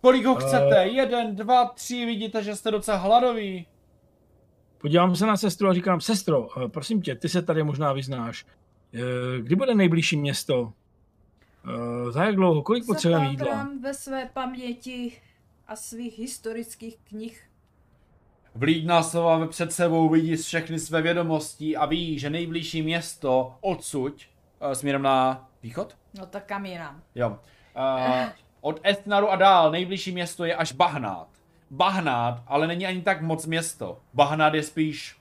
[0.00, 0.86] Kolik ho chcete?
[0.86, 3.66] Jeden, dva, tři, vidíte, že jste docela hladoví.
[4.78, 8.44] Podívám se na sestru a říkám, sestro, uh, prosím tě, ty se tady možná vyznáš.
[8.94, 9.00] Uh,
[9.42, 10.62] kdy bude nejbližší město?
[10.62, 12.62] Uh, za jak dlouho?
[12.62, 13.46] Kolik potřebujeme jídla?
[13.46, 15.12] Zapátrám ve své paměti
[15.68, 17.48] a svých historických knih.
[18.54, 24.28] Vlídná sova před sebou vidí všechny své vědomosti a ví, že nejbližší město odsuť,
[24.66, 27.02] uh, směrem na východ, No tak kam jinam?
[27.14, 27.38] Jo.
[27.76, 28.28] Uh,
[28.60, 31.28] od Estnaru a dál nejbližší město je až Bahnát.
[31.70, 34.00] Bahnát, ale není ani tak moc město.
[34.14, 35.16] Bahnát je spíš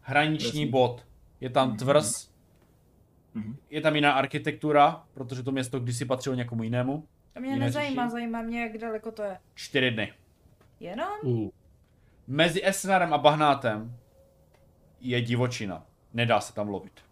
[0.00, 0.70] hraniční Jasný.
[0.70, 1.06] bod.
[1.40, 2.30] Je tam tvrz,
[3.34, 3.56] Mhm.
[3.70, 7.06] je tam jiná architektura, protože to město kdysi patřilo někomu jinému.
[7.32, 8.10] To mě Jiné nezajímá, řešení?
[8.10, 9.38] zajímá mě, jak daleko to je.
[9.54, 10.12] Čtyři dny.
[10.80, 11.08] Jenom?
[11.22, 11.48] Uh.
[12.26, 13.96] Mezi Esnarem a Bahnátem
[15.00, 15.86] je divočina.
[16.12, 17.03] Nedá se tam lovit.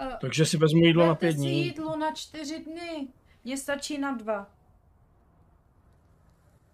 [0.00, 1.64] Uh, Takže si vezmu jídlo na pět si dní.
[1.64, 3.08] jídlo na čtyři dny.
[3.44, 4.46] Mně stačí na dva.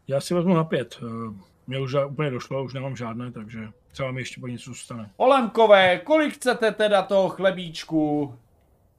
[0.08, 0.98] Já si vezmu na pět.
[1.02, 1.34] Eh,
[1.66, 5.10] Mně už úplně došlo, už nemám žádné, takže třeba mi ještě po něco zůstane.
[5.16, 8.34] Olemkové, kolik chcete teda toho chlebíčku?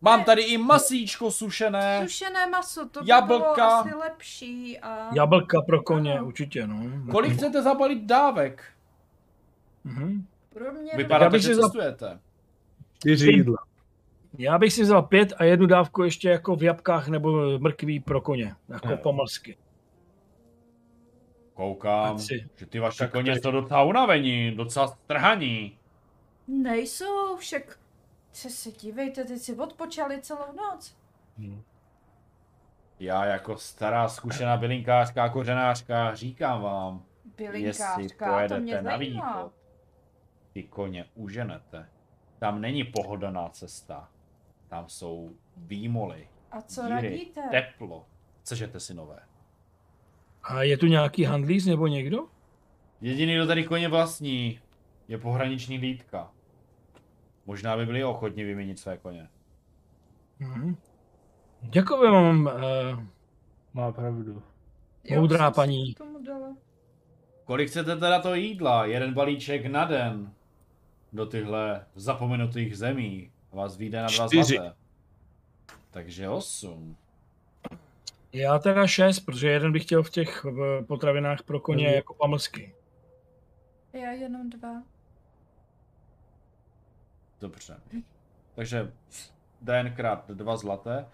[0.02, 2.02] Mám tady i masíčko sušené.
[2.04, 3.54] Sušené maso, to by Jablka.
[3.56, 4.80] bylo asi lepší.
[4.80, 5.10] A...
[5.16, 6.28] Jablka pro koně, Ano.
[6.28, 6.82] určitě, no.
[7.12, 8.64] Kolik chcete zabalit dávek?
[9.84, 10.26] Mhm.
[10.54, 12.20] Pro mě Vypadá to, že si za- cestujete.
[13.00, 13.58] Čtyři jídla.
[14.42, 18.22] Já bych si vzal pět a jednu dávku ještě jako v jabkách nebo mrkví pro
[18.22, 18.98] koně, jako Ne.
[18.98, 19.58] pomlsky.
[21.54, 25.78] Koukám, si- že ty vaše Tak koně jsou docela unavení, docela strhaní.
[26.48, 27.80] Nejsou, však
[28.32, 30.96] se, se dívejte, teď si odpočali celou noc.
[33.00, 37.04] Já jako stará zkušená bylinkářka a kořenářka říkám vám,
[37.38, 39.52] jestli Bylinkářka, to pojedete mě na východ,
[40.54, 41.90] ty koně uženete.
[42.40, 44.10] Tam není pohodlná cesta.
[44.72, 47.42] Tam jsou výmoly, A co díry, radíte?
[47.52, 48.06] teplo.
[48.42, 49.20] Chcete si nové.
[50.44, 52.28] A je tu nějaký handlíř nebo někdo?
[53.02, 54.60] Jediný, kdo tady koně vlastní,
[55.08, 56.32] je pohraniční hlídka.
[57.46, 59.30] Možná by byli ochotni vyměnit své koně.
[60.40, 60.76] Mhm.
[61.62, 63.04] Děkuji vám, uh,
[63.74, 64.44] Má pravdu.
[65.16, 65.96] Moudrá paní.
[67.46, 68.86] Kolik chcete teda to jídla?
[68.86, 70.34] Jeden balíček na den.
[71.14, 73.32] Do tyhle zapomenutých zemí.
[73.52, 74.56] Vás vyjde na dva Čtyři.
[74.58, 74.76] zlaté.
[75.92, 76.98] Takže osm.
[78.34, 81.96] já teda šest, protože jeden bych chtěl v těch v potravinách pro koně Mhm.
[81.96, 82.76] jako pamlsky.
[83.94, 84.84] Já jenom dva.
[87.42, 87.80] Dobře.
[88.56, 88.92] Takže
[89.62, 91.06] den krát dva zlaté.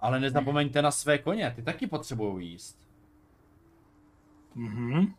[0.00, 2.88] Ale nezapomeňte na své koně, ty taky potřebují jíst.
[4.54, 5.14] Mhm.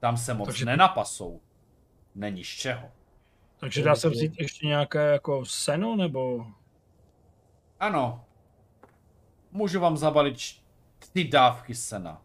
[0.00, 1.40] Tam se moc Takže- nenapasou.
[2.14, 2.90] Není z čeho.
[3.58, 6.46] Takže dá se vzít ještě nějaké jako seno, nebo...
[7.80, 8.24] Ano.
[9.52, 10.36] Můžu vám zabalit
[11.12, 12.22] ty dávky sena.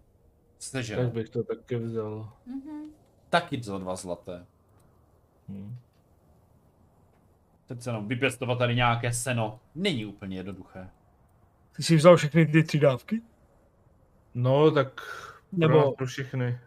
[0.59, 2.33] Jste Tak bych to taky vzal.
[2.45, 2.91] Mhm.
[3.29, 4.45] Taky za dva zlaté.
[5.49, 5.77] Hm.
[7.65, 10.89] Teď jenom vypěstovat tady nějaké seno není úplně jednoduché.
[11.75, 13.21] Ty jsi vzal všechny ty tři dávky?
[14.33, 15.01] No, tak
[15.49, 16.59] pro, Nebo- nás, pro všechny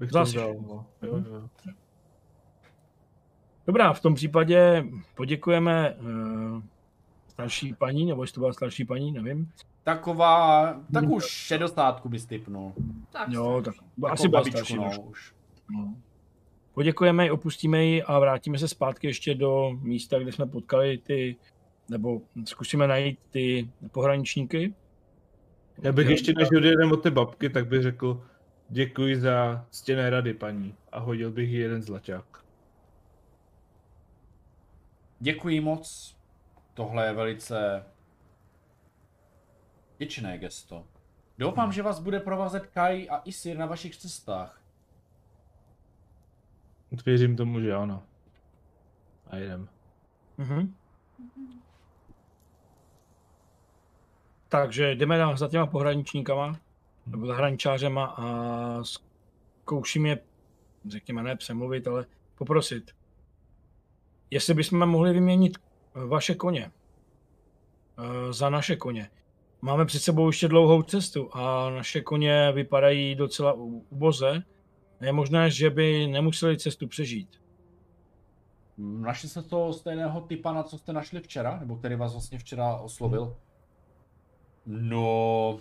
[0.00, 0.52] bych to vzal.
[0.52, 0.66] všechny.
[0.68, 0.86] No.
[1.02, 1.48] Jo, jo.
[3.70, 4.84] Dobrá, v tom případě
[5.14, 6.62] poděkujeme uh,
[7.28, 9.50] starší paní, nebo jestli to byla starší paní, nevím.
[9.84, 12.72] Taková, tak už šedesátku bys typnul.
[13.12, 13.80] Tak Jo, starší.
[14.02, 14.76] tak asi byla babičku, starší.
[14.76, 15.34] no, už.
[15.70, 15.94] No.
[16.74, 21.36] Poděkujeme ji, opustíme ji a vrátíme se zpátky ještě do místa, kde jsme potkali ty,
[21.88, 24.74] nebo zkusíme najít ty pohraničníky.
[25.82, 26.58] Já bych Jo, ještě, než tak.
[26.58, 28.22] odjedeme od té babky, tak bych řekl
[28.68, 30.74] děkuji za stěné rady, paní.
[30.92, 32.24] A hodil bych jí jeden zlaťák.
[35.20, 36.16] Děkuji moc.
[36.74, 37.84] Tohle je velice
[39.96, 40.86] vděčné gesto.
[41.38, 44.60] Doufám, že vás bude provázet Kai a Isir na vašich cestách.
[47.06, 48.02] Věřím tomu, že ano.
[49.26, 49.68] A jdem.
[50.38, 50.74] Mhm.
[54.48, 56.60] Takže jdeme na, za těma pohraničníkama,
[57.06, 60.18] nebo zahraničářema a zkouším je,
[60.88, 62.99] řekněme, ne přemluvit, ale poprosit.
[64.30, 65.58] Jestli bychom mohli vyměnit
[65.94, 66.70] vaše koně
[67.98, 69.10] eh, za naše koně.
[69.62, 73.52] Máme před sebou ještě dlouhou cestu a naše koně vypadají docela
[73.90, 74.42] uboze.
[75.00, 77.40] Je možné, že by nemuseli cestu přežít.
[78.78, 81.58] Našli jste to stejného typa, na co jste našli včera?
[81.60, 83.36] Nebo který vás vlastně včera oslovil?
[84.66, 85.58] No...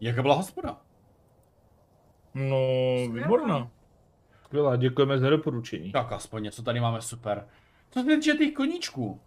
[0.00, 0.80] Jaká byla hospoda?
[2.34, 2.56] No,
[3.12, 3.70] výborná.
[4.52, 5.92] Skvělá, děkujeme za doporučení.
[5.92, 7.48] Tak aspoň něco tady máme super.
[7.90, 9.20] Co se týče těch koníčků?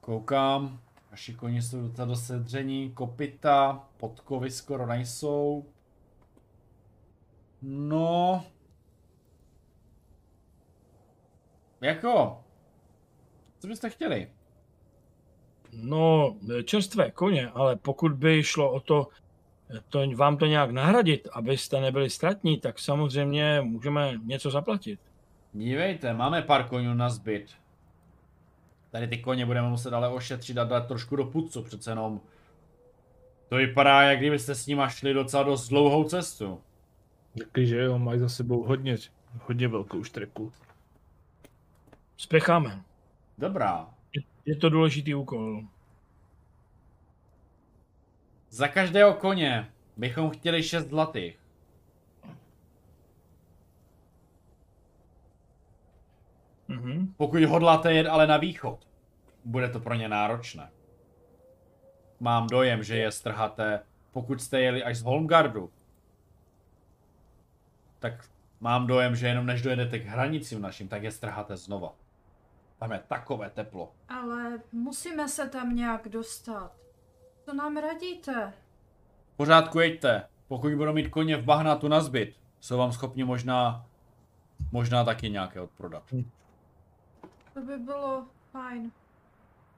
[0.00, 0.80] Koukám,
[1.10, 5.64] naši koni jsou docela do sedření, kopita, podkovy skoro nejsou.
[7.62, 8.44] No...
[11.80, 12.44] Jako...
[13.58, 14.30] Co byste chtěli?
[15.72, 19.08] No, čerstvé koně, ale pokud by šlo o to,
[19.88, 25.00] to vám to nějak nahradit, abyste nebyli ztratní, tak samozřejmě můžeme něco zaplatit.
[25.52, 27.46] Dívejte, máme pár konňů na zbyt.
[28.90, 32.20] Tady ty koně budeme muset ale ošetřit a dát trošku do pucu, přece jenom.
[33.48, 36.60] To vypadá, jak kdybyste s nima šli docela dost dlouhou cestu.
[37.38, 38.96] Taky, že jo, mají za sebou hodně,
[39.46, 40.52] hodně velkou štreku.
[42.16, 42.82] Spěcháme.
[43.38, 43.86] Dobrá.
[44.16, 45.62] Je, je to důležitý úkol.
[48.52, 51.38] Za každého koně bychom chtěli 6 zlatých.
[56.68, 57.14] Mhm.
[57.16, 58.86] Pokud hodláte jet ale na východ,
[59.44, 60.70] bude to pro ně náročné.
[62.20, 63.80] Mám dojem, že je strháte,
[64.10, 65.72] pokud jste jeli až z Holmgardu.
[67.98, 68.28] Tak
[68.60, 71.94] mám dojem, že jenom než dojedete k hranicím našim, tak je strháte znova.
[72.78, 73.92] Tam je takové teplo.
[74.08, 76.81] Ale musíme se tam nějak dostat.
[77.44, 78.52] Co nám radíte?
[79.34, 80.22] V pořádku jeďte.
[80.48, 83.86] Pokud budou mít koně v bahnátu na zbyt, jsou vám schopni možná,
[84.72, 86.02] možná taky nějaké odprodat.
[87.54, 88.90] To by bylo fajn.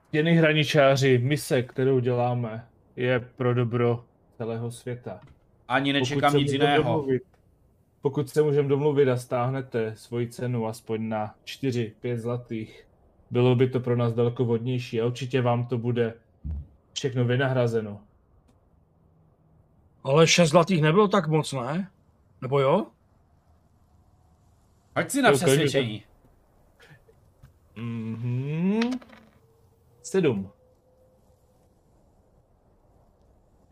[0.07, 4.05] Stěny hraničáři, mise, kterou děláme, je pro dobro
[4.37, 5.19] celého světa.
[5.67, 6.83] Ani nečekám Pokud nic jiného.
[6.83, 7.23] Domluvit,
[8.01, 12.87] pokud se můžeme domluvit a stáhnete svoji cenu aspoň na 4-5 zlatých,
[13.31, 16.13] bylo by to pro nás daleko vodnější a určitě vám to bude
[16.95, 18.01] všechno vynahrazeno.
[20.03, 21.91] Ale šest zlatých nebylo tak moc, ne?
[22.41, 22.85] Nebo jo?
[24.97, 26.03] Hoď si na To ukáže, přesvědčení.
[27.75, 28.79] Mhm.
[30.01, 30.51] Sedm.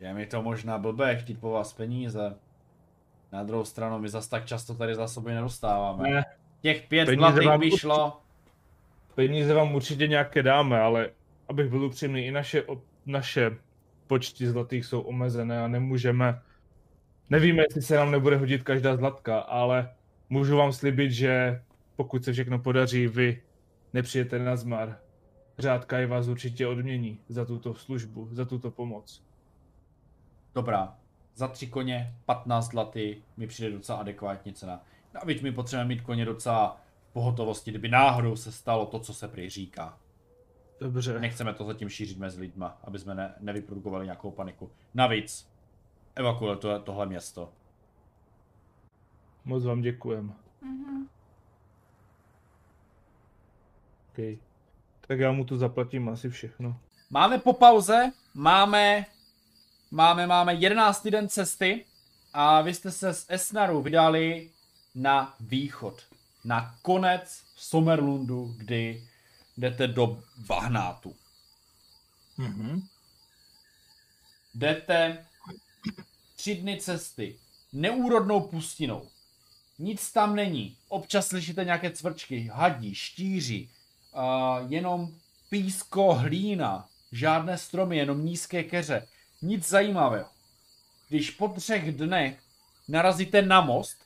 [0.00, 2.36] Je mi to možná blbé chtít po vás peníze.
[3.32, 6.10] Na druhou stranu my zas tak často tady za sobě nedostáváme.
[6.10, 6.24] Ne,
[6.60, 7.88] Těch pět Peníze zlatých vám by určitě-
[9.14, 11.10] peníze vám určitě nějaké dáme, ale
[11.48, 12.62] abych byl upřímný, i naše,
[13.06, 13.56] naše
[14.06, 16.42] počty zlatých jsou omezené a nemůžeme,
[17.30, 19.94] nevíme, jestli se nám nebude hodit každá zlatka, ale
[20.30, 21.62] můžu vám slibit, že
[21.96, 23.42] pokud se všechno podaří, vy
[23.92, 24.98] nepřijete na zmar.
[25.58, 29.22] Řádka i vás určitě odmění za tuto službu, za tuto pomoc.
[30.54, 30.96] Dobrá.
[31.34, 34.84] Za tři koně 15 zlatý mi přijde docela adekvátní cena.
[35.14, 39.28] Navíc my potřebujeme mít koně docela v pohotovosti, kdyby náhodou se stalo to, co se
[39.28, 39.98] prý říká.
[40.80, 41.20] Dobře.
[41.20, 44.70] Nechceme to zatím šířit mezi lidma, aby jsme ne, nevyprodukovali nějakou paniku.
[44.94, 45.48] Navíc,
[46.14, 47.52] evakuuje to, tohle město.
[49.44, 50.34] Moc vám děkujem.
[50.62, 51.08] Mhm.
[54.12, 54.38] Okay.
[55.06, 56.80] Tak já mu tu zaplatím asi všechno.
[57.10, 59.06] Máme po pauze, máme,
[59.90, 61.08] máme, máme 11.
[61.10, 61.84] den cesty
[62.32, 64.50] a vy jste se z Esnaru vydali
[64.94, 66.02] na východ.
[66.44, 69.08] Na konec Somerlundu, kdy
[69.56, 71.16] jdete do Bahnátu.
[72.36, 72.82] Mhm.
[74.54, 75.26] Jdete
[76.36, 77.38] tři dny cesty
[77.72, 79.08] neúrodnou pustinou.
[79.78, 80.76] Nic tam není.
[80.88, 83.68] Občas slyšíte nějaké cvrčky, hadí, štíři,
[84.12, 85.14] uh, jenom
[85.50, 89.06] písko, hlína, žádné stromy, jenom nízké keře.
[89.42, 90.28] Nic zajímavého.
[91.08, 92.38] Když po třech dnech
[92.88, 93.96] narazíte na most,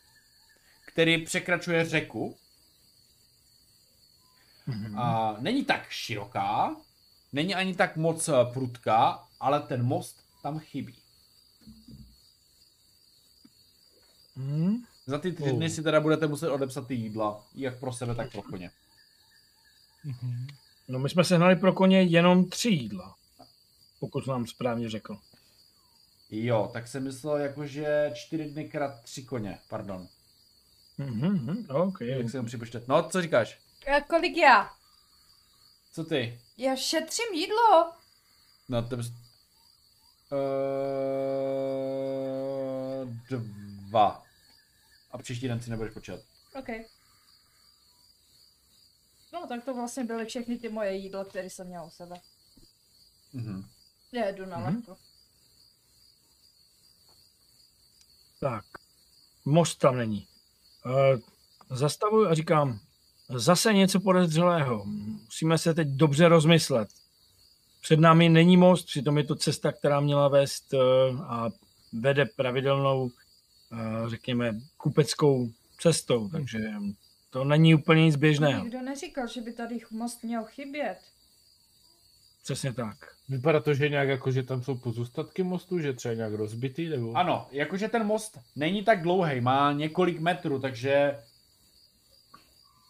[0.87, 2.37] který překračuje řeku,
[4.69, 4.99] Mhm.
[4.99, 6.77] a není tak široká,
[7.33, 10.95] není ani tak moc eh, prudká, ale ten most tam chybí.
[14.37, 14.77] Mhm.
[15.07, 15.57] Za ty tři Oh.
[15.57, 18.71] dny si teda budete muset odepsat ty jídla, jak pro sebe, tak pro koně.
[20.89, 23.15] No my jsme sehnali pro koně jenom tři jídla.
[24.01, 25.19] Pokud nám správně řekl.
[26.31, 30.09] Jo, tak jsem myslel jakože čtyři dny krát tři koně, pardon.
[30.99, 32.01] Mhm, OK.
[32.01, 32.89] Jak se jenom připočtet.
[32.89, 33.59] No, co říkáš?
[33.97, 34.71] A kolik já?
[35.93, 36.41] Co ty?
[36.57, 37.93] Já šetřím jídlo.
[38.69, 39.07] No, to bys...
[41.89, 43.09] Uh,
[43.89, 44.23] dva.
[45.11, 46.21] A příští den si nebudeš počítat.
[46.59, 46.69] OK.
[49.33, 52.21] No, tak to vlastně byly všechny ty moje jídla, které jsem měla u sebe.
[53.33, 53.69] Mhm.
[54.13, 54.77] Já jdu na Mhm.
[54.77, 54.97] lehko.
[58.41, 58.65] Tak,
[59.45, 60.29] most tam není.
[60.87, 61.21] Uh,
[61.77, 62.81] zastavuji a říkám,
[63.29, 64.85] zase něco podezřelého.
[64.85, 66.89] Musíme se teď dobře rozmyslet.
[67.81, 70.81] Před námi není most, přitom je to cesta, která měla vést uh,
[71.23, 71.51] a
[71.93, 73.11] vede pravidelnou, uh,
[74.09, 75.49] řekněme, kupeckou
[75.81, 76.59] cestou, takže
[77.31, 78.63] to není úplně nic běžného.
[78.65, 80.99] Nikdo neříkal, že by tady most měl chybět.
[82.43, 82.97] Přesně tak.
[83.29, 87.17] Vypadá to, že nějak jako, že tam jsou pozůstatky mostu, že třeba nějak rozbitý, nebo?
[87.17, 91.19] Ano, jakože ten most není tak dlouhý, má několik metrů, takže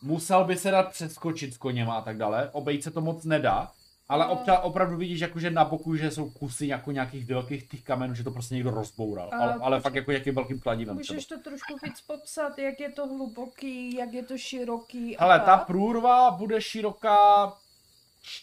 [0.03, 2.51] musel by se dát přeskočit s koněma a tak dále.
[2.53, 3.73] Obejít se to moc nedá,
[4.09, 4.33] ale No.
[4.33, 8.25] občas opravdu vidíš jakože na boku, že jsou kusy jako nějakých velkých těch kamenů, že
[8.25, 9.31] to prostě někdo rozboural.
[9.33, 9.81] A Ale, ale počkej.
[9.83, 10.97] fakt jako jakým velkým kladivem.
[10.97, 15.41] Můžeš to trošku víc popsat, jak je to hluboký, jak je to široký a Hele,
[15.41, 17.53] ta průrva bude široká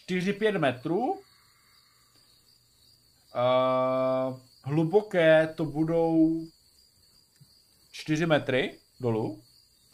[0.08, 1.20] 4-5 metrů.
[3.34, 6.40] Uh, hluboké to budou
[7.92, 9.42] 4 metry dolů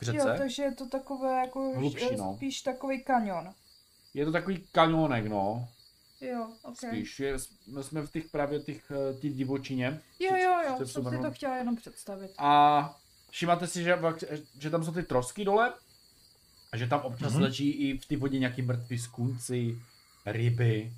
[0.03, 0.39] k Jo, řece.
[0.39, 2.35] takže je to takové jako Hlubší, no.
[2.37, 3.55] spíš takový kanion.
[4.15, 5.69] Je to takový kanionek, no.
[6.20, 6.77] Jo, ok.
[6.77, 7.20] Spíš.
[7.20, 10.01] Je, my jsme v těch právě těch, eh, těch divočině.
[10.19, 12.31] Jo, jo, jo, jsem si to chtěla jenom představit.
[12.39, 13.01] A
[13.31, 13.99] všimáte si, že,
[14.59, 15.73] že tam jsou ty trosky dole?
[16.73, 17.43] A že tam občas Mhm.
[17.43, 19.83] leží i v té vodě nějaký mrtví skunci,
[20.27, 20.93] ryby.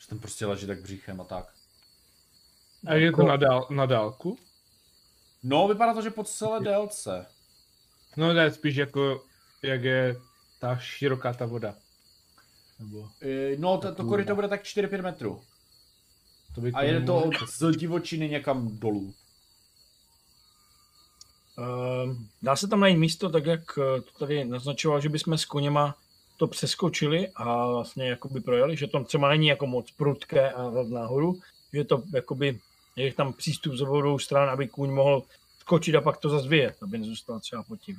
[0.00, 1.52] Že tam prostě leží tak břichem a tak.
[2.86, 4.38] A je to na, dál, na dálku?
[5.42, 7.26] No, vypadá to, že po celé délce.
[8.18, 9.22] No ne, spíš jako,
[9.62, 10.16] jak je
[10.60, 11.74] ta široká ta voda.
[12.78, 13.08] Nebo...
[13.22, 15.40] E, No, to, to koryto bude tak 4-5 metrů.
[16.54, 19.14] To by A jede to od z divočiny někam dolů.
[21.58, 25.44] Ehm, Dá se tam najít místo, tak jak eh, to tady naznačoval, že bychom s
[25.44, 25.96] koněma
[26.36, 31.40] to přeskočili a vlastně jakoby projeli, že to třeba není jako moc prudké a nahoru,
[31.72, 32.58] že to jakoby
[32.96, 35.22] je tam přístup z obou stran, aby kůň mohl
[35.68, 37.96] skočit a pak to zase vyjet, aby nezůstal třeba pod tím.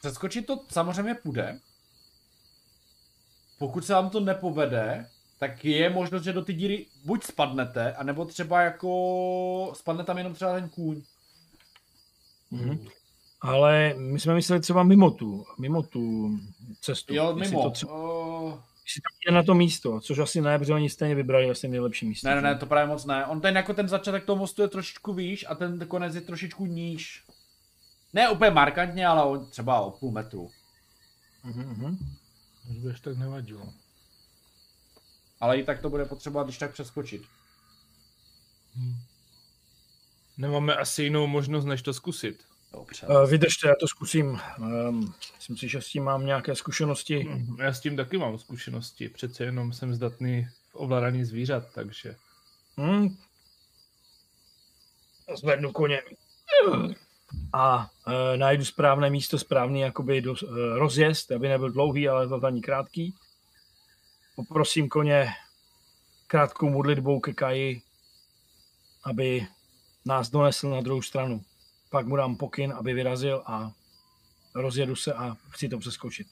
[0.00, 1.60] Přeskočit to samozřejmě půjde.
[3.58, 5.06] Pokud se vám to nepovede,
[5.38, 10.34] tak je možnost, že do ty díry buď spadnete, anebo třeba jako spadne tam jenom
[10.34, 11.02] třeba ten kůň.
[12.50, 12.88] Mhm.
[13.40, 16.30] Ale my jsme mysleli třeba mimo tu, mimo tu
[16.80, 17.14] cestu.
[17.14, 17.62] Jo, mimo.
[17.62, 18.58] To třeba, Uh,
[18.90, 22.06] jestli tam je na to místo, což asi ne, protože oni stejně vybrali asi nejlepší
[22.06, 22.28] místo.
[22.28, 23.26] ne, ne, ne, to právě moc ne.
[23.26, 26.66] On ten jako ten začátek toho mostu je trošičku výš a ten konec je trošičku
[26.66, 27.24] níž.
[28.12, 30.50] Ne úplně markantně, ale o, třeba o půl metru.
[31.44, 31.98] Mhm, mhm.
[32.70, 33.72] Už by až tak nevadilo.
[35.40, 37.22] Ale i tak to bude potřeba když tak přeskočit.
[40.38, 42.49] Nemáme asi jinou možnost, než to zkusit.
[42.72, 43.06] Dobře.
[43.06, 44.40] Uh, vydržte, já to zkusím.
[44.58, 47.24] Um, myslím si, že s tím mám nějaké zkušenosti.
[47.28, 52.16] Hm, Já s tím taky mám zkušenosti, přece jenom jsem zdatný v ovládání zvířat, takže...
[52.76, 53.16] Hmm.
[55.36, 56.02] Zvednu koně.
[57.52, 60.38] A uh, najdu správné místo, správný jakoby do, uh,
[60.74, 63.14] rozjezd, aby nebyl dlouhý, ale to ani krátký.
[64.36, 65.28] Poprosím koně
[66.26, 67.82] krátkou modlitbou ke Kaji,
[69.04, 69.46] aby
[70.04, 71.44] nás donesl na druhou stranu.
[71.90, 73.72] Pak mu dám pokyn, aby vyrazil a
[74.54, 76.26] rozjedu se a chci to přeskočit.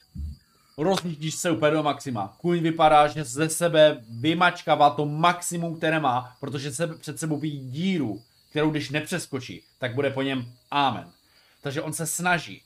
[0.77, 2.37] Rozjíždíš se úplně do maxima.
[2.41, 7.69] Kůň vypadá, že ze sebe vymačkává to maximum, které má, protože se před sebou vidí
[7.69, 11.11] díru, kterou když nepřeskočí, tak bude po něm amen.
[11.61, 12.61] Takže on se snaží.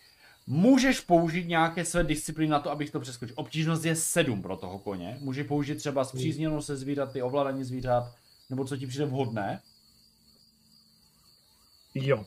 [0.47, 3.35] Můžeš použít nějaké své disciplíny na to, abych to přeskočil.
[3.37, 5.17] Obtížnost je 7 pro toho koně.
[5.19, 8.15] Může použít třeba zpřízněnost se zvířaty, ovládání zvířat,
[8.49, 9.61] nebo co ti přijde vhodné.
[11.95, 12.25] Jo.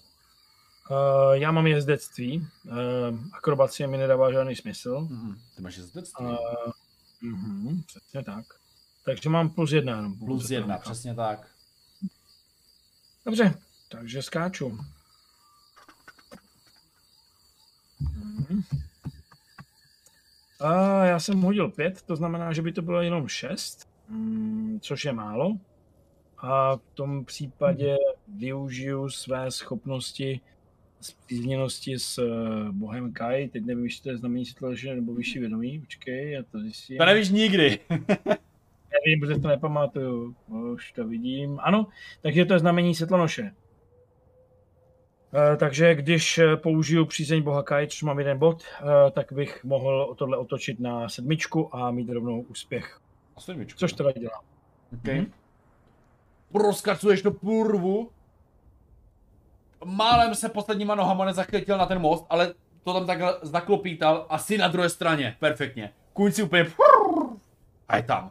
[0.90, 2.48] Uh, já mám jezdectví.
[2.64, 2.74] Uh,
[3.32, 5.00] akrobacie mi nedává žádný smysl.
[5.10, 5.38] Mhm.
[5.56, 6.26] Ty máš jezdectví.
[6.26, 6.36] Uh,
[7.22, 8.46] mhm, přesně tak.
[9.04, 9.96] Takže mám plus jedna.
[9.96, 10.82] Jenom Plus pouze jedna, tam.
[10.82, 11.48] přesně tak.
[13.24, 13.54] Dobře,
[13.88, 14.78] takže skáču.
[18.00, 18.62] Mhm.
[20.60, 25.04] A já jsem hodil pět, to znamená, že by to bylo jenom šest, mm, což
[25.04, 25.56] je málo.
[26.38, 27.96] A v tom případě
[28.28, 30.40] využiju své schopnosti
[31.06, 33.48] zpřízněnosti s eh, bohem Kai.
[33.48, 35.80] Teď nevím, jestli to je znamení světlože nebo vyšší vědomí.
[35.80, 36.98] Počkej, já to zjistím.
[36.98, 37.78] To nevíš nikdy.
[39.04, 40.34] Nevím, protože to nepamatuju.
[40.48, 41.58] Už to vidím.
[41.62, 41.86] Ano,
[42.22, 43.42] takže to je znamení světlonoše.
[45.52, 48.62] E, takže když eh, použiju přízeň boha Kai, což mám jeden bod,
[49.12, 53.00] tak bych mohl tohle otočit na sedmičku a mít rovnou úspěch.
[53.36, 53.78] A sedmičku.
[53.78, 54.42] Což teda dělám.
[54.98, 55.20] Okay.
[55.20, 55.32] Mhm.
[56.52, 58.10] Proskacuješ do půrvu.
[59.86, 62.54] Málem se posledníma nohama nezachytil na ten most, ale
[62.84, 65.36] to tam takhle zaklopítal asi na druhé straně.
[65.40, 65.92] Perfektně.
[66.12, 66.66] Kůň si úplně...
[67.88, 68.30] A je tam.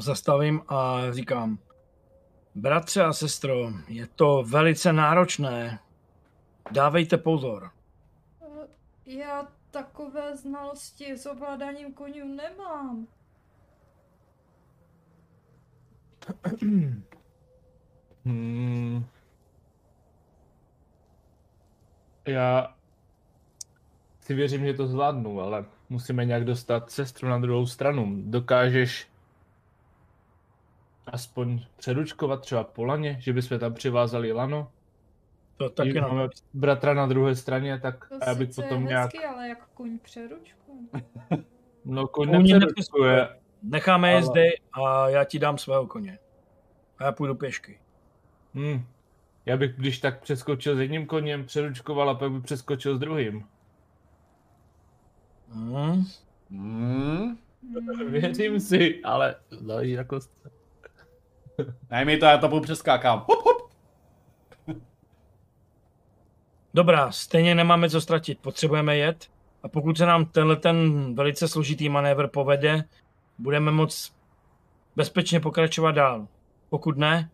[0.00, 1.58] Zastavím a říkám,
[2.54, 5.78] bratře a sestro, je to velice náročné.
[6.70, 7.70] Dávejte pozor.
[8.42, 8.66] Eh,
[9.06, 13.06] Já takové znalosti s ovládáním konňů nemám.
[18.24, 19.04] Hmm.
[22.26, 22.74] Já
[24.20, 28.16] si věřím, že to zvládnu, ale musíme nějak dostat sestru na druhou stranu.
[28.24, 29.08] Dokážeš
[31.06, 34.70] aspoň předučkovat třeba po laně, že bychom tam přivázali lano?
[35.56, 39.14] To taky máme bratra na druhé straně, tak To a já bych potom je nějak...
[39.14, 40.90] hezky, ale jak koň přeručku.
[41.84, 43.28] No, koň Koně nepředučkuje.
[43.62, 46.18] Necháme je Ale- zde a já ti dám svého koně.
[46.98, 47.80] A já půjdu pěšky.
[48.54, 48.84] Hmm.
[49.46, 53.44] Já bych když tak přeskočil s jedním koněm, přeručkoval a pak bych přeskočil s druhým.
[55.52, 56.04] Hmm.
[56.50, 57.38] Hmm.
[58.10, 60.50] Věřím si, ale záleží na kostce.
[61.90, 63.24] Ne, mi to, já to půl přeskákám.
[63.28, 63.72] Hop, hop.
[66.74, 69.30] Dobrá, stejně nemáme co ztratit, potřebujeme jet.
[69.62, 72.84] A pokud se nám tenhle ten velice složitý manévr povede,
[73.38, 74.12] budeme moc
[74.96, 76.26] bezpečně pokračovat dál.
[76.68, 77.30] Pokud ne,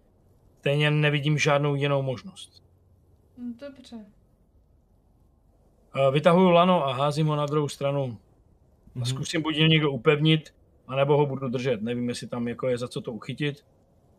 [0.67, 2.63] stejně nevidím žádnou jinou možnost.
[3.39, 3.97] Hm, Dobře.
[5.97, 8.19] Eh, Vytahuju lano a házím ho na druhou stranu.
[8.87, 9.05] A Mhm.
[9.07, 10.55] zkusím buď někdo upevnit,
[10.87, 11.83] anebo ho budu držet.
[11.83, 13.65] Nevím, jestli tam jako je za co to uchytit.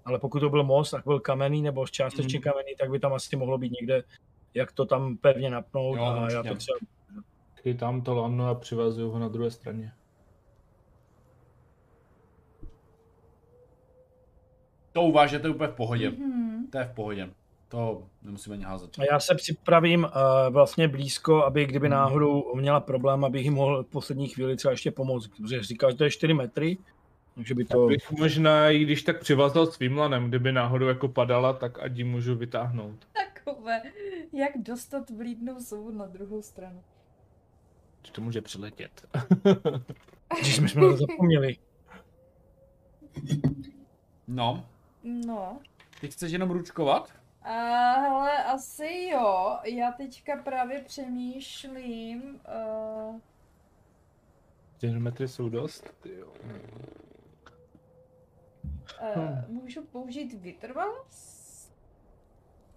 [0.06, 2.44] Ale pokud to byl most, tak byl kamenný nebo částečně Mhm.
[2.44, 4.04] kamenný, tak by tam asi mohlo být někde,
[4.54, 5.98] jak to tam pevně napnout.
[5.98, 6.78] Jo, a já to třeba
[7.62, 9.92] Chytám to lano a přivazuju ho na druhé straně.
[14.98, 16.10] To uvážete úplně v pohodě.
[16.10, 16.68] Mhm.
[16.72, 17.30] To je v pohodě.
[17.68, 19.00] To nemusíme ani házet.
[19.00, 20.10] A já se připravím uh,
[20.50, 24.92] vlastně blízko, aby kdyby náhodou měla problém, abych jim mohl v poslední chvíli třeba ještě
[24.92, 25.28] pomoct.
[25.28, 26.78] Protože říkal, že to je 4 metry,
[27.36, 27.88] takže by to...
[27.88, 32.04] Bych možná, i když tak přivázal svým lanem, kdyby náhodou jako padala, tak ať ji
[32.04, 33.08] můžu vytáhnout.
[33.14, 33.82] Takové,
[34.34, 36.82] jak dostat vlídnou sovu na druhou stranu.
[38.04, 39.08] Že to může přiletět.
[40.42, 41.58] Když jsme to zapomněli.
[44.28, 44.66] No,
[45.08, 45.60] No.
[46.02, 47.14] ty chceš jenom ručkovat?
[47.42, 47.50] A
[47.94, 49.58] hele, asi jo.
[49.64, 52.40] Já teďka právě přemýšlím.
[53.10, 53.20] Uh,
[54.78, 56.28] Čtyři metry jsou dost, tyjo.
[59.16, 61.74] uh, můžu použít vytrvalost?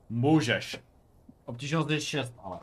[0.09, 0.81] Můžeš.
[1.45, 2.61] Obtížnost je 6, ale.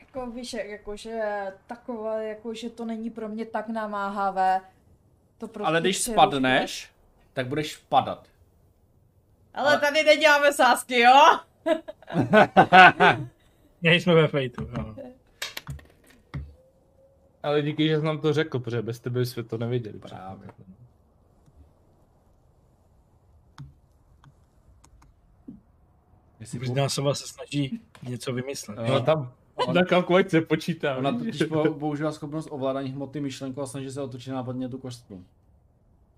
[0.00, 1.22] Jako víš, jak- jakože
[1.66, 4.60] takové, jakože to není pro mě tak namáhavé.
[5.38, 6.90] To prostě Ale když spadneš,
[7.32, 8.28] tak budeš padat.
[9.54, 11.38] Ale, Ale- tady neděláme sásky, jo?
[13.82, 14.68] Nejsme ve fejtu.
[14.78, 14.94] Jo.
[17.42, 19.98] Ale díky, že jsi nám to řekl, protože bez tebe jsme to nevěděli.
[19.98, 20.48] Právě.
[26.40, 28.78] Jestli Možná se snaží něco vymyslet.
[28.88, 29.32] No tam
[29.72, 30.96] na kalkulačce počítá.
[30.96, 35.24] Ona totiž po- používá schopnost ovládání hmoty myšlenkou a snaží se otočit nápadně tu kostku.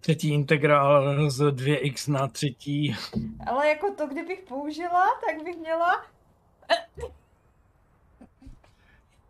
[0.00, 2.96] Třetí integrál z 2x na třetí.
[3.46, 6.04] Ale jako to, kdybych použila, tak bych měla...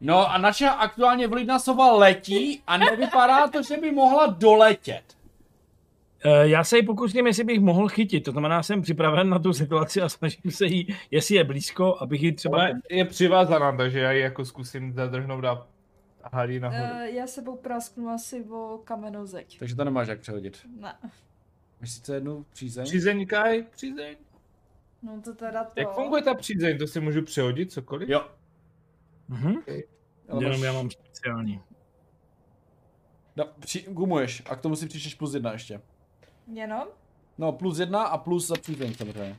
[0.01, 5.20] No a naše aktuálně vlídná sova letí a nevypadá to, že by mohla doletět.
[6.25, 8.25] Eh, Já se ji pokusím, jestli bych mohl chytit.
[8.25, 12.23] To znamená, jsem připraven na tu situaci a snažím se jí, jestli je blízko, abych
[12.23, 12.59] ji třeba...
[12.59, 15.67] Ale je přivázaná, takže já ji jako zkusím zadrhnout a
[16.33, 16.93] hádat ji nahoru.
[16.95, 19.59] Uh, já sebou prasknu asi o kamenou zeď.
[19.59, 20.59] Takže to nemáš jak přehodit.
[20.81, 20.95] Ne.
[21.81, 22.85] Máš sice jednu přízeň?
[22.85, 24.17] Přízeň, Kaj, přízeň.
[25.03, 25.81] No to teda to...
[25.81, 26.79] Jak funguje ta přízeň?
[26.79, 28.09] To si můžu přehodit cokoliv?
[28.09, 28.27] Jo.
[29.29, 29.55] Mhm.
[30.29, 31.61] Ale Jenom máš- já mám speciální.
[33.37, 35.81] No, při, gumuješ a k tomu si přičteš plus jedna ještě.
[36.53, 36.85] Jenom?
[37.39, 39.37] No, plus jedna a plus za přízeň samozřejmě.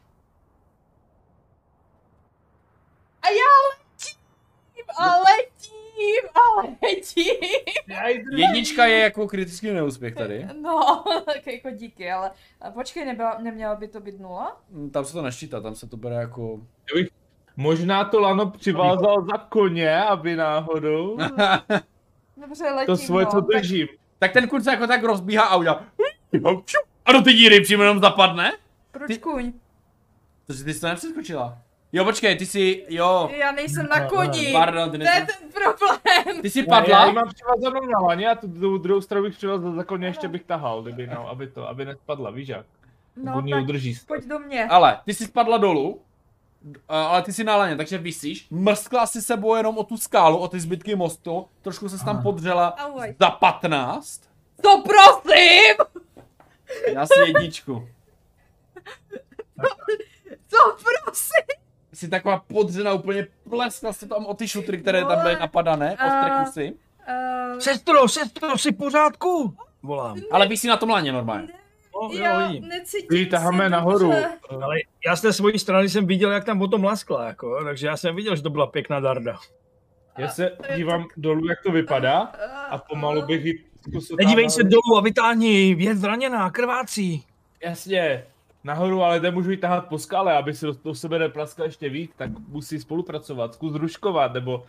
[3.22, 4.22] A já letím!
[4.98, 6.30] A letím!
[6.34, 7.36] A letím!
[8.40, 10.48] Jednička je jako kritický neúspěch tady.
[10.62, 12.32] No, tak jako díky, ale
[12.74, 14.62] počkej, nebyla, neměla by to být nula?
[14.70, 16.60] Mm, Tam se to neščítá, tam se to bere jako...
[17.56, 21.18] Možná to lano přivázal za koně, aby náhodou
[22.38, 23.32] Dobře, letím, to svoje, no.
[23.32, 23.88] co tak- držím.
[24.20, 25.86] tak ten kurz jako tak rozbíhá a udělá...
[27.06, 28.52] A do ty díry přímo jenom zapadne?
[28.92, 29.54] Proč Ty- kuň?
[30.48, 31.58] Takže ty jsi to nepřeskočila.
[31.94, 34.50] Jo, počkej, ty jsi, jo, Já nejsem na koni!
[34.54, 36.42] pardon, ty To je ten problém!
[36.42, 37.12] ty jsi Já, já padla?
[37.12, 40.44] mám přivázanou na laně a tu druhou, druhou stranu bych přivázal za koně, ještě bych
[40.44, 42.66] tahal, kdyby, no, aby to, aby nespadla, víš jak?
[43.24, 44.66] No, tak udrží pojď do mě.
[44.66, 46.02] Ale, ty jsi spadla dolů,
[46.90, 50.38] a- ale ty jsi na laně, takže vysíš, mrskla si sebou jenom o tu skálu,
[50.38, 53.16] o ty zbytky mostu, trošku se tam podřela Ahoj.
[53.20, 54.22] za 15.
[54.62, 55.76] To prosím!
[56.94, 57.88] Já si jedničku.
[60.50, 60.58] To
[61.04, 61.62] prosím!
[61.94, 66.06] Jsi taková podřena, úplně pleskla se tam o ty šutry, které tam byly napadané, A-
[66.06, 66.74] ostře kusy.
[67.54, 69.56] Uh, Sestro, sestro, jsi v pořádku?
[69.84, 70.18] Volám.
[70.32, 71.48] Ale vysí na tom laně normálně.
[71.96, 72.68] No, já vidím.
[72.68, 73.70] necítím dobře.
[73.70, 74.12] nahoru.
[74.64, 74.76] Ale
[75.06, 78.16] já z té svojí strany jsem viděl, jak tam potom laskla, jako, takže já jsem
[78.16, 79.38] viděl, že to byla pěkná darda.
[80.18, 82.20] Já se dívám dolů, jak to vypadá
[82.70, 83.66] a pomalu bych ji
[84.18, 87.26] Nedívej tam se dolů a vytáhni, je zraněná, krvácí.
[87.64, 88.28] Jasně,
[88.64, 92.12] nahoru, ale nemůžu ji tahat po skále, aby si do, do sebe nepraskla ještě víc,
[92.16, 94.64] tak musí spolupracovat, zkus ruškovat, nebo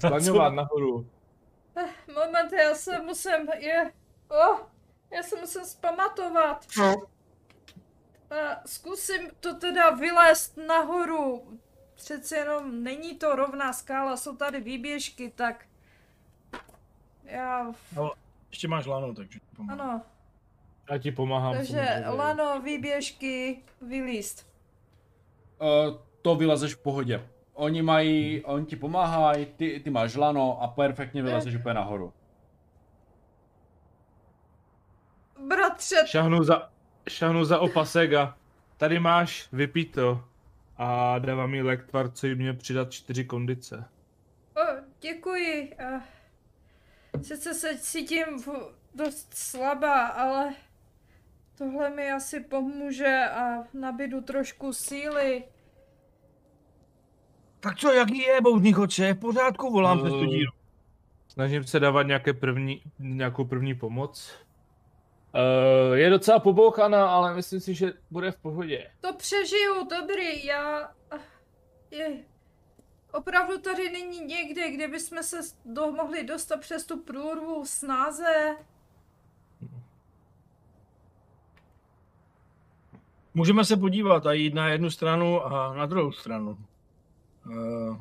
[0.00, 1.06] slaňovat nahoru.
[2.14, 3.92] Moment, já se musím, je,
[4.28, 4.58] oh,
[5.12, 6.66] já se musím zpamatovat.
[6.78, 6.94] No.
[8.30, 11.42] A zkusím to teda vylézt nahoru.
[11.94, 15.64] Přece jenom není to rovná skála, jsou tady výběžky, tak...
[17.24, 17.72] Já,
[18.56, 19.80] Ještě máš lano, takže pomalu.
[19.80, 20.02] ano,
[20.90, 21.56] Já ti pomáhám.
[21.56, 24.46] takže lano, výběžky, vylíst.
[25.60, 27.26] Uh, to vylezeš v pohodě.
[27.54, 32.12] Oni mají, oni ti pomáhají, ty, ty máš lano a perfektně vylezeš úplně nahoru.
[35.48, 36.70] Bratře, Šahnu za,
[37.08, 38.36] šahnu za opasek a
[38.76, 40.24] tady máš, vypij to.
[40.76, 43.84] A dávám mi lek tvar, co jim mě přidat čtyři kondice.
[44.56, 44.60] o,
[45.00, 45.74] děkuji.
[45.74, 46.15] A
[47.22, 50.54] sice se cítím v- dost slabá, ale
[51.58, 55.44] tohle mi asi pomůže a nabidu trošku síly.
[57.60, 59.14] Tak co, jaký je boudný chodče?
[59.14, 60.52] V pořádku, volám přes tu Eh, díru.
[61.28, 64.32] Snažím se dávat nějaké první, nějakou první pomoc.
[65.88, 68.90] Uh, je docela pobouchaná, ale myslím si, že bude v pohodě.
[69.00, 70.90] To přežiju, dobrý, já...
[71.90, 72.10] Je...
[73.12, 78.56] Opravdu tady není někde, kde bychom se do, mohli dostat přes tu průrvu snáze.
[83.34, 86.58] Můžeme se podívat a jít na jednu stranu a na druhou stranu.
[87.46, 88.00] Uh,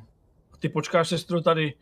[0.59, 1.73] ty počkáš sestro tady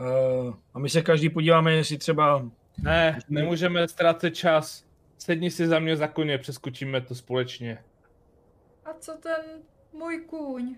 [0.00, 2.42] uh, a my se každý podíváme, jestli třeba
[2.78, 4.84] Ne, nemůžeme ztrácet čas.
[5.18, 7.84] Sedni si za mě za koně, přeskočíme to společně.
[8.84, 9.62] A co ten
[9.92, 10.76] můj kůň?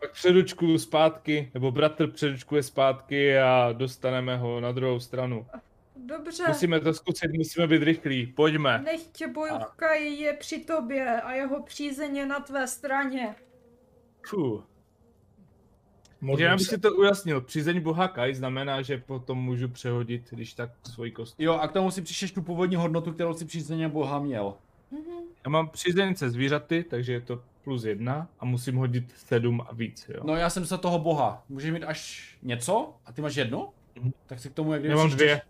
[0.00, 5.46] Pak předučkuju zpátky, nebo bratr předučkuje zpátky a dostaneme ho na druhou stranu.
[6.06, 8.26] Dobře, Musíme to zkusit, musíme být rychlí.
[8.26, 8.82] Pojďme.
[8.84, 13.34] nechť bojovka je při tobě a jeho přízeň je na tvé straně.
[14.26, 14.64] Fuh.
[16.20, 16.74] Modlím já bych se.
[16.74, 17.40] si to ujasnil.
[17.40, 21.34] Přízeň boha Kai znamená, že potom můžu přehodit, když tak svoji kost.
[21.38, 24.54] Jo, a k tomu si přišeš tu původní hodnotu, kterou si přízeně boha měl.
[24.90, 25.02] Mhm.
[25.44, 29.72] Já mám přízeň se zvířaty, takže je to plus jedna a musím hodit sedm a
[29.74, 30.20] víc, jo.
[30.24, 31.44] No já jsem se toho boha.
[31.48, 32.94] Můžeš mít až něco?
[33.06, 33.68] A ty máš jednu?
[34.00, 34.10] Mhm.
[34.26, 35.42] Tak si k tomu jak kdyby Já mám dvě.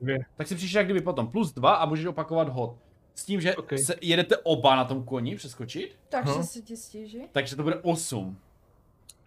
[0.00, 0.18] Dvě.
[0.36, 2.76] Tak si přišel jak kdyby potom plus dva a můžeš opakovat hod.
[3.14, 3.72] S tím, že Ok.
[3.78, 6.42] se jedete oba na tom koni přeskočit, Takže Aha.
[6.42, 7.22] se ti stíží.
[7.32, 8.38] takže to bude 8.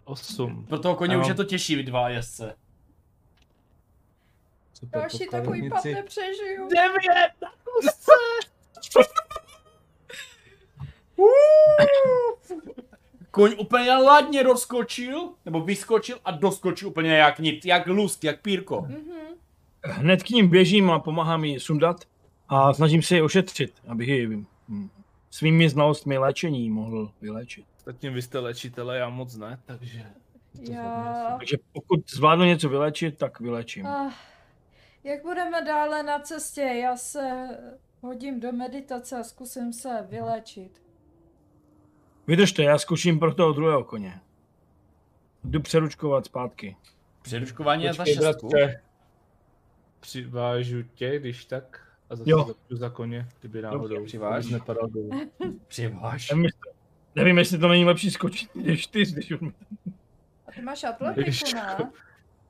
[0.04, 0.66] Osm.
[0.68, 2.54] Pro toho koně Já už je to těžší, vy dva jezdce.
[4.74, 5.94] Super, Další takový pad kladnici.
[5.94, 6.68] nepřežiju.
[6.68, 8.12] Devět na kusce!
[13.30, 18.80] Koň úplně ladně doskočil, nebo vyskočil a doskočil úplně jak nit, jak lusk, jak pírko.
[18.80, 19.20] Mhm.
[19.84, 22.04] Hned k ním běžím a pomáhám ji sundat
[22.48, 24.26] a snažím se ji ošetřit, abych ji
[24.68, 24.88] hm,
[25.30, 27.64] svými znalostmi léčení mohl vyléčit.
[27.76, 30.06] Ostatně vy jste léčitele, já moc ne, takže...
[30.66, 31.34] to Já...
[31.38, 33.86] Takže pokud zvládnu něco vyléčit, tak vyléčím.
[33.86, 34.12] Ah,
[35.04, 37.48] jak budeme dále na cestě, já se
[38.00, 40.82] hodím do meditace a zkusím se vyléčit.
[42.26, 44.20] Vydržte, já zkouším pro toho druhého koně.
[45.44, 46.76] Jdu přeručkovat zpátky.
[47.22, 48.48] Přeruškování je za Počkej, šestku.
[48.48, 48.80] bratře.
[50.00, 52.38] Přivážu tě, když tak, a zase Jo.
[52.48, 54.04] zapnu za koně, kdyby náhodou.
[54.04, 54.34] přiváž.
[54.34, 55.10] abys nepadal dolů.
[55.68, 56.30] Přiváž.
[56.30, 56.60] Nevím, jestli,
[57.14, 59.40] nevím, jestli to není lepší skočit než čtyř, když už...
[60.46, 61.90] A ty máš atletiku, Když- ne?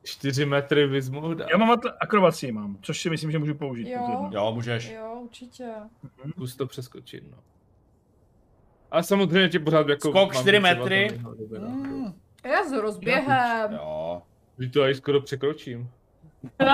[0.03, 1.49] Čtyři metry bys mohl dát.
[1.51, 3.89] Já mám atl- akrobaci, mám, což si myslím, že můžu použít.
[3.91, 4.29] Jo.
[4.33, 4.91] Jo, můžeš.
[4.91, 5.69] Jo, určitě.
[6.31, 7.37] Zkus to přeskočit, no.
[8.91, 10.01] A samozřejmě tě pořád jako...
[10.01, 11.09] Skok mám čtyři třeba metry.
[11.09, 11.69] to nehodí, no.
[11.69, 12.13] Mm,
[12.45, 13.73] Já s rozběhem.
[13.73, 14.23] jo.
[14.73, 15.89] To aj skoro překročím.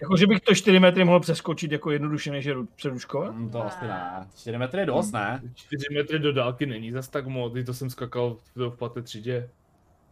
[0.00, 3.34] Jako, že bych to 4 metry mohl přeskočit jako jednoduše, než je přeručkovat?
[3.34, 4.26] mm, to asi ne.
[4.36, 5.42] 4 metry je dost, ne?
[5.54, 9.48] Čtyři metry do dálky není zas tak moc, to jsem skakal v, v páté třídě.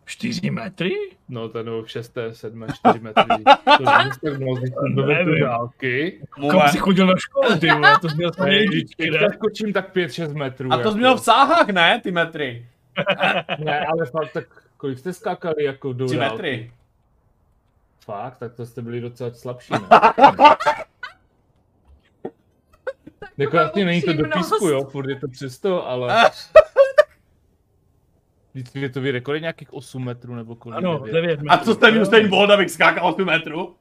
[0.09, 0.91] 4 metry?
[1.29, 3.45] No, ten v šesté, sedmé, čtyři metry.
[3.79, 6.21] To tak moc, když jsem do dálky.
[6.51, 9.73] Kam jsi chodil na školu, ty vole, to jsi měl Ne, sami když teď skočím
[9.73, 10.73] tak 5-6 metrů.
[10.73, 12.01] A to jsi měl v sáhách, ne?
[12.03, 12.67] Ty metry.
[13.59, 14.45] Ne, ale fakt tak,
[14.77, 16.33] kolik jste skákali jako do 3 dálky?
[16.33, 16.71] metry.
[18.05, 19.89] Fakt, tak to jste byli docela slabší, ne?
[23.39, 26.31] jako jasně není to do písku, jo, furt je to přesto, ale...
[28.65, 30.79] Světový rekord je nějakých 8 metrů nebo kolik?
[30.79, 31.13] Ano, 9.
[31.13, 31.51] 9 metrů.
[31.53, 33.77] A co jste Usain Bolt, abych skákal 8 metrů?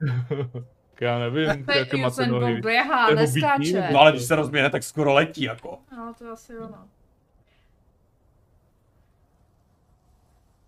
[1.00, 2.60] Já nevím, jaké máte Usain Bolt nohy.
[2.60, 3.88] běhá, Nebo neskáče.
[3.92, 5.78] No ale když se rozběhne, tak skoro letí jako.
[5.96, 6.84] No, to asi ono.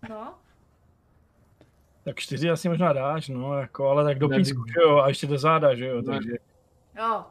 [0.09, 0.33] No,
[2.03, 5.27] Tak 4 asi možná dáš, no, jako, ale tak do písku, že jo, a ještě
[5.27, 6.03] do záda, že jo, Ne.
[6.03, 6.31] takže...
[6.97, 7.23] jo.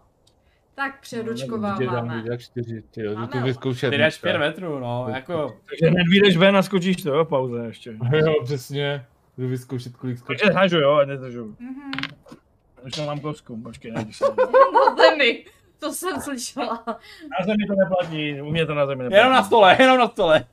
[0.75, 2.23] Tak Určitě dám přeručkováváme.
[2.31, 3.89] jak 4, ty jo, to vyzkoušet.
[3.93, 4.47] 4 až 5 dneska.
[4.49, 5.57] metrů, no, jako.
[5.69, 7.97] Takže hned vyjdeš ven a skočíš to, jo, pauze ještě.
[8.13, 9.07] Jo, přesně.
[9.39, 10.39] Jdu vyzkoušet, kolik skočí.
[10.41, 11.57] Takže hážu, jo, a nedržu.
[11.61, 11.93] Mhm.
[12.87, 14.25] Už tam mám kosku, počkej, nejdi se.
[14.75, 15.45] Na zemi.
[15.79, 16.85] To jsem slyšela.
[16.87, 19.19] Na zemi to neplatí, u mě to na zemi neplatí.
[19.21, 20.45] Jenom na stole, jenom na stole.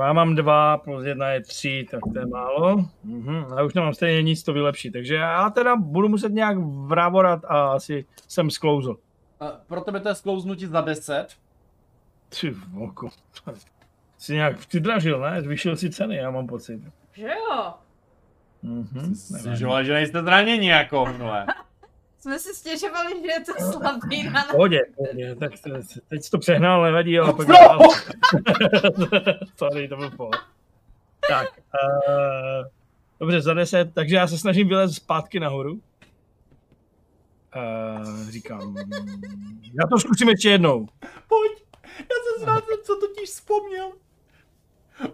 [0.00, 2.84] Já mám dva, plus jedna je tři, tak to je málo.
[3.04, 3.44] Mhm.
[3.56, 7.72] A už nemám stejně nic to vylepší, takže já teda budu muset nějak vrávorat a
[7.72, 8.96] asi jsem sklouzl.
[9.40, 11.26] A Pro tebe to je sklouznutí za 10.
[12.40, 13.08] Ty voko.
[14.18, 15.42] Jsi nějak přidražil, ne?
[15.42, 16.80] Zvýšil si ceny, já mám pocit.
[17.12, 17.74] Že jo?
[18.62, 19.14] Mhm.
[19.14, 21.46] Stěžoval, že nejste zraněni jako minule.
[22.20, 26.38] Jsme si stěžovali, že je to slabý na Pohodě, pohodě, tak te- teď jsi to
[26.38, 27.54] přehnal, nevadí, ale pojď No!
[27.54, 27.78] dál.
[29.56, 30.36] Sorry, to byl pohod.
[31.28, 31.48] Tak,
[32.08, 32.66] uh,
[33.20, 35.72] dobře, za deset, takže já se snažím vylézt zpátky nahoru.
[37.56, 38.76] Uh, říkám,
[39.80, 40.86] já to zkusím ještě jednou.
[41.28, 41.52] Pojď,
[41.98, 43.92] já jsem znal, co totiž vzpomněl.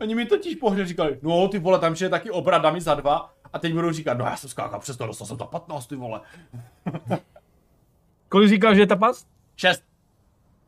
[0.01, 2.95] Oni mi totiž po hře říkali, no ty vole, tam je taky obrada mi za
[2.95, 3.34] dva.
[3.55, 5.97] A teď budou říkat, no já jsem skákal přes to, dostal jsem za 15, ty
[5.97, 6.21] vole.
[8.29, 9.27] Kolik říkal, že je ta pas?
[9.57, 9.85] 6.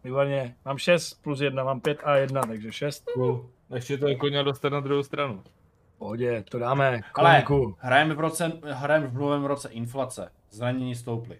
[0.04, 3.04] Výborně, mám 6 plus 1, mám 5 a 1, takže 6.
[3.14, 3.50] Cool.
[3.74, 5.42] Ještě to je koně dostat na druhou stranu.
[5.98, 7.76] Pohodě, to dáme, Ale konku.
[7.78, 10.32] hrajeme v, roce, hrajeme v minulém roce inflace.
[10.50, 11.38] Zranění stouply.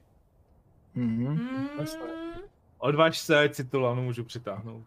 [0.94, 1.28] Mhm.
[1.28, 1.68] Mm,
[2.78, 4.84] Odvaž se, ať si tu lanu můžu přitáhnout.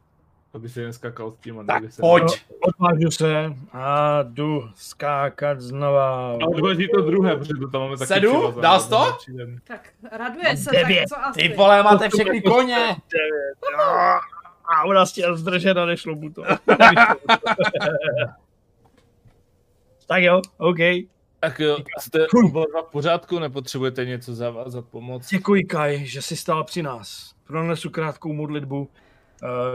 [0.53, 1.59] Aby se jen skakal s tím.
[1.59, 2.23] a Tak se- pojď.
[2.61, 6.31] Odvážu se a jdu skákat znova.
[6.33, 8.31] A odváží to druhé, protože to tam máme taky Sedu?
[8.31, 9.17] jsi to?
[9.67, 11.05] Tak, raduje se, Devět.
[11.09, 11.39] tak co asi?
[11.39, 12.95] Ty vole, máte všechny koně!
[14.75, 16.43] A ona chtěl zdržet a nešlo mu to.
[20.07, 20.77] tak jo, OK.
[21.39, 22.19] Tak jo, jste
[22.87, 25.29] v pořádku, nepotřebujete něco zavázat, pomoc?
[25.29, 27.33] Děkuji, Kai, že jsi stál při nás.
[27.47, 28.89] Pronesu krátkou modlitbu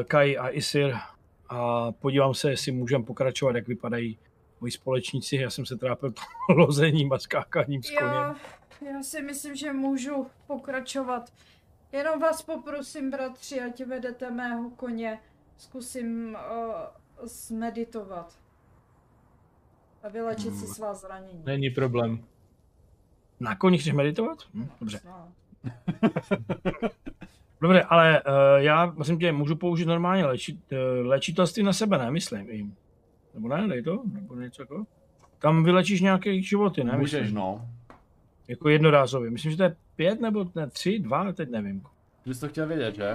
[0.08, 0.94] Kai a Isir
[1.48, 4.18] a podívám se, jestli můžeme pokračovat, jak vypadají
[4.60, 5.36] moji společníci.
[5.36, 6.14] Já jsem se trápil
[6.56, 8.14] lozením a skákáním s koněm.
[8.14, 8.36] Já,
[8.92, 11.32] já si myslím, že můžu pokračovat.
[11.92, 15.20] Jenom vás poprosím, bratři, ať vedete mého koně.
[15.56, 18.38] Zkusím uh, zmeditovat.
[20.02, 21.42] A vylečit si svá zranění.
[21.44, 22.24] Není problém.
[23.40, 24.38] Na koni chceš meditovat?
[24.54, 25.00] Hm, dobře.
[27.60, 27.68] No.
[27.68, 32.10] Dobře, ale uh, já, myslím tě, můžu použít normálně léčit, uh, léčitelství na sebe, ne,
[32.10, 32.50] myslím.
[32.50, 32.66] I.
[33.34, 34.84] Nebo ne, dej to, nebo něco jako.
[35.38, 36.96] Tam vylečíš nějaké životy, ne?
[36.98, 37.36] Můžeš, myslím.
[37.36, 37.68] no.
[38.48, 39.30] Jako jednorázově.
[39.30, 41.80] Myslím, že to je pět nebo ne, tři, dva, teď nevím.
[42.24, 43.14] Ty bys to chtěl vědět, že?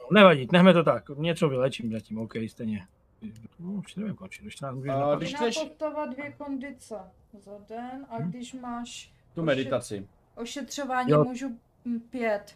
[0.00, 1.08] No, nevadí, nechme to tak.
[1.16, 2.86] Něco vylečím zatím, OK, stejně.
[3.60, 5.16] No, už nevím, končí, do 14 můžeš A napadnout.
[5.18, 6.94] když chceš- postava dvě kondice
[7.44, 10.06] za den a když máš Tu meditaci.
[10.36, 11.24] ošetřování, Jo.
[11.24, 11.48] můžu
[11.86, 12.54] hm, pět.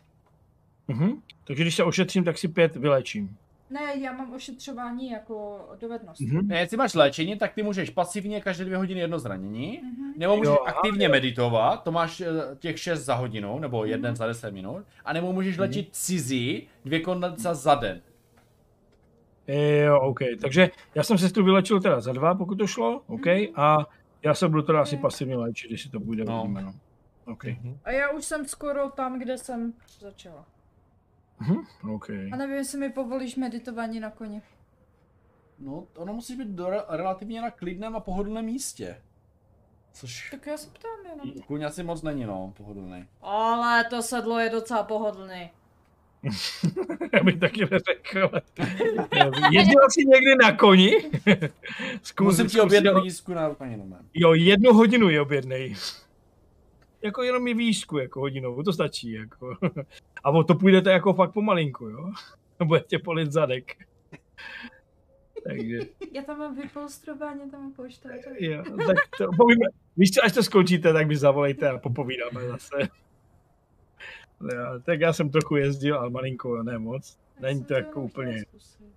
[0.88, 1.12] Mhm.
[1.44, 3.36] Takže když se ošetřím, tak si pět vylečím.
[3.70, 6.20] Ne, já mám ošetřování jako dovednost.
[6.20, 6.48] Mhm.
[6.48, 10.12] Ne, jestli máš léčení, tak ty můžeš pasivně každé dvě hodiny jedno zranění, Mhm.
[10.16, 12.26] nebo můžeš Jo, aktivně meditovat, to máš eh,
[12.58, 17.00] těch 6 za hodinu, nebo jeden za 10 minut, a nebo můžeš léčit cizí dvě
[17.00, 18.00] kondenca za den.
[19.84, 20.18] Jo, OK.
[20.42, 23.26] Takže já jsem se tu vylečil teda za dva, pokud to šlo, OK.
[23.54, 23.76] A
[24.22, 26.46] já se budu teda asi pasivně léčit, když si to půjde, No.
[26.48, 26.72] no.
[27.26, 27.44] OK.
[27.84, 30.44] A já už jsem skoro tam, kde jsem začala.
[31.40, 31.66] Mhm.
[31.94, 32.10] OK.
[32.32, 34.42] A nevím, jestli mi povolíš meditování na koni.
[35.58, 38.96] No, ono musí být do, relativně na klidném a pohodlném místě.
[39.92, 41.42] Což Tak já se ptám jenom.
[41.46, 43.06] kůň asi moc není, no, pohodlný.
[43.22, 45.50] Ale to sedlo je docela pohodlný.
[47.12, 48.30] Já bych taky neřekl.
[49.52, 50.90] Jezdil jsi někdy na koni?
[52.02, 53.96] Zkus, Musím ti objednat jo- jízku na úplně nomé.
[54.14, 55.74] Jo, jednu hodinu je objednej.
[57.02, 59.56] Jako jenom je výšku, jako hodinovou, to stačí, jako.
[60.24, 62.10] A o to půjdete jako fakt pomalinku, jo?
[62.64, 63.72] Bude tě polit zadek.
[65.44, 65.78] Takže,
[66.12, 68.34] Já tam mám vypolstrování, tam mám poštáře.
[68.38, 69.66] jo, tak to povíme.
[69.96, 72.76] Víš co, až to skončíte, tak mi zavolejte a popovídáme zase.
[74.40, 77.18] Jo, tak já jsem trochu jezdil, ale malinko, ne moc.
[77.40, 78.44] Není to jako úplně.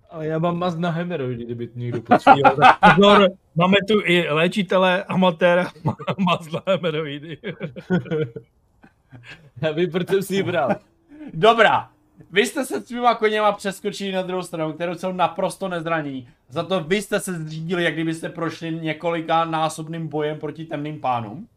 [0.09, 2.57] Ale já mám maz na hemeroidy, kdyby někdo potřeboval.
[2.95, 5.71] Pozor, máme tu i léčitele, amatéra,
[6.17, 7.37] mazla hemeroidy.
[9.61, 10.75] já vím, proč jsem si ji bral.
[11.33, 11.89] Dobrá,
[12.31, 16.27] vy jste se svýma koněma přeskočili na druhou stranu, kterou jsou naprosto nezranění.
[16.49, 21.47] Za to vy jste se zřídili, jak kdybyste prošli několika násobným bojem proti temným pánům.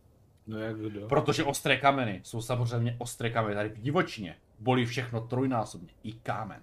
[0.46, 1.08] No jak kdo?
[1.08, 3.54] Protože ostré kameny jsou samozřejmě ostré kameny.
[3.54, 5.88] Tady v divočině bolí všechno trojnásobně.
[6.04, 6.60] I kámen.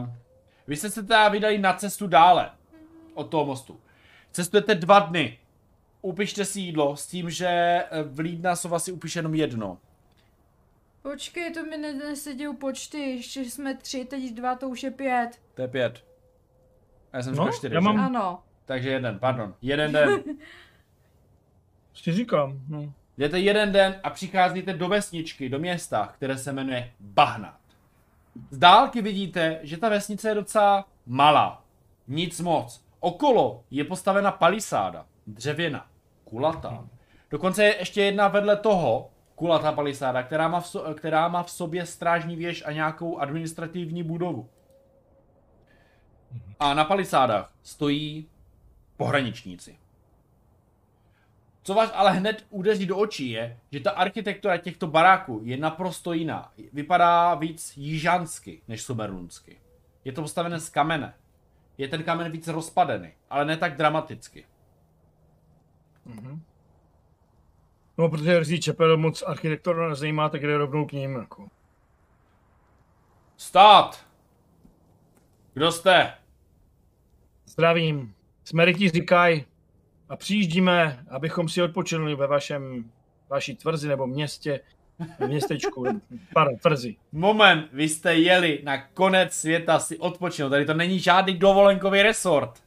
[0.00, 0.08] Uh,
[0.66, 2.50] vy jste se teda vydali na cestu dále
[3.14, 3.80] od toho mostu.
[4.32, 5.38] Cestujete dva dny.
[6.02, 9.78] Upište si jídlo s tím, že eh, v Lídna sova si upíše jenom jedno.
[11.02, 15.30] Počkej, to mi ne- nesedí počty, ještě jsme tři, teď dva, to už je pět.
[15.54, 16.04] To je pět.
[17.12, 17.84] A já jsem No, říkal čtyři, já že?
[17.84, 18.42] mám- Ano.
[18.64, 19.54] Takže jeden, pardon.
[19.62, 20.22] Jeden den.
[21.94, 22.92] Si říkám, no.
[23.18, 27.57] Jdete jeden den a přicházíte do vesničky, do města, které se jmenuje Bahnat.
[28.50, 31.64] Z dálky vidíte, že ta vesnice je docela malá.
[32.08, 32.84] Nic moc.
[33.00, 35.86] Okolo je postavena palisáda, dřevěna,
[36.24, 36.88] kulatá.
[37.30, 41.50] Dokonce je ještě jedna vedle toho, kulatá palisáda, která má v, so, která má v
[41.50, 44.48] sobě strážní věž a nějakou administrativní budovu.
[46.60, 48.28] A na palisádách stojí
[48.96, 49.77] pohraničníci.
[51.68, 56.12] Co vás ale hned udeří do očí je, že ta architektura těchto baráků je naprosto
[56.12, 56.52] jiná.
[56.72, 59.60] Vypadá víc jižansky než sumerlunsky.
[60.04, 61.14] Je to postavené z kamene.
[61.78, 64.44] Je ten kamen víc rozpadený, ale ne tak dramaticky.
[66.04, 66.42] Mhm.
[67.98, 71.16] No, protože Rzí Čepel moc architektura nezajímá, tak jde rovnou k ním.
[71.16, 71.48] Jako.
[73.36, 74.06] Stát!
[75.54, 76.14] Kdo jste?
[77.46, 78.14] Zdravím.
[78.44, 79.44] Jsme rytíři Kaj
[80.08, 82.90] a přijíždíme, abychom si odpočinuli ve vašem,
[83.28, 84.60] vaší tvrzi nebo městě,
[85.26, 85.84] městečku,
[86.34, 86.96] pardon, tvrzi.
[87.12, 90.50] Moment, vy jste jeli na konec světa si odpočinout.
[90.50, 92.62] Tady to není žádný dovolenkový resort.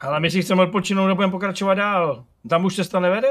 [0.00, 2.24] Ale my si chceme odpočinout, nebudeme pokračovat dál.
[2.48, 3.28] Tam už cesta nevede?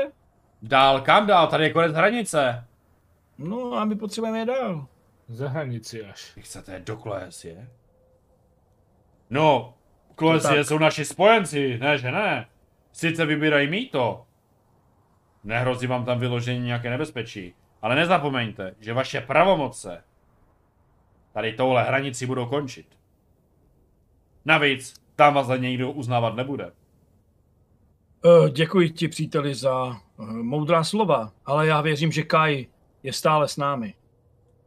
[0.61, 1.47] Dál, kam dál?
[1.47, 2.65] Tady je konec hranice.
[3.37, 4.87] No a my potřebujeme je dál.
[5.27, 6.35] Za hranici až.
[6.35, 7.67] Vy chcete do Kloes, je?
[9.29, 9.73] No,
[10.15, 10.67] Kloesie tak.
[10.67, 12.47] jsou naši spojenci, ne že ne.
[12.97, 14.25] Sice vybírají mýto.
[15.43, 17.53] Nehrozí vám tam vyložení nějaké nebezpečí.
[17.81, 20.03] Ale nezapomeňte, že vaše pravomoce
[21.33, 22.87] tady touhle hranici budou končit.
[24.45, 26.71] Navíc, tam vás za někdo uznávat nebude.
[28.25, 32.67] Uh, děkuji ti, příteli, za uh, moudrá slova, ale já věřím, že Kai
[33.03, 33.93] je stále s námi.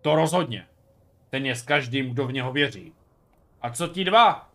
[0.01, 0.67] To rozhodně.
[1.31, 2.93] Ten je s každým, kdo v něho věří.
[3.63, 4.51] A co ti dva?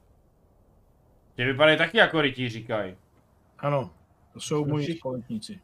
[1.35, 2.95] Tě vypadají taky jako rytí, říkají.
[3.65, 3.89] Ano,
[4.33, 4.99] to jsou moji všichni.
[4.99, 5.59] společníci.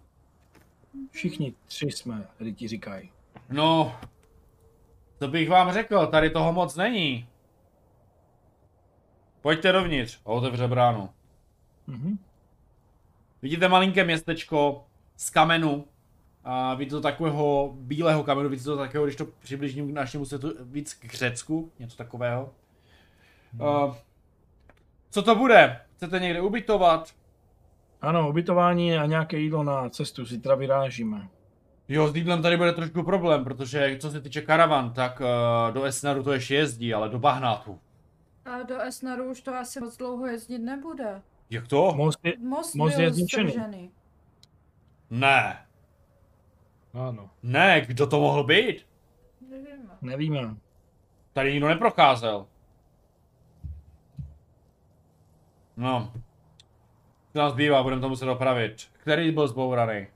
[1.11, 3.11] Všichni tři jsme, ti říkají.
[3.49, 3.95] No,
[5.18, 7.28] to bych vám řekl, tady toho moc není.
[9.41, 11.10] Pojďte dovnitř a otevře bránu.
[11.88, 12.18] Mhm.
[13.41, 14.86] Vidíte malinké městečko
[15.18, 15.86] z kamenu.
[16.44, 20.53] A vidíte to takového bílého kamenu, vidíte to takového, když to přibližním k našemu světu,
[20.60, 22.53] víc k Řecku, něco takového.
[23.60, 23.95] Uh,
[25.10, 25.82] co to bude?
[25.95, 27.20] Chcete někde ubytovat?
[28.02, 31.30] Ano, ubytování a nějaké jídlo na cestu, zítra vyrážíme.
[31.88, 35.84] Jo, s jídlem tady bude trošku problém, protože co se týče karavan, tak uh, do
[35.84, 37.80] Esnaru to ještě jezdí, ale do Bahnátu.
[38.45, 41.22] A do Esnaru už to asi moc dlouho jezdit nebude.
[41.49, 41.94] Jak to?
[41.95, 43.91] Most je, Most, Most byl je zničený.
[45.10, 45.65] Ne,
[46.94, 47.30] Ano.
[47.44, 48.88] ne, kdo to mohl být?
[49.49, 49.90] Nevím.
[50.02, 50.56] nevíme.
[51.34, 52.45] Tady nikdo neprocházel.
[55.78, 56.14] No.
[57.33, 58.87] Co nás bývá, budeme to muset opravit.
[58.93, 60.07] Který byl zbouraný?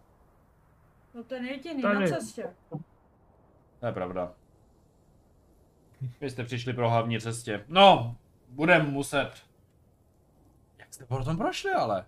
[1.14, 2.12] No ten jediný Tady.
[2.12, 2.50] na cestě.
[3.80, 4.34] To je pravda.
[6.22, 7.66] Vy jste přišli pro hlavní cestě.
[7.68, 8.16] No,
[8.50, 9.32] budeme muset.
[10.80, 12.06] Jak jste po tom prošli ale?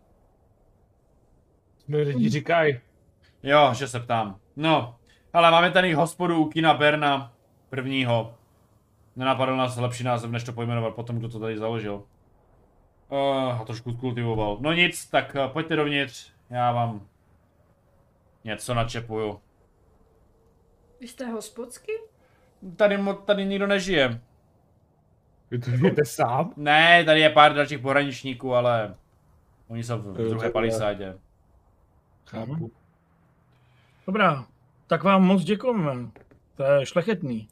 [1.77, 2.79] Jsme lidi říkají.
[3.43, 4.39] Jo, že se ptám.
[4.55, 4.95] No,
[5.33, 7.33] ale máme tady hospodu u kina Berna,
[7.69, 8.35] prvního.
[9.15, 12.03] Nenapadl nás lepší název, než to pojmenovat potom, kdo to tady založil.
[13.09, 14.57] Uh, a trošku kultivoval.
[14.61, 17.07] No nic, tak uh, pojďte dovnitř, já vám
[18.43, 19.39] něco načepuju.
[20.99, 21.91] Vy jste hospodský?
[22.75, 24.21] Tady, mo- tady nikdo nežije.
[25.51, 26.53] Vy to víte sám?
[26.57, 28.95] Ne, tady je pár dalších pohraničníků, ale
[29.67, 31.17] oni jsou v Jo, druhé palisádě.
[32.25, 32.71] Chápu.
[34.07, 34.45] Dobrá,
[34.87, 36.11] tak vám moc děkujeme.
[36.55, 37.47] To je šlechetný.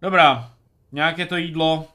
[0.00, 0.54] Dobrá,
[0.92, 1.88] nějaké to jídlo.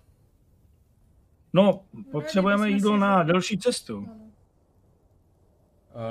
[1.54, 3.98] No, potřebujeme jídlo na delší cestu.
[3.98, 4.08] Uh,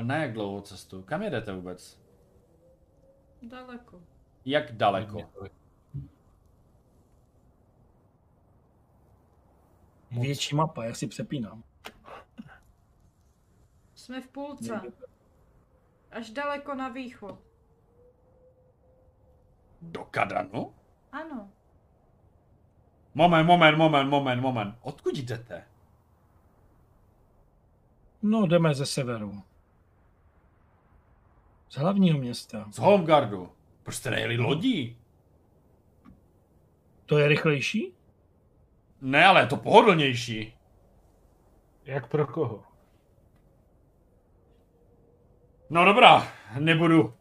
[0.03, 1.03] na jak dlouhou cestu?
[1.03, 2.01] Kam jedete vůbec?
[3.43, 4.01] Daleko.
[4.45, 5.19] Jak daleko?
[10.11, 10.27] Moc.
[10.27, 11.63] Větší mapa, já si přepínám.
[13.95, 14.81] Jsme v půlce.
[16.11, 17.39] Až daleko na východ.
[19.83, 20.75] Do Kadanu?
[21.13, 21.51] Ano.
[23.15, 24.75] Moment, moment, moment, moment, moment.
[24.83, 25.65] Odkud jdete?
[28.23, 29.43] No, jdeme ze severu.
[31.69, 32.67] Z hlavního města.
[32.71, 33.53] Z Holmgardu.
[33.83, 34.99] Proč jste nejeli lodí?
[37.07, 37.93] To je rychlejší?
[39.01, 40.57] Ne, ale je to pohodlnější.
[41.85, 42.63] Jak pro koho?
[45.71, 46.27] No dobrá,
[46.59, 47.15] nebudu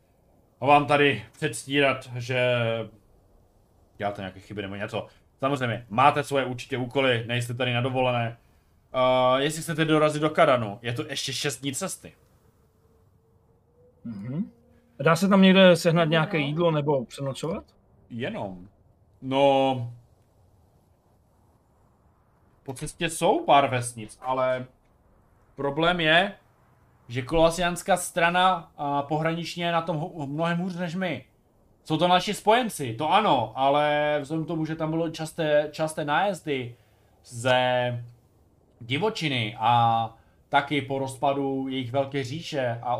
[0.59, 2.55] vám tady předstírat, že
[3.97, 5.07] děláte nějaké chyby nebo něco.
[5.41, 8.37] Samozřejmě, máte svoje určitě úkoly, nejste tady na dovolené.
[8.93, 12.13] Uh, jestli chcete dorazit do Kadanu, je to ještě 6 dní cesty.
[14.03, 14.51] Mhm.
[14.99, 16.11] Dá se tam někde sehnat No.
[16.11, 17.63] nějaké jídlo nebo přenocovat?
[18.09, 18.67] Jenom.
[19.21, 19.93] No...
[22.63, 24.65] Po cestě jsou pár vesnic, ale
[25.55, 26.33] problém je,
[27.07, 31.25] že kolasianská strana a pohraničně je na tom mnohem hůř než my.
[31.83, 36.05] Jsou to naši spojenci, to ano, ale vzhledem k tomu, že tam bylo časté, časté
[36.05, 36.75] nájezdy
[37.25, 38.03] ze
[38.81, 40.13] divočiny a
[40.49, 42.95] taky po rozpadu jejich velké říše a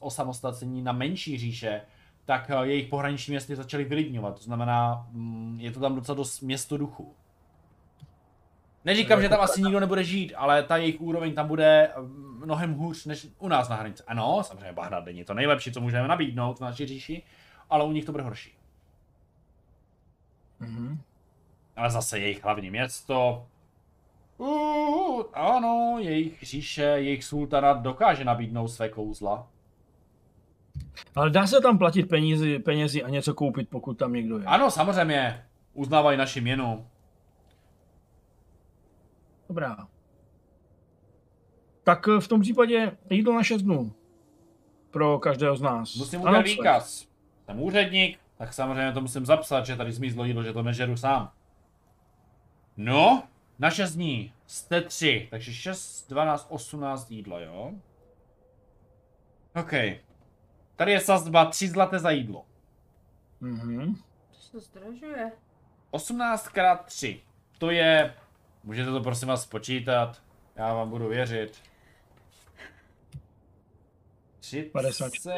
[0.00, 1.80] osamostatnění na menší říše,
[2.24, 4.36] tak eh, jejich pohraniční městy začaly vylidňovat.
[4.36, 7.14] To znamená, mm, je to tam docela dost město duchu.
[8.84, 12.74] Neříkám, že tam asi nikdo nebude žít, ale ta jejich úroveň tam bude mm, mnohem
[12.74, 14.02] hůř než u nás na hranici.
[14.06, 17.22] Ano, samozřejmě Bahrad není to nejlepší, co můžeme nabídnout v naší říši,
[17.70, 18.54] ale u nich to bude horší.
[20.60, 21.00] Mhm.
[21.76, 23.46] Ale zase jejich hlavní město.
[24.38, 29.46] Uh, ano, jejich říše, jejich sultanát dokáže nabídnout své kouzla.
[31.14, 34.44] Ale dá se tam platit penízi, penězi a něco koupit, pokud tam někdo je.
[34.44, 36.86] Ano, samozřejmě, uznávají naši měnu.
[39.48, 39.88] Dobrá.
[41.84, 43.92] Tak v tom případě jídlo na 6 dnů.
[44.90, 45.94] Pro každého z nás.
[45.94, 47.13] Musím udělat výkaz.
[47.44, 51.32] Jsem úředník, tak samozřejmě to musím zapsat, že tady zmizlo jídlo, že to nežeru sám.
[52.76, 53.22] No,
[53.58, 57.72] Na 6 dní jste 3, takže 6, 12, 18 jídlo, jo?
[59.56, 59.72] OK.
[60.76, 62.46] Tady je sazba 3 zlaté za jídlo.
[63.40, 63.94] Mhm.
[63.94, 65.32] To se zdražuje.
[65.90, 67.22] 18 x 3.
[67.58, 68.14] To je...
[68.64, 70.22] Můžete to prosím vás spočítat.
[70.56, 71.62] Já vám budu věřit.
[74.40, 75.34] 30, 54.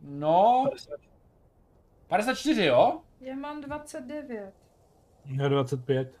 [0.00, 1.11] No, 54
[2.64, 3.00] jo?
[3.20, 4.54] Já mám 29.
[5.26, 6.20] Já 25.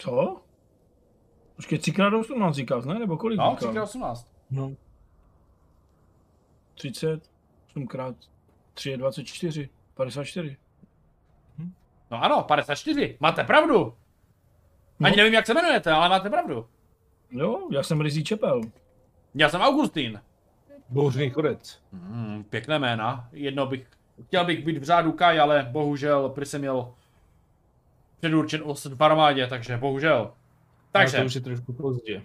[0.00, 0.42] Co?
[1.56, 2.98] Počkej, 3x18 říkáš, ne?
[2.98, 3.82] Nebo kolik No, 3 říkal?
[3.84, 4.32] x 18.
[4.50, 4.72] No.
[6.74, 7.30] 30,
[7.76, 8.14] 8x
[8.74, 10.56] 3 je 24, 54.
[12.10, 13.16] No ano, 54.
[13.20, 13.94] Máte pravdu.
[15.04, 15.16] Ani No.
[15.16, 16.66] nevím, jak se jmenujete, ale máte pravdu.
[17.30, 18.60] Jo, já jsem Rizí Čepel.
[19.34, 20.20] Já jsem Augustín.
[20.92, 21.82] Bouřný chodec.
[21.92, 23.28] Hmm, pěkné jména.
[23.32, 23.86] Jedno bych,
[24.26, 26.94] chtěl bych být v řádu Kaj, ale bohužel prý jsem měl
[28.20, 30.32] předurčen osud v armádě, takže bohužel.
[30.92, 31.12] Takže.
[31.12, 32.22] Takže, to už je trošku pozdě.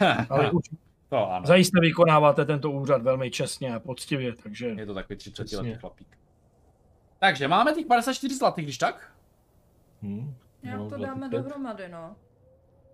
[0.30, 0.64] Ale už
[1.08, 1.46] to ano.
[1.46, 4.66] zajisté vykonáváte tento úřad velmi čestně a poctivě, takže...
[4.66, 6.08] Je to takový 30 letý chlapík.
[7.18, 9.12] Takže máme těch 54 zlatých, když tak?
[10.02, 10.34] Hm.
[10.62, 11.42] Jak No, to dáme 25.
[11.42, 12.16] dohromady, no.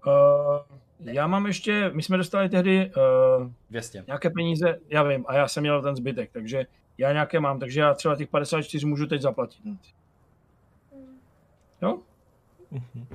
[0.07, 2.93] Uh, já mám ještě, my jsme dostali tehdy
[3.41, 4.05] uh, 200.
[4.07, 6.67] nějaké peníze, já vím, a já jsem měl ten zbytek, takže
[6.99, 9.61] já nějaké mám, takže já třeba těch 54 můžu teď zaplatit.
[11.83, 11.99] Jo?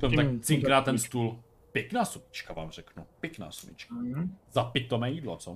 [0.00, 0.08] To
[0.42, 1.38] Tím- tak na ten stůl.
[1.72, 3.06] Pěkná sumička vám řeknu.
[3.20, 3.94] Pěkná sumička.
[3.94, 4.36] Mhm.
[4.52, 5.54] Za pitomé jídlo, co?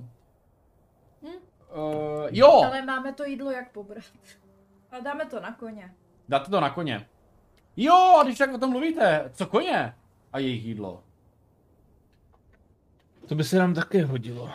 [1.23, 1.27] Hm.
[1.27, 4.05] Uh, jo, Ale máme to jídlo jak pobrat.
[4.91, 5.95] A dáme to na koně.
[6.29, 7.07] dáte to na koně.
[7.77, 9.95] Jo, a když tak o tom mluvíte, co koně?
[10.33, 11.03] A jejich jídlo.
[13.31, 14.43] To by se nám také hodilo.
[14.43, 14.51] Uh,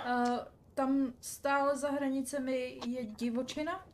[0.73, 3.85] tam stále za hranicemi je divočina?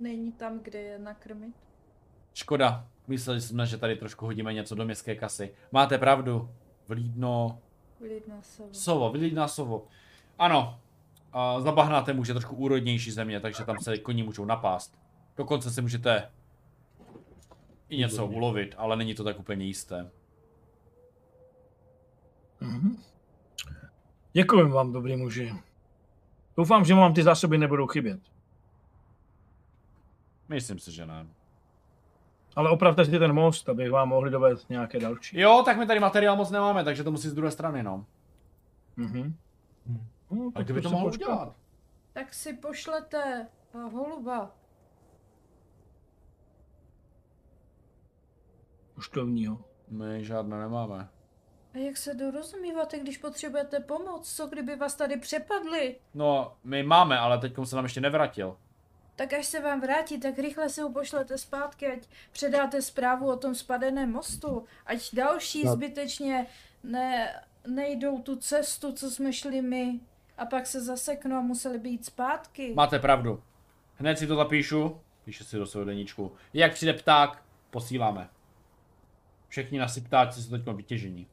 [0.00, 1.54] Není tam, kde je nakrmit?
[2.34, 5.54] Škoda, mysleli jsme, že tady trošku hodíme něco do městské kasy.
[5.72, 6.50] Máte pravdu.
[6.88, 7.58] Vlídno,
[8.00, 8.68] Vylidná sovo.
[8.74, 9.86] sovo, vlídná sovo.
[10.38, 10.80] Ano,
[11.32, 14.98] a za bahnátem už je trošku úrodnější země, takže tam se koní můžou napást.
[15.36, 16.30] Dokonce si můžete
[17.88, 20.10] i něco ulovit, ale není to tak úplně jisté.
[22.60, 23.09] Mhm.
[24.32, 25.54] Děkuji vám, dobrý muži.
[26.56, 28.20] Doufám, že vám ty zásoby nebudou chybět.
[30.48, 31.26] Myslím si, že ne.
[32.56, 35.40] Ale opravte si ten most, abych vám mohli dovést nějaké další.
[35.40, 38.06] Jo, tak my tady materiál moc nemáme, takže to musí z druhé strany, no.
[38.96, 39.36] Mhm.
[40.30, 41.56] No, A tak kdyby to mohl udělat?
[42.12, 44.50] Tak si pošlete uh, holuba.
[48.94, 49.58] Poštovního.
[49.88, 51.08] My žádné nemáme.
[51.74, 54.36] A jak se dorozumíváte, když potřebujete pomoc?
[54.36, 55.96] Co kdyby vás tady přepadli?
[56.14, 58.56] No, my máme, ale teď se nám ještě nevrátil.
[59.16, 61.98] Tak až se vám vrátí, tak rychle se ho pošlete zpátky, ať
[62.32, 64.64] předáte zprávu o tom spadeném mostu.
[64.86, 65.72] Ať další No.
[65.72, 66.46] zbytečně
[66.84, 70.00] ne, nejdou tu cestu, co jsme šli my.
[70.38, 72.72] A pak se zaseknou a museli být zpátky.
[72.76, 73.42] Máte pravdu.
[73.96, 76.32] Hned si to zapíšu, píše si do svého deníčku.
[76.54, 78.28] Jak přijde pták, posíláme.
[79.48, 81.26] Všichni nasi ptáci jsou teď vytěžení.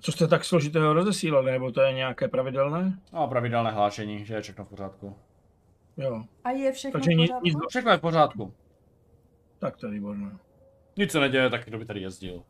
[0.00, 2.98] Co jste tak složitého rozesílali, nebo to je nějaké pravidelné?
[3.12, 5.16] No pravidelné hlášení, že je všechno v pořádku.
[5.96, 7.44] Jo, A je všechno takže v pořádku?
[7.44, 8.54] nic, Všechno je v pořádku.
[9.58, 10.30] tak to je výborné.
[10.96, 12.42] Nic se neděje, tak kdo by tady jezdil.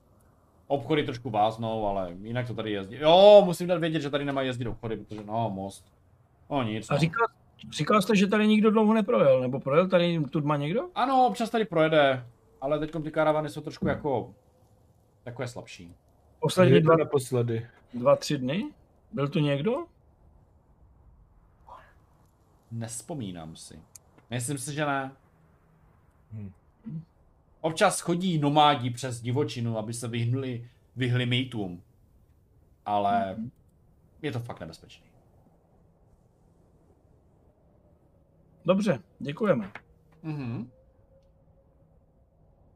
[0.67, 2.97] Obchody trošku váznou, ale jinak to tady jezdí.
[3.01, 5.85] Jo, musím dát vědět, že tady nemají jezdit obchody, protože no, most.
[6.51, 6.91] No nic.
[6.91, 7.01] A No.
[7.01, 7.27] říkal,
[7.71, 10.83] říkal jste, že tady nikdo dlouho neprojel, nebo projel tady tu má někdo?
[10.95, 12.27] Ano, občas tady projede,
[12.61, 14.35] ale teď ty karavany jsou trošku jako
[15.25, 15.95] takové slabší.
[16.41, 17.67] Poslední dva, naposledy.
[17.95, 18.73] dva, tři dny?
[19.13, 19.87] Byl tu někdo?
[22.71, 23.79] Nespomínám si.
[24.31, 25.13] Myslím si, že ne.
[26.33, 26.53] Hm.
[27.61, 31.83] Občas chodí nomádi přes divočinu, aby se vyhnuli, vyhli mýtům.
[32.87, 33.37] Ale
[34.23, 35.07] je to fakt nebezpečný.
[38.65, 39.73] Dobře, děkujeme.
[40.23, 40.71] Mhm.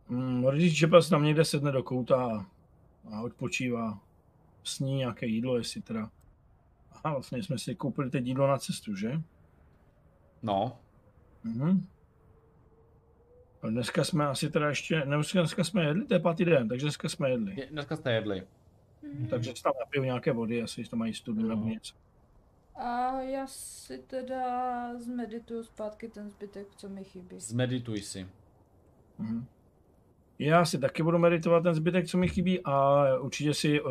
[0.09, 2.47] Mm, Rodič Čepel se tam někde sedne do kouta a,
[3.13, 4.01] a odpočívá.
[4.65, 6.11] Sní nějaké jídlo, jestli teda...
[6.93, 9.23] Aha, vlastně jsme si koupili teď jídlo na cestu, že?
[10.43, 10.79] No,
[11.45, 11.87] Mhm.
[13.63, 16.69] A dneska jsme asi teda ještě, ne, dneska, dneska jsme jedli, to je pátý den,
[16.69, 17.61] takže dneska jsme jedli.
[17.61, 18.47] je- dneska jste jedli.
[19.03, 19.27] Mhm.
[19.27, 21.69] Takže si tam napiju nějaké vody, asi to mají studu nebo No.
[21.69, 21.95] něco.
[22.75, 27.41] A já si teda zmedituju zpátky ten zbytek, co mi chybí.
[27.41, 28.29] Zmedituj si.
[29.19, 29.47] Mhm.
[30.39, 33.91] Já si taky budu meditovat ten zbytek, co mi chybí a určitě si uh,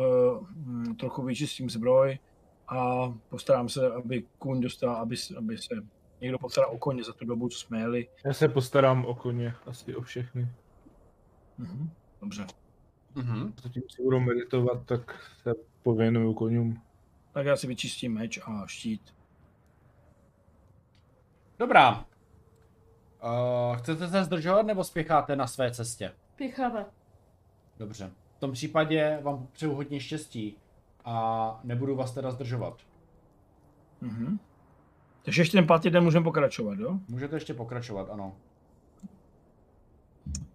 [0.98, 2.18] trochu vyčistím zbroj
[2.68, 5.74] a postarám se, aby kůň dostal, aby, aby se
[6.20, 8.08] někdo postaral o koně za tu dobu, co jsme jeli.
[8.24, 10.48] Já se postarám o koně, asi o všechny.
[11.58, 11.90] Mhm.
[12.20, 12.46] Dobře.
[13.14, 13.52] Mhm.
[13.62, 16.82] Zatím si budou meditovat, tak se pověnuju konům.
[17.32, 19.14] Tak já si vyčistím meč a štít.
[21.58, 22.04] Dobrá.
[23.24, 26.12] Uh, chcete se zdržovat nebo spěcháte na své cestě?
[26.36, 26.86] Pěcháme.
[27.78, 28.10] Dobře.
[28.36, 30.56] V tom případě vám přeju hodně štěstí
[31.04, 32.78] a nebudu vás teda zdržovat.
[34.00, 34.38] Mhm.
[35.22, 36.98] Takže ještě ten pátý den můžeme pokračovat, jo?
[37.08, 38.36] Můžete ještě pokračovat, ano.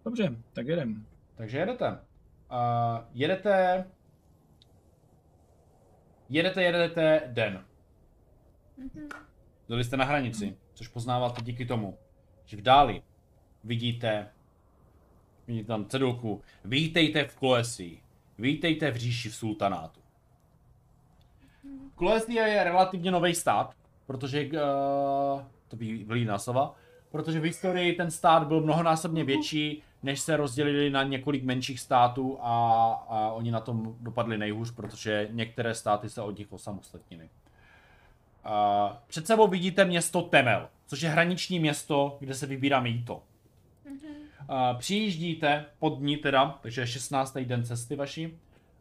[0.04, 1.06] Dobře, tak jedem.
[1.34, 1.90] Takže jedete.
[1.90, 1.98] Uh,
[3.12, 3.84] jedete...
[6.28, 7.64] Jedete, jedete den.
[9.68, 11.98] Byli jste na hranici, což poznáváte díky tomu,
[12.44, 13.02] že v dáli
[13.64, 14.30] vidíte,
[15.50, 18.00] vidíte tam cedulku, vítejte v Kloesii,
[18.38, 20.00] vítejte v říši v sultanátu.
[21.94, 23.74] Kloesia je relativně nový stát,
[24.06, 24.50] protože, uh,
[25.68, 26.74] to by vlídná slova,
[27.10, 32.38] protože v historii ten stát byl mnohonásobně větší, než se rozdělili na několik menších států
[32.40, 37.24] a, a oni na tom dopadli nejhůř, protože některé státy se od nich osamostatnily.
[37.24, 43.22] Uh, před sebou vidíte město Temel, což je hraniční město, kde se vybírá mýto.
[44.50, 47.38] Uh, přijíždíte pod ní teda, takže je 16.
[47.38, 48.38] den cesty vaší,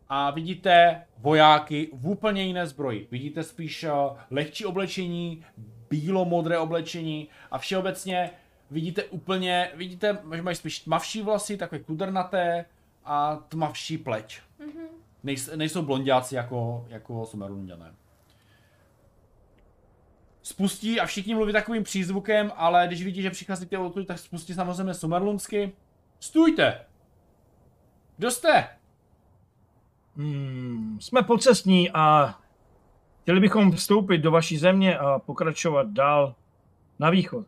[0.07, 3.07] a vidíte vojáky v úplně jiné zbroji.
[3.11, 3.89] Vidíte spíš uh,
[4.31, 5.45] lehčí oblečení,
[5.89, 8.31] bílo-modré oblečení a všeobecně
[8.71, 12.65] vidíte úplně, vidíte, že mají spíš tmavší vlasy, takové kudrnaté
[13.05, 14.39] a tmavší pleť.
[15.23, 17.93] Nejs, nejsou blondiáci jako, jako Sumerunďané.
[20.41, 24.93] Spustí a všichni mluví takovým přízvukem, ale když vidí, že přicházíte odtud, tak spustí samozřejmě
[24.93, 25.71] sumerlunsky.
[26.19, 26.85] Stůjte!
[28.17, 28.67] Kdo jste?
[30.15, 32.35] Hmm, jsme pocestní a
[33.21, 36.35] chtěli bychom vstoupit do vaší země a pokračovat dál
[36.99, 37.47] na východ.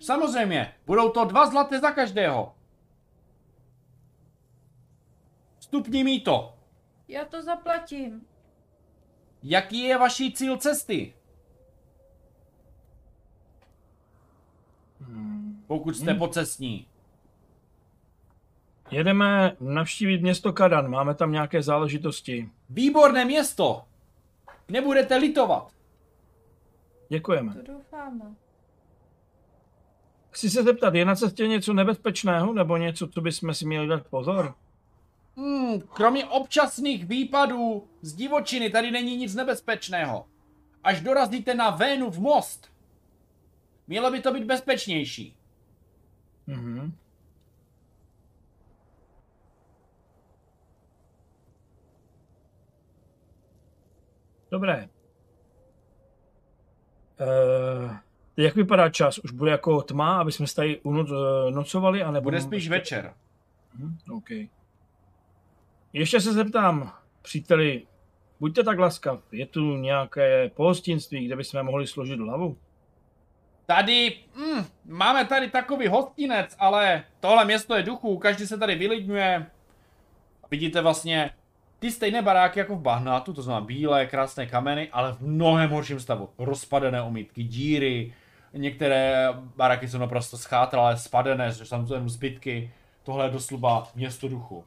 [0.00, 2.54] Samozřejmě, budou to dva zlaté za každého.
[5.58, 6.54] Vstupní mýto.
[7.08, 8.26] Já to zaplatím.
[9.42, 11.14] Jaký je vaší cíl cesty?
[15.68, 16.86] Pokud jste pocestní.
[18.90, 22.50] Jedeme navštívit město Kadan, máme tam nějaké záležitosti.
[22.70, 23.84] Výborné město!
[24.68, 25.72] Nebudete litovat.
[27.08, 27.54] Děkujeme.
[27.54, 28.34] To doufáme.
[30.30, 34.06] Chci se zeptat, je na cestě něco nebezpečného nebo něco, co bychom si měli dát
[34.06, 34.54] pozor?
[35.36, 40.26] Hmm, kromě občasných výpadů z divočiny tady není nic nebezpečného.
[40.84, 42.70] Až dorazíte na Vénův most,
[43.86, 45.37] mělo by to být bezpečnější.
[46.48, 46.92] Mhm.
[54.50, 54.88] Dobré.
[57.20, 57.96] Uh,
[58.36, 59.18] jak vypadá čas?
[59.18, 62.02] Už bude jako tma, aby jsme se tady unoc, eh, nocovali?
[62.02, 62.24] Anebo...
[62.24, 63.14] Bude spíš večer.
[63.74, 64.30] Mhm, OK.
[65.92, 66.92] Ještě se zeptám,
[67.22, 67.86] příteli,
[68.40, 72.58] buďte tak laskav, je tu nějaké pohostinství, kde bychom mohli složit hlavu?
[73.70, 79.46] Tady, mm, máme tady takový hostinec, ale tohle město je duchů, každý se tady vylidňuje.
[80.50, 81.30] Vidíte vlastně
[81.78, 86.00] ty stejné baráky jako v Bahnátu, to znamená bílé, krásné kameny, ale v mnohem horším
[86.00, 86.28] stavu.
[86.38, 88.14] Rozpadené omítky, díry,
[88.52, 92.72] některé baráky jsou naprosto schátralé, spadené, že tam jsou jenom zbytky.
[93.02, 94.64] Tohle je doslova město duchu.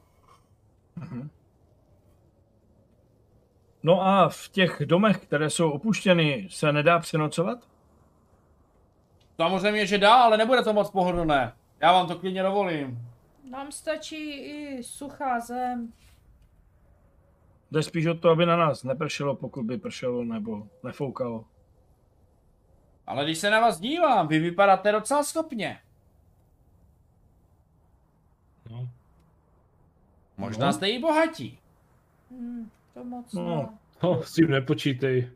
[3.82, 7.71] No a v těch domech, které jsou opuštěny, se nedá přenocovat?
[9.36, 11.52] Samozřejmě, že dá, ale nebude to moc pohodlné.
[11.80, 13.08] Já vám to klidně dovolím.
[13.50, 15.92] Nám stačí i suchá zem.
[17.70, 21.44] Jde spíš o to, aby na nás nepršelo, pokud by pršelo nebo nefoukalo.
[23.06, 25.80] Ale když se na vás dívám, vy vypadáte docela schopně.
[28.70, 28.88] No.
[30.36, 30.72] Možná No.
[30.72, 31.58] jste i bohatí.
[32.30, 33.56] Hm, to moc No.
[33.56, 33.68] ne.
[34.02, 35.30] no, s tím nepočítej.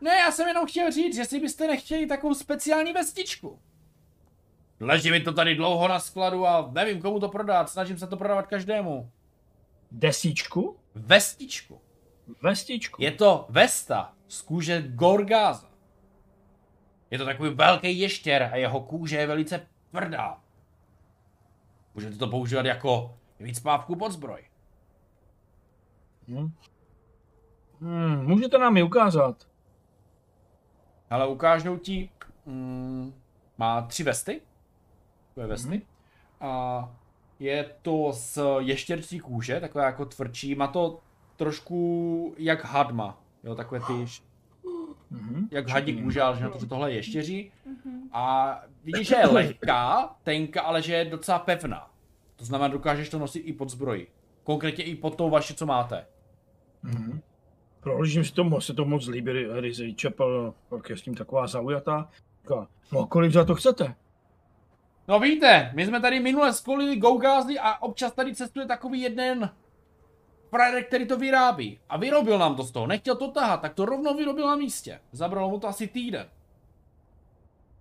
[0.00, 3.58] Ne, já jsem jenom chtěl říct, jestli byste nechtěli takovou speciální vestičku.
[4.80, 8.16] Leží mi to tady dlouho na skladu a nevím komu to prodat, snažím se to
[8.16, 9.10] prodávat každému.
[9.90, 10.76] Desíčku?
[10.94, 11.80] Vestičku.
[12.42, 13.02] Vestičku?
[13.02, 15.70] Je to vesta z kůže Gorgáza.
[17.10, 20.40] Je to takový velký ještěr a jeho kůže je velice tvrdá.
[21.94, 24.44] Můžete to používat jako víc pávku pod zbroj.
[26.28, 26.52] Hm.
[27.80, 29.49] Hmm, můžete nám ji ukázat?
[31.10, 32.10] Ale ukážou ti,
[32.46, 33.12] mm,
[33.58, 34.40] má tři vesty,
[35.28, 35.82] takové vesty,
[36.40, 36.88] a
[37.38, 41.00] je to z ještěrčí kůže, taková jako tvrdší, má to
[41.36, 44.22] trošku jak hadma, jo, takové ty, š-
[45.10, 45.48] Mhm.
[45.50, 47.52] jak hadí kůže, ale že na to, že tohle je ještěří.
[48.12, 48.54] A
[48.84, 51.90] vidíš, že je lehká, tenká, ale že je docela pevná.
[52.36, 54.10] To znamená, dokážeš to nosit i pod zbroji.
[54.44, 56.06] Konkrétně i pod tou vaši, co máte.
[56.82, 57.20] Mhm.
[57.80, 61.46] Prohlížím si to, mo- se to moc líbí, Rizzy Čepel, jak je s tím taková
[61.46, 62.08] zaujatá.
[62.42, 63.94] Říká, no a kolik za to chcete?
[65.08, 69.50] No víte, my jsme tady minule skolili Gougázy a občas tady cestuje takový jeden
[70.50, 71.80] frajer, který to vyrábí.
[71.88, 75.00] A vyrobil nám to z toho, nechtěl to tahat, tak to rovnou vyrobil na místě.
[75.12, 76.26] Zabralo mu to asi týden.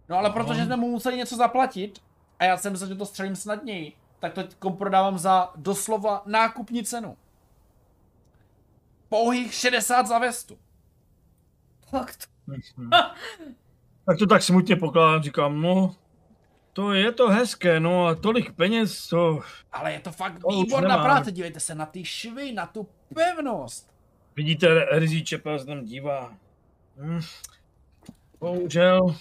[0.10, 2.00] No ale protože jsme mu museli něco zaplatit,
[2.40, 7.18] a já jsem myslel, že to střelím snadněji, tak to prodávám za doslova nákupní cenu.
[9.10, 10.60] Pouhých 60 za vestu.
[11.90, 12.30] Fakt.
[14.06, 15.96] Tak to tak smutně pokládám, říkám, no,
[16.74, 19.40] to je to hezké, no a tolik peněz, to
[19.72, 23.94] Ale je to fakt To výborná práce, dívejte se na ty švy, na tu pevnost.
[24.36, 26.34] vidíte, Rizzy Čepel se tam dívá.
[26.98, 27.22] Hm.
[28.40, 29.16] Bohužel,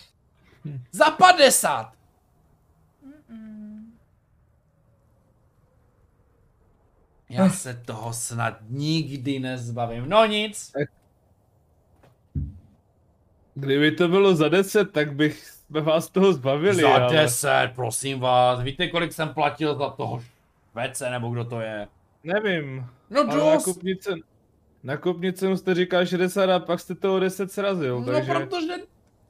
[0.92, 1.92] Za 50!
[3.28, 3.67] Mm.
[7.28, 10.08] Já se toho snad nikdy nezbavím.
[10.08, 10.72] No nic.
[13.54, 17.12] Kdyby to bylo za 10, tak bych jsme vás toho zbavili, Za ale...
[17.16, 18.60] 10, prosím vás.
[18.62, 20.22] Víte, kolik jsem platil za toho
[20.72, 21.88] švece, nebo kdo to je?
[22.24, 23.78] Nevím, No dost.
[24.82, 28.32] Nakupní cenu jste říkal 60 a pak jste toho 10 srazil, No takže...
[28.32, 28.72] protože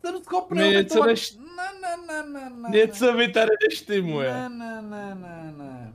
[0.01, 1.43] jsem schopný něco než- Ne,
[1.83, 2.69] ne, ne, ne, ne.
[2.79, 4.33] Něco mi tady neštymuje.
[4.35, 5.93] Ne, ne, ne, ne, ne.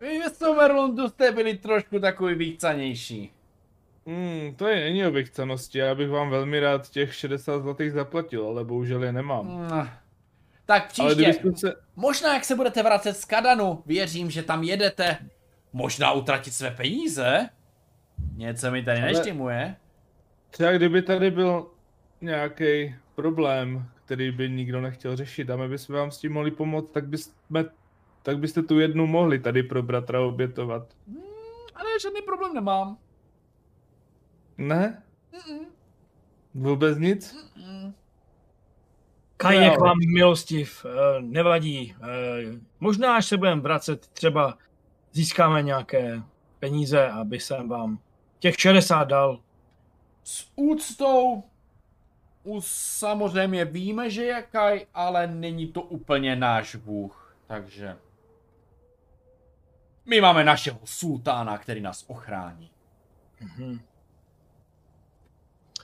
[0.00, 3.32] Vy v Summerlandu jste byli trošku takový vychcanější.
[4.06, 8.46] Hmm, to je není o vychcanosti, já bych vám velmi rád těch 60 zlatých zaplatil,
[8.46, 9.46] ale bohužel je nemám.
[9.46, 9.88] Mm.
[10.66, 11.74] Tak příště, se...
[11.96, 15.18] možná jak se budete vracet z Kadanu, věřím, že tam jedete,
[15.72, 17.48] možná utratit své peníze?
[18.36, 19.76] Něco mi tady Ale- neštimuje.
[20.50, 21.66] Třeba kdyby tady byl
[22.20, 26.92] nějaký problém, který by nikdo nechtěl řešit a my bychom vám s tím mohli pomoct,
[26.92, 27.32] tak, bychom,
[28.26, 30.82] tak byste tu jednu mohli tady pro bratra obětovat.
[31.74, 32.98] Ale žádný problém nemám.
[34.58, 35.02] Ne?
[35.32, 35.66] Mm-mm,
[36.54, 37.36] Vůbec nic?
[37.56, 37.94] mm.
[39.36, 39.62] Kaj Jo.
[39.62, 41.94] je k vám milostiv, eh, nevadí.
[42.02, 44.58] eh, Možná, až se budeme vracet, třeba
[45.12, 46.22] získáme nějaké
[46.60, 47.98] peníze, aby jsem vám
[48.38, 49.40] těch 60 dal.
[50.24, 51.42] S úctou
[52.44, 57.96] už samozřejmě víme, že je Kaj, ale není to úplně náš bůh, takže...
[60.06, 62.70] My máme našeho sultána, který nás ochrání.
[63.40, 63.80] Mhm.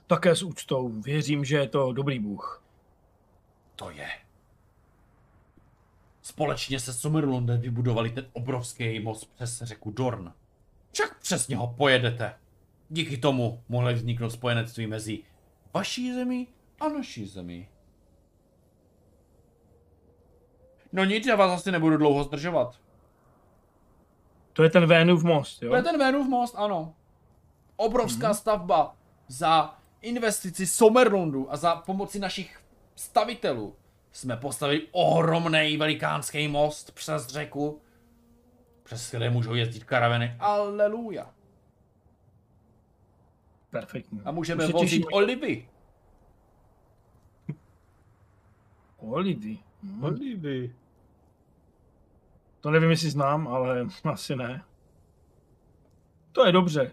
[0.06, 0.88] Také s úctou.
[0.88, 2.64] Věřím, že je to dobrý bůh.
[3.76, 4.08] To je.
[6.22, 10.32] Společně se Summerlundem vybudovali ten obrovský most přes řeku Dorn.
[10.92, 12.34] Však přes něho pojedete.
[12.88, 15.22] Díky tomu mohly vzniknout spojenectví mezi
[15.74, 16.48] vaší zemí
[16.80, 17.68] a naší zemí.
[20.92, 22.81] No nic, já vás asi nebudu dlouho zdržovat.
[24.52, 25.70] To je ten Vénův most, jo?
[25.70, 26.94] To je ten Vénův most, ano.
[27.76, 28.36] Obrovská mm-hmm.
[28.36, 28.96] stavba
[29.28, 32.60] za investici Somerlundu a za pomoci našich
[32.94, 33.76] stavitelů
[34.12, 37.80] jsme postavili ohromný velikánský most přes řeku,
[38.82, 40.36] přes které můžou jezdit karavany.
[40.38, 41.30] Aleluja.
[43.70, 44.20] Perfektní.
[44.24, 45.68] A můžeme Už vozit olivy.
[48.98, 49.58] Olivy.
[50.00, 50.74] Olivy.
[52.62, 54.64] To nevím, jestli znám, ale asi ne.
[56.32, 56.90] To je dobře.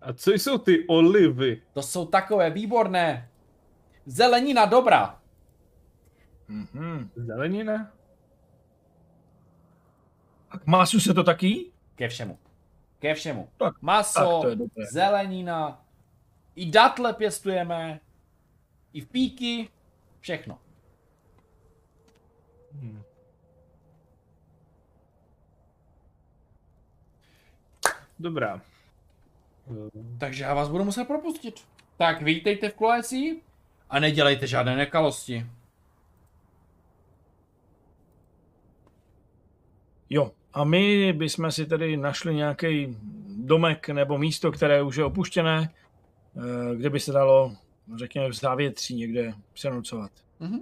[0.00, 1.62] A co jsou ty olivy?
[1.72, 3.28] To jsou takové výborné
[4.06, 5.20] zelenina dobra.
[6.48, 7.10] Mhm.
[7.16, 7.92] Zelenina?
[10.50, 11.72] A k másu se to taky?
[11.94, 12.38] Ke všemu.
[12.98, 13.48] Ke všemu.
[13.56, 14.84] Tak- Maso, tak to je dobré.
[14.92, 15.84] zelenina,
[16.56, 18.00] i datle pěstujeme,
[18.92, 19.68] i v píky,
[20.20, 20.58] všechno.
[22.72, 23.01] Hmm.
[28.22, 28.60] Dobrá.
[30.18, 31.54] Takže já vás budu muset propustit.
[31.96, 33.40] Tak vítejte v Kloeci
[33.90, 35.46] a nedělejte žádné nekalosti.
[40.10, 40.32] Jo.
[40.52, 42.98] A my bychom si tedy našli nějaký
[43.36, 45.70] domek nebo místo, které už je opuštěné,
[46.36, 47.56] eh, kde by se dalo,
[47.96, 50.10] řekněme, v závětří někde přenocovat.
[50.40, 50.58] Mhm.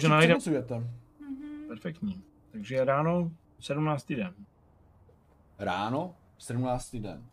[0.00, 0.74] Či najdem- přenocujete?
[1.20, 1.68] Mhm.
[1.68, 2.22] Perfektní.
[2.52, 3.30] Takže ráno
[3.60, 4.16] 17.
[4.16, 4.34] den.
[5.60, 7.00] Ráno, 17.
[7.00, 7.24] den.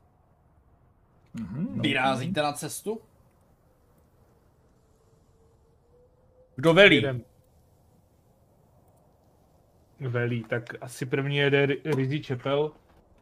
[1.33, 1.81] Mhm.
[1.81, 3.01] Vyrazíte na cestu?
[6.55, 6.95] Kdo velí?
[6.95, 7.21] Jedem.
[9.99, 12.71] Velí, tak asi první jede Ri- Rizzy Čepel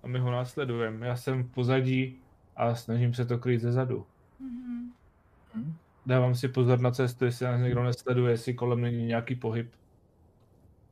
[0.04, 1.08] a my ho následujeme.
[1.08, 2.22] Já jsem v pozadí
[2.56, 4.08] a snažím se to krýt ze zadu.
[4.40, 5.76] Mhm.
[6.06, 9.74] Dávám si pozor na cestu, jestli nás někdo nesleduje, jestli kolem není nějaký pohyb.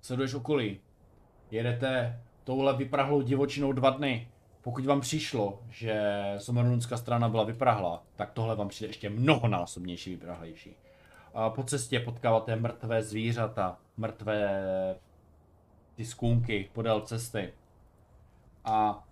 [0.02, 0.80] Sleduješ okolí.
[1.52, 4.28] jedete touhle vyprahlou divočinou dva dny.
[4.62, 6.04] Pokud vám přišlo, že
[6.38, 10.76] somerunská strana byla vyprahla, tak tohle vám přijde ještě mnohonásobnější vyprahlejší.
[11.34, 14.66] A po cestě potkáváte mrtvé zvířata, mrtvé
[15.96, 17.54] ty skůnky podél cesty.
[18.66, 19.04] A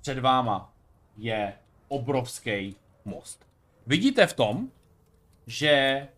[0.00, 0.72] před váma
[1.16, 1.54] je
[1.88, 3.46] obrovský most.
[3.86, 4.68] Vidíte v tom,
[5.46, 6.08] že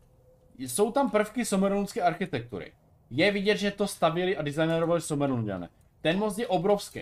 [0.59, 2.73] jsou tam prvky somerunské architektury.
[3.11, 5.69] Je vidět, že to stavěli a designerovali Somerundiané.
[6.07, 7.01] Ten most je obrovský.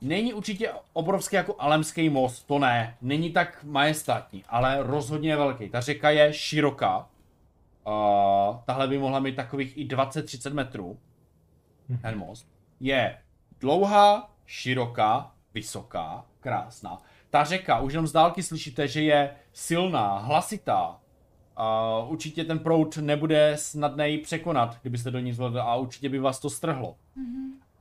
[0.00, 2.96] Není určitě obrovský jako Alemský most, to ne.
[3.02, 5.68] Není tak majestátní, ale rozhodně je velký.
[5.68, 6.98] Ta řeka je široká.
[6.98, 10.98] Uh, tahle by mohla mít takových i 20-30 metrů.
[12.02, 12.48] Ten most.
[12.80, 13.18] Je
[13.60, 17.02] dlouhá, široká, vysoká, krásná.
[17.30, 21.00] Ta řeka, už jenom z dálky slyšíte, že je silná, hlasitá.
[21.58, 26.18] Uh, určitě ten proud nebude snadné ji překonat, kdybyste do ní zvládli a určitě by
[26.18, 26.96] vás to strhlo.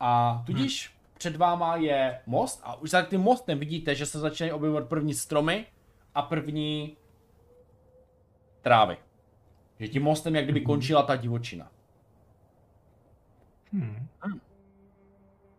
[0.05, 1.13] A tudíž hmm.
[1.17, 5.13] před váma je most a už za tím mostem vidíte, že se začínají objevovat první
[5.13, 5.65] stromy
[6.15, 6.97] a první
[8.61, 8.97] trávy.
[9.79, 11.71] Že tím mostem jak kdyby končila ta divočina.
[13.73, 14.07] Hmm.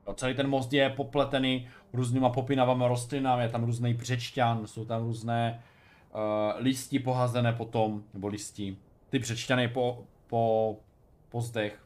[0.06, 5.02] Jo, celý ten most je popletený různýma popinavými rostlinami, je tam různý břečťan, jsou tam
[5.02, 5.62] různé
[6.14, 6.20] uh,
[6.62, 8.76] listi pohazené potom, nebo listi.
[9.10, 10.76] Ty břečťany po, po,
[11.28, 11.83] po zdech.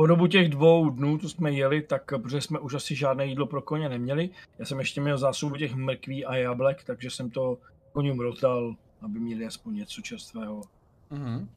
[0.00, 3.46] Po dobu těch dvou dnů, co jsme jeli, tak protože jsme už asi žádné jídlo
[3.46, 7.58] pro koně neměli, já jsem ještě měl zásobu těch mrkví a jablek, takže jsem to
[7.92, 10.62] koním rozdal, aby měli aspoň něco čerstvého.
[11.10, 11.48] Mhm.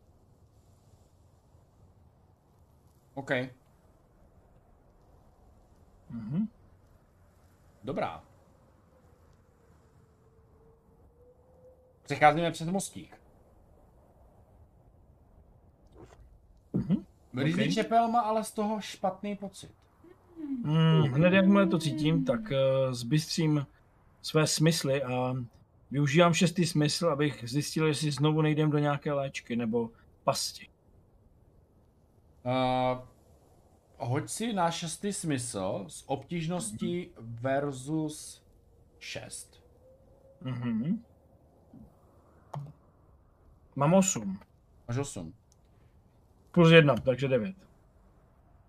[3.14, 3.32] OK,
[6.10, 6.48] Mhm.
[7.84, 8.24] dobrá.
[12.03, 13.22] Přecházíme přes mostík.
[16.74, 17.03] Mhm.
[17.38, 17.73] Rizí Ok.
[17.73, 19.72] Čepel má ale z toho špatný pocit.
[20.64, 23.65] Mm, hned jakmile to cítím, tak uh, zbystřím
[24.22, 25.35] své smysly a
[25.91, 29.89] využívám šestý smysl, abych zjistil, jestli znovu nejdem do nějaké léčky nebo
[30.23, 30.68] pasti.
[32.45, 33.01] Uh,
[33.97, 38.43] hoď si na šestý smysl s obtížností versus
[38.99, 39.64] 6.
[40.41, 41.03] Mhm.
[43.76, 44.39] Mám 8.
[44.88, 45.34] Máš 8.
[46.54, 47.56] Plus 1, takže 9.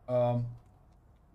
[0.09, 0.43] Uh,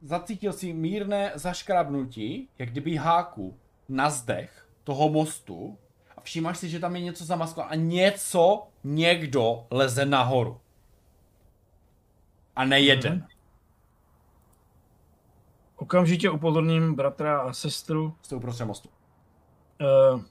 [0.02, 3.58] zacítil si mírné zaškrabnutí, jak kdyby háku
[3.90, 5.78] na zdech toho mostu
[6.18, 10.60] a všímáš si, že tam je něco zamasklo a něco, někdo leze nahoru.
[12.56, 13.14] A ne jeden.
[13.14, 13.28] Mhm.
[15.76, 18.16] Okamžitě upozorním bratra a sestru.
[18.22, 18.90] Jste uprostřed mostu.
[19.82, 20.22] Uh,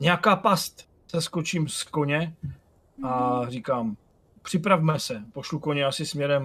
[0.00, 0.88] nějaká past.
[1.06, 2.36] Seskočím z koně
[3.04, 3.96] a říkám,
[4.42, 5.22] připravme se.
[5.32, 6.42] Pošlu koně asi směrem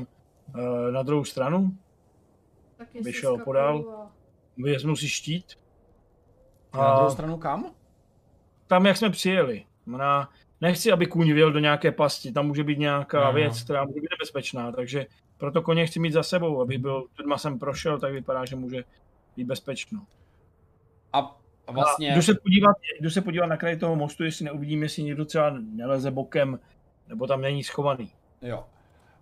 [0.56, 0.58] uh,
[0.92, 1.78] na druhou stranu.
[2.78, 3.86] Taky By si šel skakuju podál.
[4.04, 4.12] a-
[4.58, 5.46] Vezmu si štít.
[6.74, 7.72] A na druhou stranu kam?
[8.68, 9.66] tam, jak jsme přijeli.
[9.86, 10.30] Mna,
[10.62, 13.32] nechci, aby kůň vyjel do nějaké pasti, tam může být nějaká Aha.
[13.32, 15.06] věc, která může být nebezpečná, takže
[15.38, 18.84] proto koně chci mít za sebou, aby byl, tudma jsem prošel, tak vypadá, že může
[19.36, 20.06] být bezpečno.
[21.14, 21.38] A,
[21.68, 22.12] a vlastně...
[22.12, 25.26] A jdu se, podívat, jdu se podívat na kraj toho mostu, jestli neuvidím, jestli někdo
[25.26, 26.60] třeba neleze bokem,
[27.08, 28.12] nebo tam není schovaný.
[28.42, 28.66] Jo.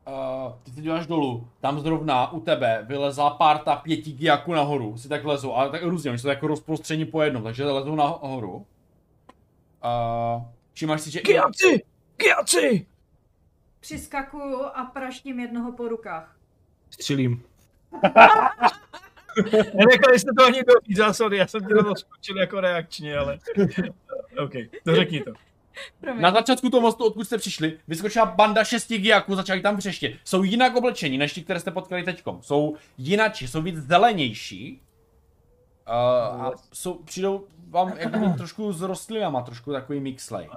[0.08, 5.10] Uh, ty se díváš dolů, tam zrovna u tebe vylezla párta pěti giaků nahoru, si
[5.10, 8.56] tak lezou, ale tak různě, oni jsou jako rozprostření po jednom, takže lezou nahoru.
[8.56, 8.66] Uh,
[10.74, 11.20] všimáš si, že...
[11.20, 11.84] Kiaci!
[12.18, 12.86] Kiaci!
[13.80, 16.38] Přiskakuju a praštím jednoho po rukách.
[16.90, 17.44] Střílím.
[19.74, 23.40] Nenechali jste to ani do já, sorry, já jsem ti to skočil jako reakčně, ale...
[24.44, 24.52] OK,
[24.84, 25.32] to řekni to.
[26.02, 26.22] Promiň.
[26.22, 30.14] Na začátku toho mostu, odkud jste přišli, vyskočila banda šesti giaků, začali tam přeštět.
[30.24, 32.42] Jsou jinak oblečení, než ti, které jste potkali teďkom.
[32.42, 34.82] Jsou jinači, jsou víc zelenější.
[35.88, 40.50] Uh, a jsou, přijdou vám jak kdyby trošku s rostlinama, trošku takový mixlej.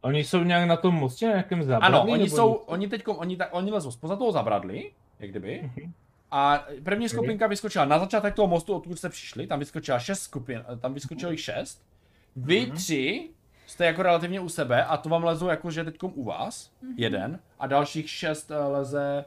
[0.00, 1.98] Oni jsou nějak na tom mostě, na nějakém zábradlí?
[2.00, 2.60] Ano, oni jsou, nic?
[2.66, 5.70] oni teďkom, oni, tak, oni lezou spoza toho zabradli, jak kdyby.
[6.30, 10.64] A první skupinka vyskočila na začátek toho mostu, odkud jste přišli, tam vyskočila šest skupin,
[10.80, 11.82] tam vyskočilo jich šest.
[12.36, 13.30] Vy tři
[13.78, 17.40] jste jako relativně u sebe a to vám lezou jako, že teďkom u vás, jeden,
[17.58, 19.24] a dalších šest eh, leze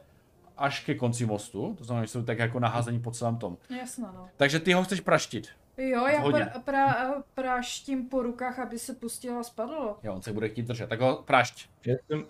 [0.56, 3.56] až ke konci mostu, to znamená, že jsou tak jako naházení po celém tom.
[3.80, 4.28] Jasno, no.
[4.36, 5.48] Takže ty ho chceš praštit.
[5.76, 6.44] Jo, já Hodně.
[6.44, 9.98] pra, pra, praštím po rukách, aby se pustil a spadlo.
[10.02, 11.70] Jo, on se bude chtít držet, tak ho prašť.
[11.86, 12.24] Já jsem,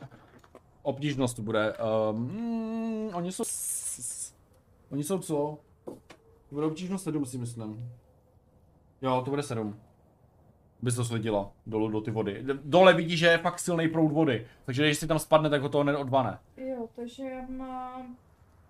[0.82, 1.74] Obtížnost bude.
[2.10, 3.44] Um, mm, oni jsou...
[4.90, 5.58] Oni jsou co?
[6.48, 7.90] To bude obtížnost 7 si myslím.
[9.02, 9.80] Jo, to bude 7.
[10.82, 12.44] Bys to sledila dolů do ty vody.
[12.64, 14.46] Dole vidíš, že je fakt silný proud vody.
[14.64, 16.38] Takže když si tam spadne, tak ho to hned odvane.
[16.56, 18.16] Jo, takže já mám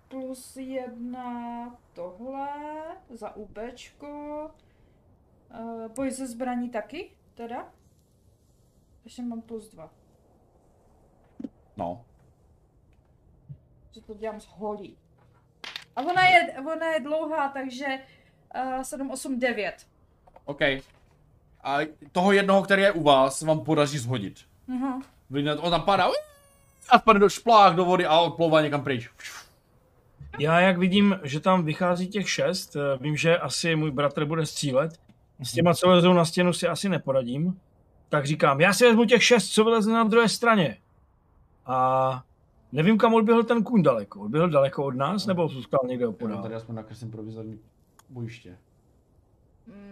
[0.09, 2.49] plus jedna tohle
[3.11, 4.51] za UBčko.
[5.61, 7.73] Uh, boj ze zbraní taky, teda?
[9.05, 9.91] Ještě mám plus dva.
[11.77, 12.05] No.
[13.93, 14.97] Že to dělám z holí.
[15.97, 17.87] A ona je, ona je dlouhá, takže
[18.77, 19.87] uh, 7, 8, 9.
[20.45, 20.61] OK.
[21.63, 21.79] A
[22.13, 24.39] toho jednoho, který je u vás, vám podaří zhodit.
[24.67, 25.03] Mhm.
[25.31, 26.09] Vy na- on tam padá
[26.91, 29.11] a spadne do šplách do vody a odplouvá někam pryč.
[30.39, 34.47] Já jak vidím, že tam vychází těch šest, eh, vím, že asi můj bratr bude
[34.47, 35.01] střílet.
[35.43, 37.61] S těma, co lezou na stěnu, si asi neporadím.
[38.09, 40.77] Tak říkám, já si vezmu těch šest, co vylezli na druhé straně.
[41.67, 42.23] A
[42.73, 44.21] nevím, kam odběhl ten kůň daleko.
[44.21, 46.43] Odběhl daleko od nás, nebo zůstal někde opodál?
[46.43, 47.59] tady aspoň nakreslím provizorní
[48.11, 48.57] bojiště.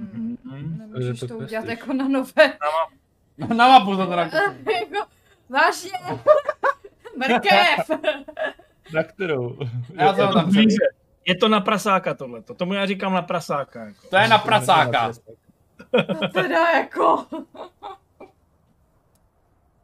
[0.01, 0.79] Mm, Mhm.
[0.79, 1.79] nemůžeš to to udělat kreslíš.
[1.81, 2.53] jako na nové.
[3.57, 4.23] Na mapu to teda
[4.81, 5.11] jako,
[5.49, 5.91] vážně.
[7.17, 7.91] Mrkev.
[8.95, 9.59] Na kterou?
[9.95, 10.77] Já to tam Blíže.
[11.27, 12.55] Je to na prasáka tohleto.
[12.55, 13.85] Tomu já říkám na prasáka.
[13.85, 14.09] Jako.
[14.11, 15.13] To je na pracáka.
[15.91, 17.27] To teda jako.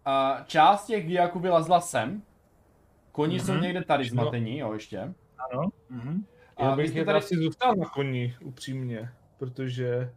[0.04, 2.22] A část těch diáků vylezla sem.
[3.12, 3.62] Koni jsou Mhm.
[3.62, 5.14] někde tady zmatení, jo, ještě.
[5.52, 5.68] Ano.
[5.90, 6.24] Mhm.
[6.56, 7.04] A Já vy bych jste tady...
[7.06, 10.12] tady- asi zůstal na koni, upřímně, protože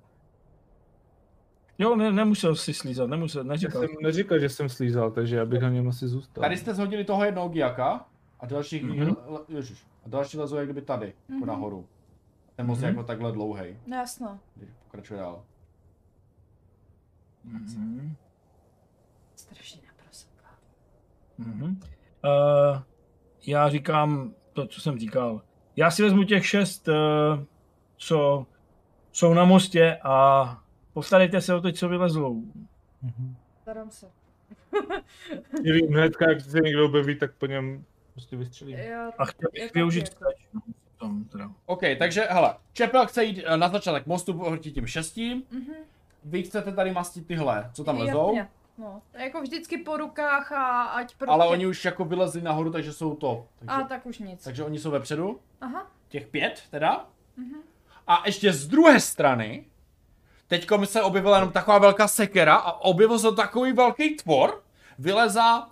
[1.81, 3.81] Jo, ne, nemusel si slízat, nemusel, já neříkal.
[3.81, 6.41] jsem neříkal, že jsem slízal, takže já bych na něm asi zůstal.
[6.41, 8.05] Tady jste zhodili toho jednoho giaka
[8.39, 8.93] a další, Mhm.
[8.99, 9.39] mm-hmm.
[9.47, 11.37] ježiš, a další lezou jak kdyby tady, mm-hmm.
[11.37, 11.45] Mhm.
[11.47, 11.87] nahoru.
[12.55, 12.97] Ten most je Mhm.
[12.97, 14.39] jako takhle dlouhý, No jasno.
[14.55, 15.43] když pokračuje dál.
[17.43, 18.15] Mhm.
[19.35, 20.29] Strašně naprosto.
[21.37, 21.63] Mhm.
[21.65, 22.81] Uh,
[23.47, 25.41] já říkám to, co jsem říkal.
[25.75, 26.93] Já si vezmu těch šest, uh,
[27.97, 28.45] co
[29.11, 30.57] jsou na mostě a
[30.93, 32.43] postarejte se o to, co vylezlou.
[33.01, 33.35] Mhm.
[33.61, 34.07] Starám se.
[35.63, 38.77] Nevím, hnedka, jak se někdo objeví, tak po něm prostě vystřelím.
[38.77, 40.09] Já, A chtěl bych využít
[40.99, 41.51] tam teda.
[41.65, 45.73] OK, takže hele, Čepel chce jít eh, na začátek mostu proti tím šestím, Mhm.
[46.23, 48.49] vy chcete tady mastit tyhle, co tam lezou, Jasně.
[48.77, 51.31] No, jako vždycky po rukách a ať prostě...
[51.31, 53.45] ale oni už jako vylezli nahoru, takže jsou to.
[53.59, 54.43] Takže, A tak už nic.
[54.43, 55.91] takže oni jsou vepředu, Aha.
[56.09, 57.05] těch pět teda.
[57.37, 57.55] Mhm.
[58.09, 59.65] A ještě z druhé strany,
[60.47, 64.63] teďko mi se objevila jenom taková velká sekera a objevil se takový velký tvor,
[64.99, 65.69] vylezá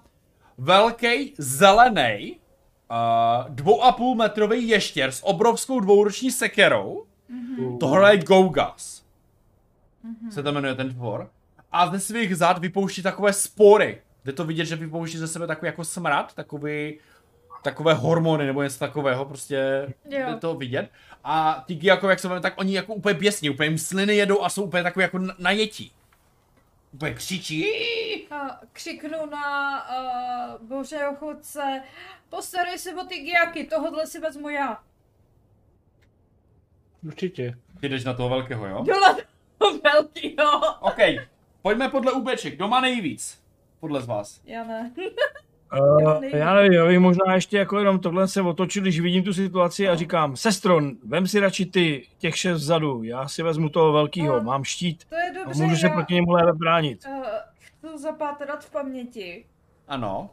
[0.58, 2.40] velký zelený
[2.92, 7.06] uh, dvou a půl metrový ještěr s obrovskou dvouroční sekerou.
[7.30, 7.80] Mhm.
[7.80, 9.04] Tohle je Gougas.
[10.32, 11.30] Se to jmenuje ten tvor.
[11.72, 14.02] A ze svých zad vypouští takové spory.
[14.26, 17.00] Jde to vidět, že vypouští ze sebe takový jako smrad, takový,
[17.64, 20.38] takové hormony nebo něco takového, prostě Jo.
[20.40, 20.90] to vidět.
[21.24, 24.42] A ty Giakové, jak se jmenuje, tak oni jako úplně běsní, úplně jim sliny jedou
[24.44, 25.92] a jsou úplně takový jako na- najetí.
[26.94, 27.66] Úplně křičí.
[28.32, 31.82] A křiknu na uh, božího chodce,
[32.30, 34.80] postarej se o ty giaky, tohodle si vezmu já.
[37.06, 37.58] Určitě.
[37.80, 38.84] Ty jdeš na toho velkého, jo?
[38.84, 39.16] Dole
[39.58, 40.76] toho velkýho.
[40.80, 40.98] OK,
[41.62, 43.42] pojďme podle UBček, kdo má nejvíc?
[43.80, 44.42] Podle z vás.
[44.46, 44.92] Já ne.
[45.74, 49.34] Uh, já nevím, já bych možná ještě jako jenom tohle se otočil, když vidím tu
[49.34, 53.92] situaci a říkám, sestro, vem si radši ty, těch šest vzadu, já si vezmu toho
[53.92, 54.44] velkýho, No.
[54.44, 57.06] mám štít To je a dobře, můžu se já proti němu lépe bránit.
[57.08, 57.24] uh,
[57.60, 59.46] chci zapátrat v paměti.
[59.88, 60.30] Ano.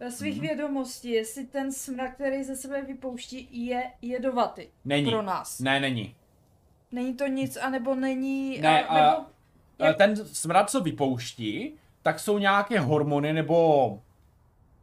[0.00, 0.46] Ve svých Mhm.
[0.46, 5.10] vědomostí, jestli ten smrad, který ze sebe vypouští, je jedovatý Není.
[5.10, 5.60] pro nás.
[5.60, 6.14] Ne, není.
[6.92, 8.58] Není to nic, anebo není...
[8.60, 9.26] Ne, a, a- nebo,
[9.78, 14.00] A Jak- ten smrad, co vypouští, tak jsou nějaké hormony nebo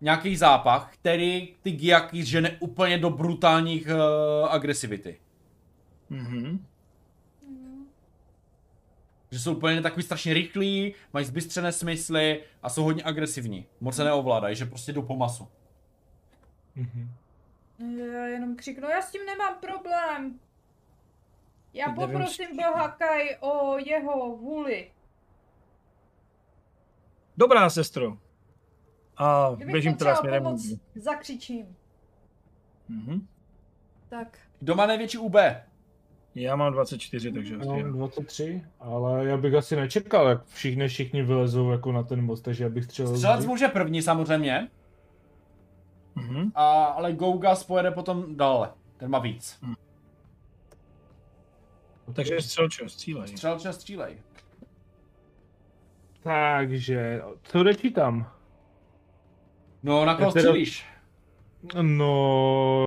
[0.01, 3.93] nějaký zápach, který ty giaky žene úplně do brutálních uh,
[4.49, 5.19] agresivity.
[6.09, 6.65] Mhm.
[9.31, 13.65] Že jsou úplně takový strašně rychlí, mají zbystřené smysly a jsou hodně agresivní.
[13.81, 15.47] Moc se neovládají, že prostě jdou po masu.
[16.75, 17.11] Mhm.
[18.13, 20.39] Já jenom křiknu, já s tím nemám problém.
[21.73, 24.91] Já Teď nevím, poprosím s- Boha Kaj o jeho vůli.
[27.37, 28.17] Dobrá, sestro.
[29.17, 30.43] A Kdybych běžím teda směrem.
[30.43, 30.61] pomoc,
[30.95, 31.65] zakřičím.
[32.89, 33.27] Mhm.
[34.09, 35.35] Tak, Kdo má největší UB?
[36.35, 37.91] Já mám 24, takže Já asi mám jo.
[37.91, 42.63] 23, ale já bych asi nečekal, jak všichni, všichni vylezou jako na ten most, takže
[42.63, 43.15] já bych střelil.
[43.15, 44.69] Střelec může první samozřejmě,
[46.15, 46.51] Mhm.
[46.55, 48.71] a, ale Gougas pojede potom dále.
[48.97, 49.59] Ten má víc.
[52.13, 53.27] Takže střelčo, střílej.
[53.27, 54.17] Střelče střílej.
[56.23, 58.31] Takže, co odečítám?
[59.85, 60.85] No, na koho teda- střílíš?
[61.81, 62.85] No...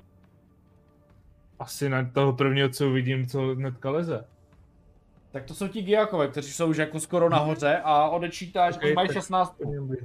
[1.59, 4.25] Asi na toho prvního, co uvidím, co hnedka leze.
[5.31, 8.93] Tak to jsou ti Giakové, kteří jsou už jako skoro nahoře a odečítáš, Ok, okay,
[8.93, 9.57] mají tak- 16.
[9.57, 9.99] Po něm bych-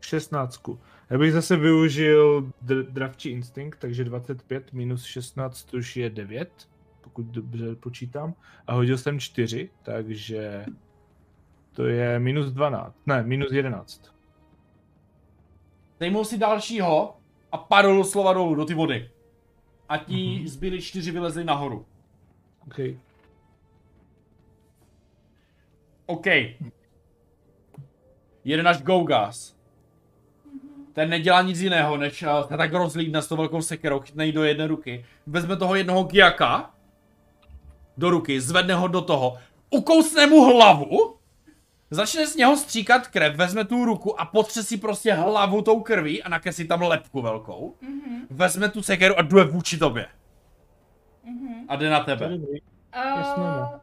[0.00, 0.78] 16.
[1.10, 6.68] Já bych zase využil dr- dravčí instinkt, takže 25 minus 16 už je 9,
[7.00, 8.34] pokud dobře počítám.
[8.66, 10.64] A hodil jsem 4, takže
[11.72, 12.96] to je minus 12.
[13.06, 14.11] Ne, minus 11.
[16.02, 17.16] Sejmul si dalšího
[17.52, 19.10] a padl slova dolů do ty vody.
[19.88, 21.86] A ti zbyli čtyři vylezli nahoru.
[22.66, 22.78] OK.
[26.06, 26.26] OK.
[28.44, 29.56] Jeden až Gougas.
[30.92, 34.66] Ten nedělá nic jiného, než se tak rozlídne s tou velkou sekerou, chytne do jedné
[34.66, 35.04] ruky.
[35.26, 36.74] Vezme toho jednoho Giaka
[37.96, 39.38] do ruky, zvedne ho do toho,
[39.70, 41.16] ukousne mu hlavu,
[41.92, 46.22] začne z něho stříkat krev, vezme tu ruku a potře si prostě hlavu tou krví
[46.22, 47.76] a nakreslí tam lepku velkou.
[48.30, 50.06] Vezme tu sekeru a jde vůči tobě.
[51.68, 52.38] A jde na tebe.
[53.36, 53.80] no.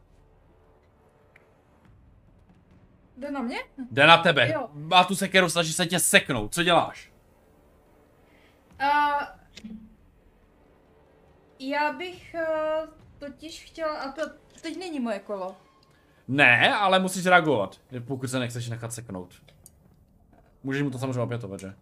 [3.16, 3.58] Jde na mě?
[3.90, 4.52] Jde na tebe.
[4.52, 4.68] Jo.
[4.72, 6.54] Má tu sekeru, snaží se tě seknout.
[6.54, 7.12] Co děláš?
[8.78, 9.18] A...
[11.58, 12.88] Já bych uh,
[13.18, 14.22] totiž chtěla, a to
[14.62, 15.56] teď není moje kolo.
[16.30, 19.34] Ne, ale musíš reagovat, pokud se nechceš nechat seknout.
[20.62, 21.74] Můžeš mu to samozřejmě opětovat, že?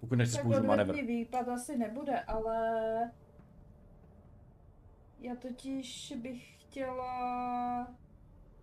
[0.00, 0.92] Pokud nechceš použít manévr.
[0.94, 2.56] výpad asi nebude, ale...
[5.20, 7.86] Já totiž bych chtěla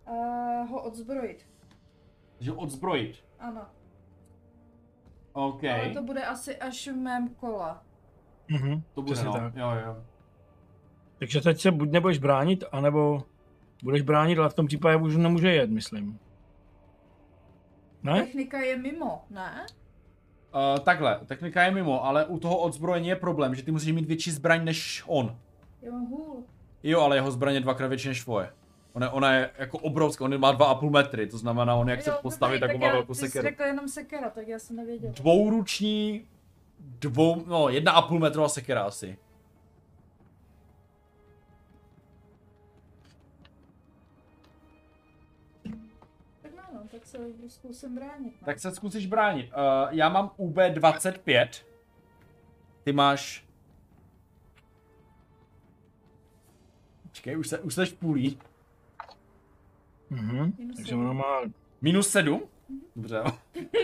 [0.08, 1.46] uh, ho odzbrojit.
[2.40, 3.24] Že odzbrojit.
[3.38, 3.66] Ano.
[5.32, 5.64] OK.
[5.64, 7.84] Ale to bude asi až v mém kola.
[8.48, 9.32] Mhm, To bude no.
[9.32, 9.56] tak.
[9.56, 10.04] Jo, jo.
[11.18, 13.24] Takže teď se buď nebudeš bránit, anebo
[13.82, 16.18] budeš bránit, ale v tom případě už nemůže jet, myslím.
[18.02, 18.20] Ne?
[18.22, 19.66] Technika je mimo, ne?
[20.54, 24.06] Uh, takhle, technika je mimo, ale u toho odzbrojení je problém, že ty musíš mít
[24.06, 25.36] větší zbraň než on.
[25.82, 26.44] Já mám hůl.
[26.82, 28.50] Jo, ale jeho zbraň je dvakrát větší než tvoje.
[28.92, 32.18] Ona, ona je jako obrovská, on má 2,5 metry, to znamená, on jak se Jo,
[32.22, 33.48] postaví, tak on má velkou Ty jsi sekeru.
[33.48, 35.12] řekl jenom sekera, tak já jsem nevěděla.
[35.16, 36.26] Dvouruční,
[36.78, 39.18] dvou, no, jedna a půl metrová sekera asi.
[47.12, 48.34] Se zkusím bránit.
[48.44, 49.46] Tak se zkusíš bránit.
[49.52, 51.48] Uh, já mám UB25.
[52.84, 53.44] Ty máš...
[57.08, 58.38] Počkej, už se, už seš v půlí.
[60.10, 60.52] Mhm.
[60.58, 61.00] Minus Takže sedm.
[61.00, 61.40] ono má...
[61.80, 62.42] Minus 7?
[62.96, 63.24] Dobře, jo.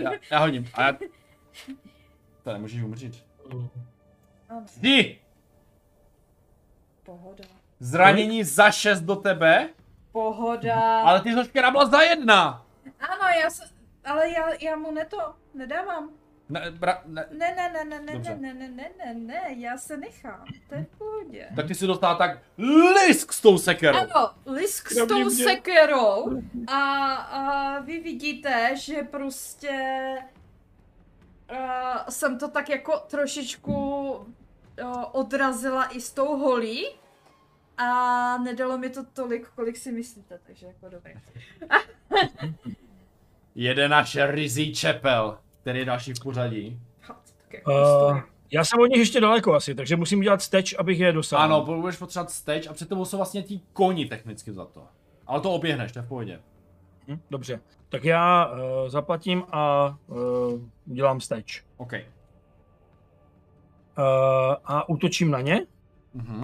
[0.03, 0.69] Já, já hodím.
[0.75, 0.99] A já...
[2.45, 3.25] To nemůžeš umřít.
[4.49, 5.19] Ano, Ty!
[7.03, 7.45] pohoda.
[7.81, 9.69] Zranění za 6 do tebe,
[10.13, 11.01] Pohoda.
[11.01, 12.67] ale ty hoškera byla za jedna!
[13.01, 13.63] Ano, já se,
[14.05, 16.11] ale já, já mu neto, nedávám.
[16.49, 17.27] Ne, bra, ne.
[17.31, 18.37] Ne, ne, ne, ne, ne, Dobře.
[18.37, 20.45] ne, ne, ne, ne, ne, já se nechám.
[20.69, 21.49] To je v pohodě.
[21.57, 23.99] Tak ty si dostala tak lisk s tou sekerou.
[23.99, 25.31] Ano, lisk s tou mě.
[25.31, 29.79] sekerou a, a vy vidíte, že prostě
[31.51, 34.25] uh, jsem to tak jako trošičku uh,
[35.13, 36.87] odrazila i s tou holí
[37.77, 41.15] a nedalo mi to tolik, kolik si myslíte, takže jako dobré.
[43.61, 46.81] Jede náš rizí čepel, který je další v pořadí.
[47.67, 48.21] Uh,
[48.51, 51.43] já jsem od nich ještě daleko asi, takže musím udělat steč, abych je dosáhl.
[51.43, 54.87] Ano, budeš potřebovat steč a před tebou jsou vlastně ti koni technicky za to.
[55.27, 56.41] Ale to oběhneš, to je v pohodě.
[57.09, 57.61] Hm, dobře.
[57.89, 60.17] Tak já uh, zaplatím a uh,
[60.87, 61.65] udělám steč.
[61.77, 61.93] OK.
[61.93, 62.01] Uh,
[64.65, 65.67] a útočím na ně.
[66.15, 66.43] Mhm.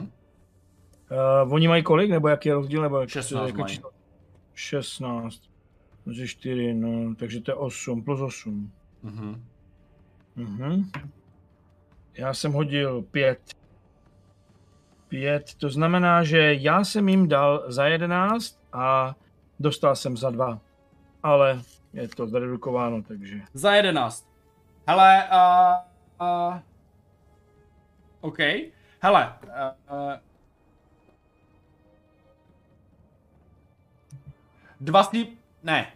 [1.46, 3.74] Uh, oni mají kolik, nebo jaký je rozdíl, nebo jak 16 jaké mají.
[3.74, 3.90] číslo?
[4.54, 5.53] 16.
[6.04, 8.72] Takže 4, no, takže to je 8, plus 8.
[9.02, 9.44] Mhm.
[10.36, 10.90] Mhm.
[12.14, 13.54] Já jsem hodil 5.
[15.08, 19.14] 5, to znamená, že já jsem jim dal za 11 a
[19.60, 20.60] dostal jsem za 2.
[21.22, 23.40] Ale je to zredukováno, takže...
[23.54, 24.28] Za 11.
[24.86, 26.58] Hele, uh, uh,
[28.20, 28.38] OK.
[29.00, 30.14] Hele, uh, uh,
[34.80, 35.92] dva si, ne,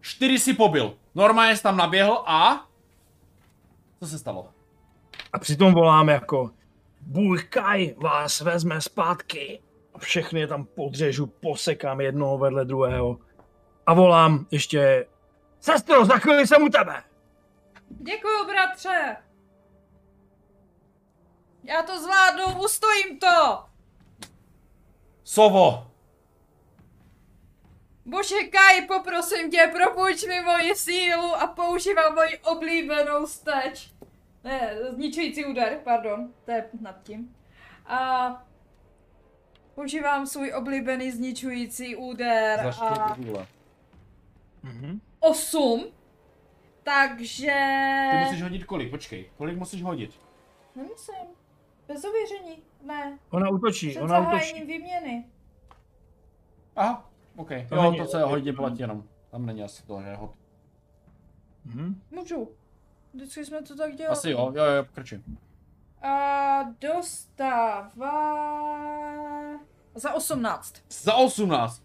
[0.00, 0.96] čtyři si pobil.
[1.14, 2.68] Normálně jsi tam naběhl a...
[4.00, 4.48] Co se stalo?
[5.32, 6.50] A přitom volám jako
[7.00, 9.62] Bůh Kaj vás vezme zpátky.
[9.94, 13.18] A všechny je tam podřežu, posekám jednoho vedle druhého.
[13.86, 15.06] A volám ještě
[15.60, 17.02] Sestro, za chvíli jsem u tebe.
[17.88, 19.16] Děkuju, bratře!
[21.64, 23.64] Já to zvládnu, ustojím to!
[25.24, 25.87] Sovo!
[28.08, 33.92] Bože Kai, poprosím tě, propůjč mi moji sílu a používám moji oblíbenou steč.
[34.44, 37.36] Ne, zničující úder, pardon, to je nad tím.
[37.86, 38.28] A
[39.74, 43.16] používám svůj oblíbený zničující úder Za a.
[44.62, 45.00] Mhm.
[45.20, 45.86] 8.
[46.82, 47.54] takže...
[48.10, 50.20] Ty musíš hodit kolik, počkej, kolik musíš hodit?
[50.76, 51.14] Nemusím.
[51.88, 52.62] Bez ověření.
[52.82, 53.18] Ne.
[53.30, 54.78] Ona útočí, Před ona zahájením útočí.
[54.78, 55.24] výměny.
[56.76, 57.07] Aha,
[57.38, 57.48] OK.
[57.68, 59.04] To Jo, není- to se hodně platí jenom.
[59.30, 60.30] Tam není asi to, že hod.
[61.64, 62.02] Mhm.
[62.10, 62.50] Můžu.
[63.14, 64.12] Vždycky jsme to tak dělali.
[64.12, 65.20] Asi jo, jo, jo, pokračuj.
[66.02, 68.18] A dostává...
[69.94, 70.74] Za 18.
[70.90, 71.82] Za 18.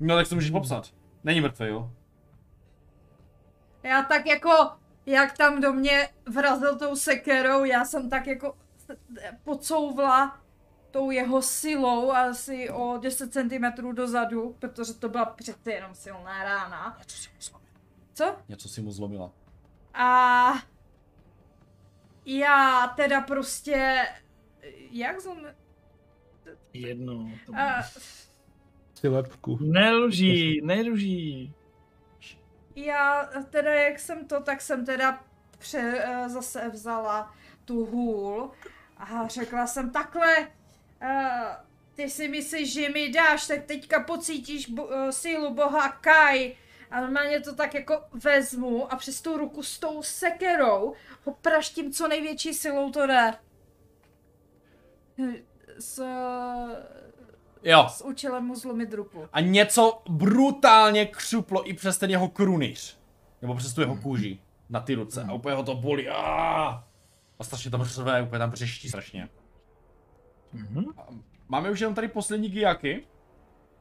[0.00, 0.88] No tak to můžeš popsat.
[1.24, 1.90] Není mrtvý, jo?
[3.82, 4.50] Já tak jako,
[5.06, 8.56] jak tam do mě vrazil tou sekerou, já jsem tak jako
[9.44, 10.40] pocouvla
[10.92, 16.96] tou jeho silou asi o 10 cm dozadu, protože to byla přece jenom silná rána.
[16.98, 17.72] Něco si mu zlomila.
[18.14, 18.36] Co?
[18.48, 19.32] Něco si mu zlomila.
[19.94, 20.52] A
[22.26, 24.06] já teda prostě,
[24.90, 25.54] jak jsem,
[26.72, 27.30] Jedno.
[27.46, 27.52] To...
[27.56, 27.82] a
[29.08, 29.58] lepku.
[29.60, 31.54] Nelží, nelží.
[32.76, 35.24] já teda jak jsem to, tak jsem teda
[35.58, 38.50] pře, eh, zase vzala tu hůl
[38.96, 40.48] a řekla jsem takhle,
[41.02, 41.56] eh,
[41.94, 46.56] ty si myslíš, že mi dáš, tak teďka pocítíš bo, eh, sílu boha Kai.
[46.90, 51.92] A normálně to tak jako vezmu a přes tu ruku s tou sekerou ho praštím
[51.92, 53.34] co největší silou to jde.
[55.78, 56.02] S,
[57.62, 57.86] Jo.
[57.90, 59.28] s účelem mu zlomit ruku.
[59.32, 62.98] A něco brutálně křuplo i přes ten jeho krunýř.
[63.42, 64.38] Nebo přes tu jeho kůži.
[64.70, 65.26] Na ty ruce.
[65.28, 66.08] A úplně ho to bolí.
[66.08, 66.84] Aaaa.
[67.38, 69.28] A strašně tam řve, úplně tam břeští strašně.
[70.52, 70.84] Mhm.
[70.98, 71.06] A
[71.48, 73.04] Máme už jenom tady poslední gijaky.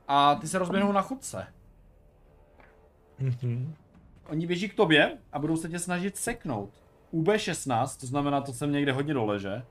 [0.07, 1.47] A ty se rozběhnou na chodce.
[3.19, 3.75] Mhm.
[4.29, 6.83] Oni běží k tobě a budou se tě snažit seknout.
[7.13, 9.63] UB16, to znamená, to jsem někde hodně dole, že?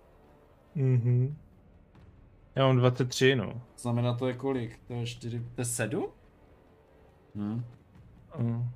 [0.75, 1.37] Mhm.
[2.55, 3.63] Já mám 23, no.
[3.79, 4.81] Znamená, to je kolik?
[4.87, 6.07] To je 4, to je 7?
[7.35, 7.65] Hm.
[8.39, 8.71] Mhm.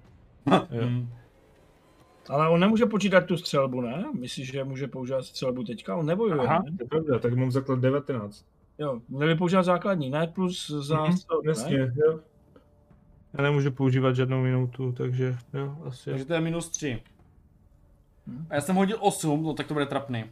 [0.70, 0.88] Jo.
[2.28, 4.04] Ale on nemůže počítat tu střelbu, ne?
[4.18, 5.96] Myslíš, že může používat střelbu teďka?
[5.96, 6.76] On nebojuje, Aha, ne?
[6.76, 8.44] to je pravda, tak mám základ 19.
[8.78, 10.26] Jo, měli používat základní, ne?
[10.26, 11.92] Plus za Mhm, střelbu, Jasně, ne?
[12.06, 12.20] jo.
[13.38, 16.10] Já nemůžu používat žádnou minutu, takže jo, asi.
[16.10, 17.02] Takže to je minus 3.
[18.26, 18.46] Hm.
[18.50, 20.24] A já jsem hodil 8, no tak to bude trapný.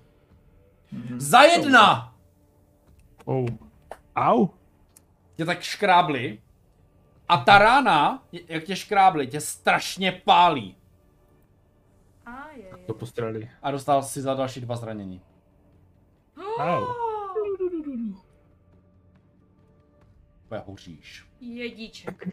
[0.93, 1.21] Mhm.
[1.21, 2.15] Za jedna!
[3.25, 3.47] Oh.
[4.17, 4.49] Au!
[5.35, 6.39] Tě tak škrábli.
[7.29, 10.77] A ta rána, jak tě škrábli, tě strašně pálí.
[12.27, 12.87] A je, je.
[12.87, 13.51] To postrali.
[13.63, 15.21] A dostal si za další dva zranění.
[16.59, 16.87] Au.
[20.45, 21.27] Úplně hoříš.
[21.41, 22.29] Jedíček.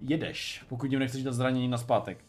[0.00, 2.24] Jedeš, pokud jim nechceš dát zranění na zpátek.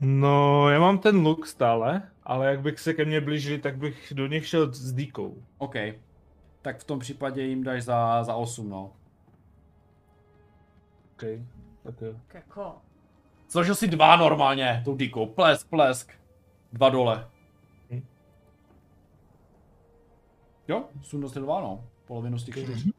[0.00, 4.12] No, já mám ten luk stále, ale jak bych se ke mně blížili, tak bych
[4.16, 5.42] do nich šel s dýkou.
[5.58, 5.74] OK.
[6.62, 8.92] Tak v tom případě jim dáš za, za 8, no.
[11.12, 11.22] OK,
[11.82, 12.20] tak jo.
[12.34, 12.76] Jako.
[13.48, 15.26] Složil si dva normálně, tou dikou.
[15.26, 16.12] Plesk, plesk.
[16.72, 17.26] Dva dole.
[17.90, 18.02] Hm.
[20.68, 21.84] Jo, sundal si dva, no.
[22.06, 22.84] Polovinu z těch čtyř.
[22.84, 22.92] Uh,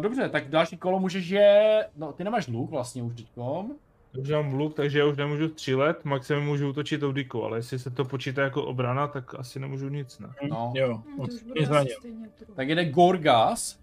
[0.00, 1.86] dobře, tak další kolo můžeš je...
[1.96, 3.72] No, ty nemáš luk vlastně už teďkom.
[4.12, 7.78] Takže mám luk, takže já už nemůžu střílet, maximum můžu útočit tou dýkou, ale jestli
[7.78, 10.28] se to počítá jako obrana, tak asi nemůžu nic, ne?
[10.50, 10.72] No.
[10.76, 11.96] Jo, on to už se bude asi zranil.
[11.98, 12.54] stejně druhý.
[12.54, 13.78] Tak jede Gorgas.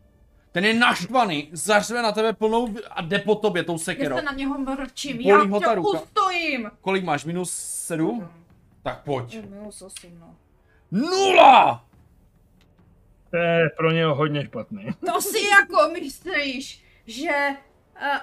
[0.56, 4.16] Ten je naštvaný, zařve na tebe plnou a jde po tobě tou Já sekerou.
[4.16, 6.00] se na něho mrčím, Bolí já ho ta tě ruka.
[6.01, 6.72] ustojím!
[6.82, 7.25] Kolik máš?
[7.25, 8.30] Minus 7?
[8.84, 9.43] Tak pojď.
[9.50, 10.35] Minus 8, no.
[10.92, 11.85] Nula!
[13.30, 14.88] To je pro něho hodně špatný.
[15.14, 17.50] To si jako myslíš, že,
[18.01, 18.17] uh,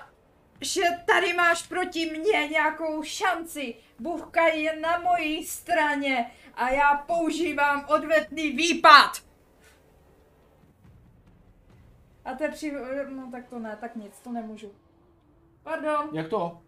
[0.60, 3.74] že tady máš proti mně nějakou šanci.
[3.98, 9.31] Bůhka je na mojí straně a já používám odvetný výpad.
[12.24, 12.72] A to je při...
[13.10, 14.72] No tak to ne, tak nic, to nemůžu.
[15.62, 16.58] Pardon, Jak to?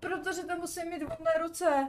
[0.00, 1.88] protože to musím mít volné ruce.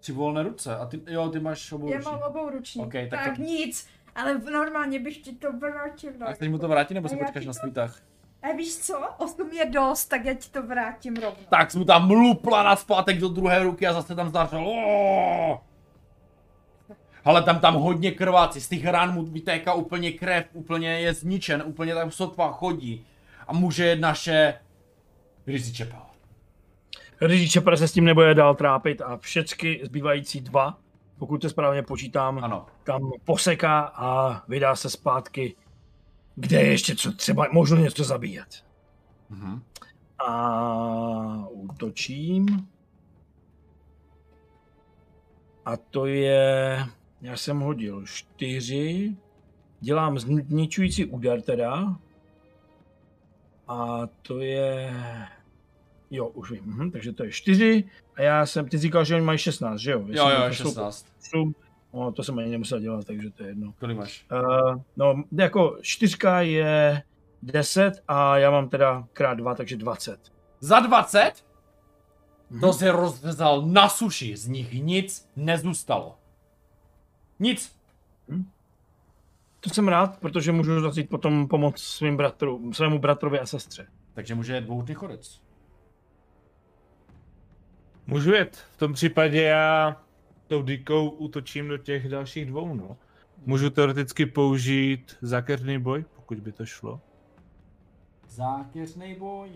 [0.00, 0.76] Tři volné ruce.
[0.76, 2.12] A ty, jo, ty máš obou Já ruční.
[2.12, 2.82] mám obou ruční.
[2.82, 6.12] Ok, tak tak to- nic, ale normálně bych ti to vrátil.
[6.26, 8.02] A chceš mu to vrátit, nebo já počkáš na to- svůj tah?
[8.42, 8.98] A víš co?
[9.18, 11.44] 8 je dost, tak já ti to vrátím rovnou.
[11.50, 14.66] Tak jsi mu tam mlupla na zpátek do druhé ruky a zase tam zdařil.
[17.24, 21.62] Ale tam tam hodně krvácí, z těch rán mu vytéká úplně krev, úplně je zničen,
[21.66, 23.06] úplně tam sotva chodí.
[23.48, 24.54] A může jet naše
[25.46, 26.00] Rizzy Čepel.
[27.20, 30.78] Rizí Čepra se s tím nebude dál trápit a všechny zbývající dva,
[31.18, 32.66] pokud to správně počítám, Ano.
[32.84, 35.56] tam poseká a vydá se zpátky,
[36.36, 38.64] kde je ještě co třeba možno něco zabíjet.
[39.30, 39.62] Mhm.
[40.28, 42.68] A útočím.
[45.64, 46.78] A to je,
[47.24, 49.16] já jsem hodil čtyři,
[49.80, 51.96] dělám zničující úder teda.
[53.68, 54.94] A to je...
[56.10, 56.62] Jo, už vím.
[56.64, 59.92] Mhm, takže to je 4 a já jsem, ty říkal, že oni mají 16, že
[59.92, 60.00] jo?
[60.00, 61.06] Jestli Jo, jo, to jsou 16.
[61.20, 61.54] osm,
[61.94, 63.74] No, to jsem ani nemusel dělat, takže to je jedno.
[63.80, 64.26] Kolik máš?
[64.32, 67.02] Uh, no, jako čtyřka je
[67.42, 70.20] 10 a já mám teda krát 2, takže 20.
[70.60, 71.32] Za 20?
[72.50, 72.60] Mhm.
[72.60, 76.18] To se rozvezal na suši, z nich nic nezůstalo.
[77.40, 77.76] Nic.
[79.60, 83.86] To jsem rád, protože můžu začít potom pomoct svým bratru, svému bratrovi a sestře.
[84.14, 85.40] Takže může jet dvoutý chodec.
[88.06, 88.56] Můžu jet.
[88.56, 89.96] V tom případě já
[90.46, 92.96] tou dykou útočím do těch dalších dvou, no.
[93.46, 97.00] Můžu teoreticky použít zákeřný boj, pokud by to šlo.
[98.28, 99.48] Zákeřný boj.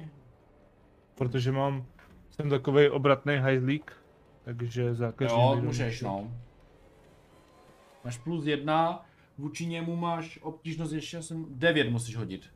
[1.14, 1.86] Protože mám,
[2.30, 3.92] jsem takový obratný hajzlík,
[4.42, 6.22] takže zákeřný Jo, boj můžeš, domůžu.
[6.24, 6.32] no.
[8.08, 9.06] Máš plus jedna,
[9.38, 12.54] vůči němu máš obtížnost ještě jsem 9 musíš hodit.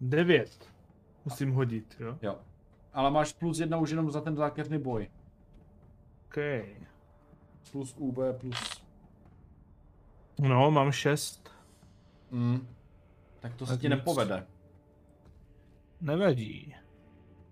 [0.00, 0.72] Devět.
[1.24, 2.18] Musím hodit, jo.
[2.22, 2.38] Jo.
[2.92, 5.10] Ale máš plus jedna už jenom za ten zákeřný boj.
[6.26, 6.36] OK.
[7.72, 8.82] Plus UB, plus...
[10.38, 11.50] No, mám šest.
[12.30, 12.68] Mm.
[13.40, 13.90] Tak to se ti nic.
[13.90, 14.46] nepovede.
[16.00, 16.74] Nevadí.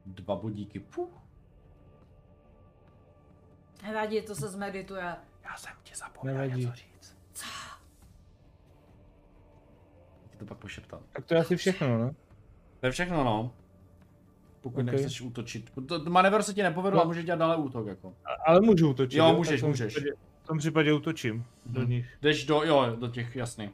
[0.06, 0.80] Dva bodíky.
[0.80, 1.10] Puh.
[3.82, 5.16] Nevadí, to se zmedituje.
[5.44, 6.60] Já jsem ti zapomněl Nevadí.
[6.60, 7.16] něco říct.
[7.32, 7.44] Co?
[10.30, 11.00] Ti to pak pošeptal.
[11.12, 12.10] Tak to je asi všechno, no.
[12.80, 13.52] To je všechno, no.
[14.60, 14.86] Pokud Ok.
[14.86, 15.70] nechceš útočit.
[15.88, 17.02] To, to manévr se ti nepovedl No.
[17.02, 18.14] a můžeš dělat dále útok, jako.
[18.24, 19.18] A- Ale můžu útočit.
[19.18, 19.92] Jo, Tak můžeš, v tom můžeš.
[19.94, 21.90] Případě, v tom případě útočím do Mhm.
[21.90, 22.18] nich.
[22.22, 23.70] Jdeš do, jo, do těch, jasný.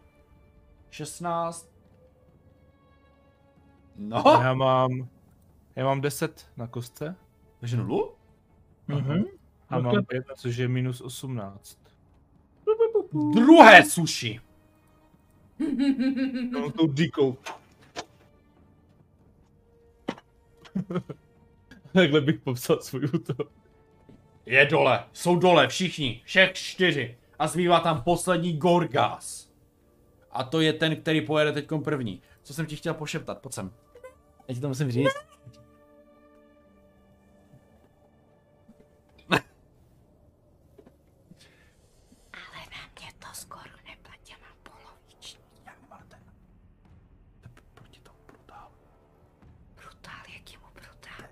[0.90, 1.70] 16.
[3.96, 5.08] No, Já mám,
[5.76, 7.16] já mám 10 na kostce
[7.60, 8.14] takže nulu?
[8.88, 9.24] Mhm.
[9.70, 11.78] A mám 5, což je minus 18.
[13.34, 14.40] Druhé sushi.
[16.50, 17.36] No tou díkou.
[21.92, 23.52] Takhle bych popsal svůj útok.
[24.46, 27.16] Je dole, jsou dole všichni, všech čtyři.
[27.38, 29.50] A zbývá tam poslední Gorgas.
[30.30, 32.22] A to je ten, který pojede teď první.
[32.42, 33.72] Co jsem ti chtěl pošeptat, pojď sem.
[34.48, 35.10] Já ti to musím říct.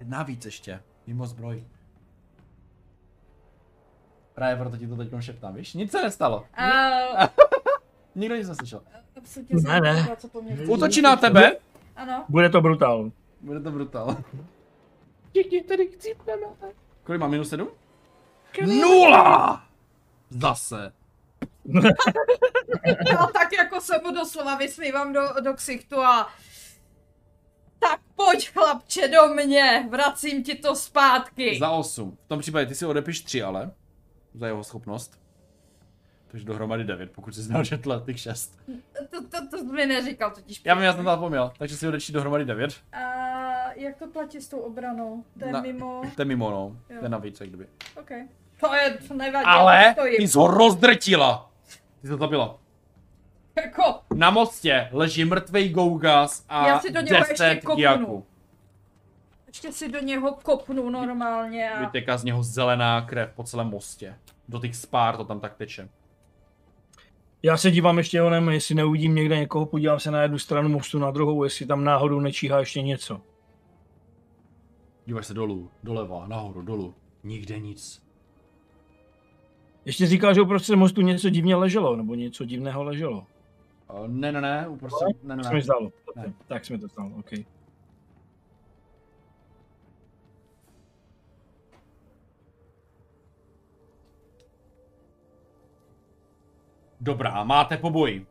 [0.09, 1.65] Navíc ještě, mimo zbroj.
[4.35, 5.75] Právě proto ti to teď šeptám, víš?
[5.75, 6.47] Nic se nestalo.
[6.59, 7.27] Uh,
[8.15, 8.83] Nikdo nic neslyšel.
[9.51, 10.17] Ne, ne.
[10.17, 10.65] Co po mně chce.
[10.65, 11.57] Útočí na tebe.
[11.97, 12.25] Ano.
[12.28, 13.11] Bude to brutál.
[13.41, 14.17] Bude to brutál.
[15.31, 16.47] Všichni tady chcípneme.
[17.05, 17.69] Kolik má minus 7?
[18.67, 19.62] Nula!
[20.31, 20.93] Zase.
[23.12, 26.28] No tak jako se mu doslova vysmívám do, do ksichtu a...
[28.27, 31.59] Pojď chlapče do mě, vracím ti to zpátky.
[31.59, 32.19] Za 8.
[32.25, 33.71] V tom případě ty si odepiš 3 ale.
[34.35, 35.21] Za jeho schopnost.
[36.27, 38.59] Takže dohromady 9, pokud jsi znal, že tle těch 6.
[39.11, 40.61] To, to, to mi neříkal totiž.
[40.65, 41.53] Já vím, já jsem to zapomněl.
[41.59, 42.75] Takže si odečti dohromady 9.
[42.93, 42.99] A
[43.73, 45.25] jak to platí s tou obranou?
[45.39, 46.03] To je Na- mimo...
[46.17, 46.77] To je mimo, no.
[46.91, 46.97] Jo.
[46.99, 47.67] To je navíc, jak kdyby.
[48.01, 48.11] OK.
[48.61, 51.51] To je, to nevadí, Ale to ty jsi ho rozdrtila.
[52.01, 52.59] Ty jsi to zabila.
[53.65, 57.77] Jako, Na mostě leží mrtvej Gougas a Já si do něho ještě 10 kopnu.
[57.77, 58.27] Giaku.
[59.47, 61.81] ještě si do něho kopnu normálně a...
[61.81, 64.15] Vyteká z něho zelená krev po celém mostě.
[64.49, 65.89] Do těch spár to tam tak teče.
[67.43, 70.99] Já se dívám ještě onem, jestli neuvidím někde někoho, podívám se na jednu stranu mostu,
[70.99, 73.20] na druhou, jestli tam náhodou nečíhá ještě něco.
[75.07, 76.95] Díváš se dolů, doleva, nahoru, dolů.
[77.25, 78.03] Nikde nic.
[79.85, 83.27] Ještě říkal, že uprostřed mostu něco divně leželo, nebo něco divného leželo.
[83.91, 85.62] Uh, ne, ne, ne, uprostřed, ne, ne, Tak se mi ne.
[85.62, 85.92] zdálo.
[86.17, 86.33] Ne.
[86.47, 87.31] Tak se mi to stalo, OK.
[97.00, 98.26] Dobrá, máte poboj.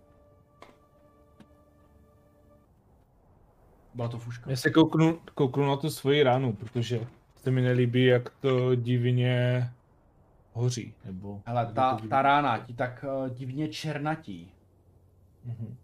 [3.93, 4.49] Byla to fuška.
[4.49, 9.63] Já se kouknu, kouknu na tu svoji ránu, protože se mi nelíbí, jak to divně
[10.53, 10.93] hoří.
[11.05, 14.51] Nebo Hele, ta, to divně- ta rána ti tak uh, divně černatí.
[15.47, 15.75] Mhm.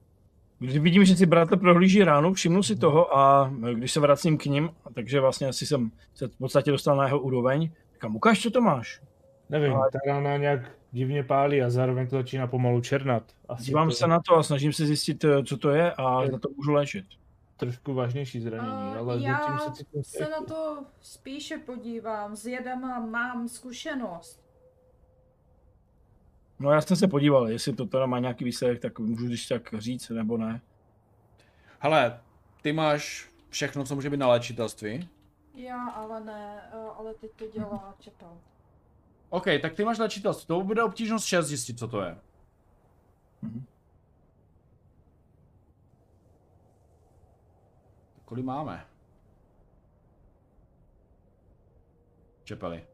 [0.60, 4.46] Když vidím, že si bratr prohlíží ránu, všimnu si toho a když se vracím k
[4.46, 8.52] ním, takže vlastně asi jsem se v podstatě dostal na jeho úroveň, říkám, ukáž, co
[8.52, 9.02] to máš.
[9.50, 13.24] Nevím, Ale- ta rána nějak divně pálí a zároveň to začíná pomalu černat.
[13.50, 16.28] Asi Dívám to se na to a snažím se zjistit, eh, co to je a
[16.32, 17.06] za to můžu léčit.
[17.58, 22.46] trošku vážnější zranění, A ale já zatím se cítím se na to spíše podívám, s
[22.46, 24.43] jedama mám zkušenost.
[26.64, 29.74] No já jsem se podíval, jestli to teda má nějaký výsledek, tak můžu když tak
[29.78, 30.62] říct, nebo ne.
[31.80, 32.22] Hele,
[32.62, 35.10] ty máš všechno, co může být na léčitelství.
[35.54, 38.38] Já ale ne, eh, ale teď to dělá Čepel.
[39.30, 40.48] OK, tak ty máš léčitelství.
[40.48, 42.18] To bude obtížnost 6 zjistit, co to je.
[43.42, 43.66] Mhm.
[48.26, 48.86] Kolik máme?
[52.44, 52.93] Čepeli.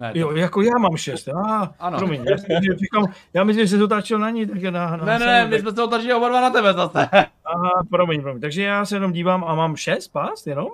[0.00, 0.18] Ne, to...
[0.18, 1.28] Jo, jako já mám šest.
[1.28, 1.98] Ah, Ano.
[1.98, 4.96] Promiň, já, si říkám, já myslím, že se to táčel na ní, tak je na,
[4.96, 7.08] na ne, ne, ne, my jsme se otočili oba dva na tebe zase.
[7.44, 8.40] Aha, promiň, promiň.
[8.40, 10.68] Takže já se jenom dívám a mám šest pás jenom?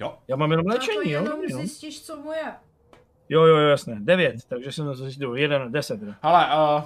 [0.00, 0.14] Jo.
[0.28, 1.22] Já mám jenom léčení, jo?
[1.22, 1.56] jenom jo?
[1.56, 2.52] zjistíš, co mu je.
[3.28, 3.96] Jo, jo, jo, jasné.
[4.00, 5.36] Devět, takže jsem to zjistil.
[5.36, 6.00] Jeden, deset.
[6.22, 6.82] Hele, uh,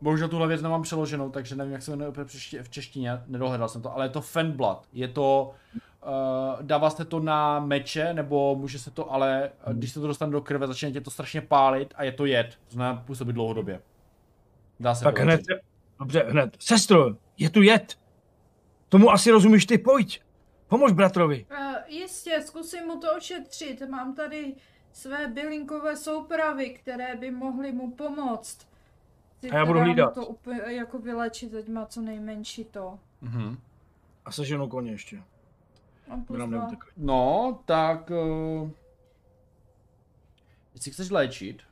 [0.00, 2.12] bohužel tuhle věc nemám přeloženou, takže nevím, jak se jmenuje
[2.62, 4.82] v češtině, nedohledal jsem to, ale je to Fenblood.
[4.92, 5.54] Je to,
[6.06, 10.06] uh, dává se to na meče, nebo může se to, ale uh, když se to
[10.06, 13.32] dostane do krve, začne tě to strašně pálit a je to jed, to znamená působit
[13.32, 13.82] dlouhodobě.
[14.80, 15.40] Dá se Tak hned,
[15.98, 16.56] dobře, hned.
[16.58, 17.06] Sestro,
[17.38, 17.98] je tu jed.
[18.88, 20.22] Tomu asi rozumíš ty, pojď.
[20.68, 21.46] Pomož bratrovi.
[21.50, 23.82] Uh, jistě, zkusím mu to ošetřit.
[23.90, 24.54] Mám tady
[24.92, 28.68] své bylinkové soupravy, které by mohly mu pomoct.
[29.38, 30.14] Chci A já budu hlídat.
[30.14, 32.98] to úplně jako vylečit, ať má co nejmenší to.
[33.20, 33.58] Mhm.
[34.24, 35.22] A seženu koně ještě.
[36.96, 38.10] No, tak...
[38.10, 38.70] Uh,
[40.74, 41.62] jestli chceš léčit,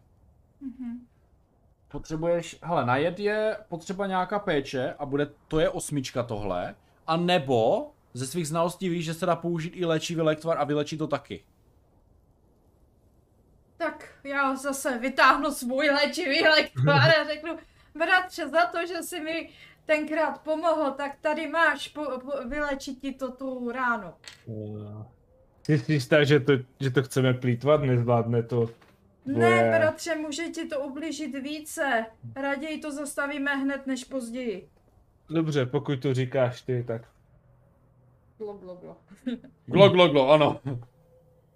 [0.61, 1.07] Mhm.
[1.89, 6.75] potřebuješ, hele, na jed je potřeba nějaká péče a bude, to je osmička tohle,
[7.07, 10.99] a nebo ze svých znalostí víš, že se dá použít i léčivý lektvar a vylečit
[10.99, 11.45] to taky.
[13.77, 17.57] Tak já zase vytáhnu svůj léčivý lektvar a řeknu,
[17.95, 19.51] bratře, za to, že jsi mi
[19.87, 24.09] tenkrát pomohl, tak tady máš, po, po, vylečit ti to tu ránu.
[24.47, 25.03] Uh,
[25.67, 28.71] Ty jsi jistá, že to, že to chceme plítvat, nezvládne to.
[29.27, 32.07] Ne, Tvoje- bratře, může ti to ublížit více.
[32.37, 34.69] Raději to zastavíme hned než později.
[35.31, 37.03] Dobře, pokud to říkáš ty, tak
[38.39, 38.97] Blo, blo, blo.
[39.67, 40.61] Glo, glo, glo, ano.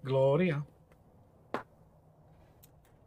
[0.01, 0.63] Gloria.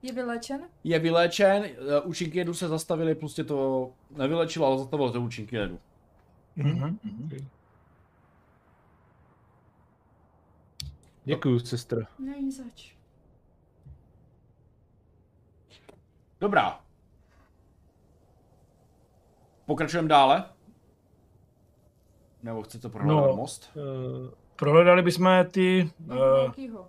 [0.02, 0.60] Je vylečen?
[0.84, 5.56] Je vyléčen, eh, účinky jedu se zastavily, plus tě to nevylečilo, ale zastavilo to účinky
[5.56, 5.78] jedu.
[6.56, 6.98] Mhm.
[7.04, 7.48] mhm.
[11.24, 12.00] Děkuju, sestro.
[12.18, 12.94] Není zač.
[16.40, 16.80] Dobrá.
[19.66, 20.44] Pokračujeme dále?
[22.42, 23.36] Nebo chcete prohledat No.
[23.36, 23.70] most?
[23.76, 23.82] Uh,
[24.56, 26.84] Prohledali bychom ty, Uh.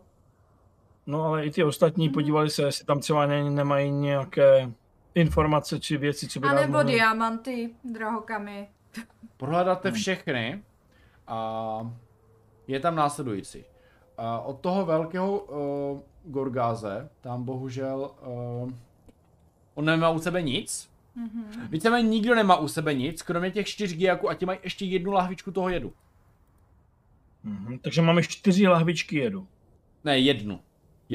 [1.08, 2.14] No ale i ty ostatní, Mhm.
[2.14, 4.72] podívali se, jestli tam třeba ne, nemají nějaké
[5.16, 8.68] informace či věci, co by A nebo mohly- diamanty, drahokamy.
[9.38, 9.98] Prohledáte Hmm.
[9.98, 10.64] všechny
[11.28, 11.92] a
[12.68, 13.64] je tam následující.
[14.18, 18.12] A od toho velkého uh, Gorgáze, tam bohužel
[18.64, 18.72] uh,
[19.76, 20.92] on nemá u sebe nic.
[21.16, 21.44] Mhm.
[21.70, 25.12] Víceméně nikdo nemá u sebe nic, kromě těch čtyř gijaků a ti mají ještě jednu
[25.12, 25.94] lahvičku toho jedu.
[27.44, 29.48] Mhm, takže máme čtyři lahvičky jedu.
[30.04, 30.60] Ne, jednu.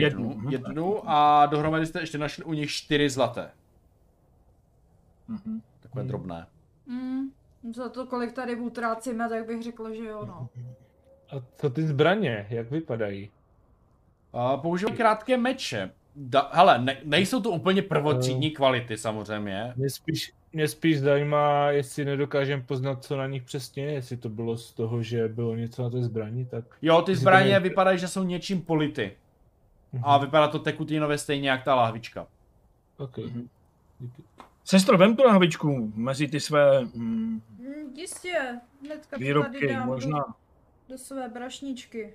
[0.00, 0.68] Jednu, Jednu, jednu, mhm.
[0.76, 3.50] jednu a dohromady jste ještě našli u nich čtyři zlaté.
[5.28, 5.60] Mhm.
[5.80, 6.08] Takové Hmm.
[6.08, 6.46] drobné.
[6.86, 7.30] Mm,
[7.74, 10.48] za to, kolik tady utrácíme, tak bych řekla, že jo, no.
[11.30, 13.30] a co ty zbraně, jak vypadají?
[14.32, 15.90] A používají krátké meče.
[16.16, 17.84] Da, hele, ne, nejsou to úplně Eh.
[17.84, 19.72] prvotřídní kvality samozřejmě.
[19.76, 24.28] Mě spíš, mě spíš zajímá, jestli nedokážeme poznat, co na nich přesně je, jestli to
[24.28, 26.64] bylo z toho, že bylo něco na té zbraní, tak...
[26.82, 29.12] Jo, ty zbraně je- vypadají, že jsou něčím polity.
[29.96, 30.04] Mhm.
[30.04, 32.26] A vypadá to tekutinově stejně jak ta lahvička.
[32.96, 33.18] Ok.
[33.18, 33.48] Mhm.
[34.00, 34.22] Díky.
[34.64, 39.86] Sestro, vem tu lahvičku mezi ty své mm, Mm, jistě, hnedka to tady výrobky, dám
[39.86, 40.18] možná.
[40.18, 40.24] Do,
[40.88, 42.14] do své brašničky.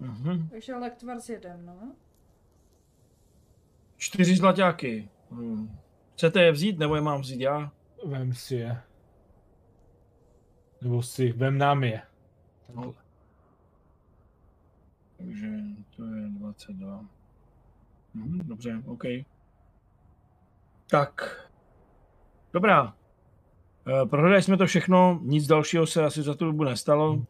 [0.00, 0.48] Mhm.
[0.48, 1.92] Takže lektvar s jedem, no.
[3.96, 5.08] Čtyři zlaťáky.
[5.30, 5.78] Hmm.
[6.14, 7.72] Chcete je vzít, nebo je mám vzít já?
[8.04, 8.82] Vem si je.
[10.80, 12.02] Nebo si, vem nám je.
[12.74, 12.94] No.
[15.18, 15.46] Takže
[15.96, 17.04] to je 22.
[18.14, 19.02] Mhm, dobře, OK.
[20.90, 21.40] Tak.
[22.52, 22.94] Dobrá.
[24.02, 27.22] Eh, Prohledali jsme to všechno, nic dalšího se asi za tu dobu nestalo.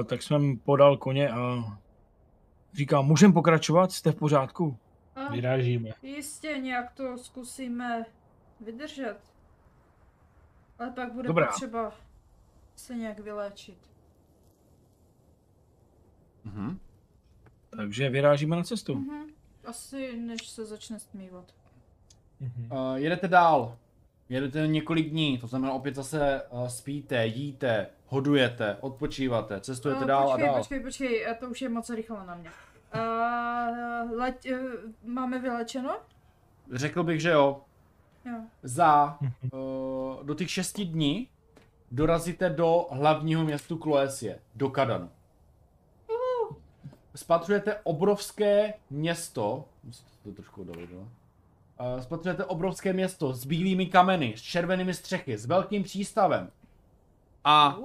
[0.00, 1.64] Eh, Tak jsem podal koně a
[2.74, 4.76] říkám, můžeme pokračovat, jste v pořádku?
[5.14, 5.90] A Vyrážíme.
[6.02, 8.04] jistě nějak to zkusíme
[8.60, 9.16] vydržet.
[10.78, 11.46] Ale pak bude Dobrá.
[11.46, 11.92] potřeba
[12.76, 13.78] se nějak vyléčit.
[16.44, 16.78] Mhm.
[17.76, 18.94] Takže vyrážíme na cestu.
[18.94, 19.26] Mhm.
[19.64, 21.44] Asi než se začne stmívat.
[22.40, 22.68] Mhm.
[22.72, 23.76] Uh, jedete dál.
[24.28, 30.28] Jedete několik dní, to znamená opět zase uh, spíte, jíte, hodujete, odpočíváte, cestujete Eh, dál
[30.28, 30.58] počkej, a dál.
[30.58, 32.50] počkej, počkej, to už je moc rychle na mě.
[32.94, 34.58] Uh, leť, uh,
[35.04, 35.98] máme vylečeno?
[36.72, 37.60] Řekl bych, že jo.
[38.24, 38.38] Jo.
[38.62, 39.18] Za
[39.52, 41.28] uh, do těch šesti dní
[41.90, 45.10] dorazíte do hlavního městu Kloesie, do Kadanu.
[47.16, 49.64] Spatřujete obrovské město,
[50.22, 50.98] to trošku dolit, no.
[50.98, 56.50] Uh, spatřujete obrovské město s bílými kameny, s červenými střechy, s velkým přístavem.
[57.44, 57.78] A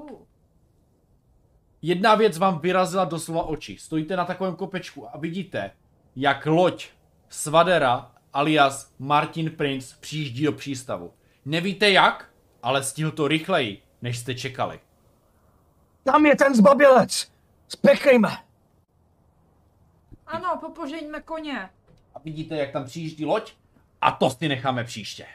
[1.82, 3.77] jedna věc vám vyrazila doslova oči.
[3.77, 5.72] Stojíte na takovém kopečku a vidíte,
[6.16, 6.90] jak loď
[7.30, 11.14] Svadera alias Martin Prince přijíždí do přístavu.
[11.45, 12.30] Nevíte jak,
[12.64, 14.80] ale stihl to rychleji, než jste čekali.
[16.03, 17.32] Tam je ten zbabilec!
[17.68, 18.51] Spěchejme!
[20.32, 21.69] Ano, popožeňme koně.
[22.16, 23.53] A vidíte, jak tam přijíždí loď?
[24.01, 25.26] A to si necháme příště.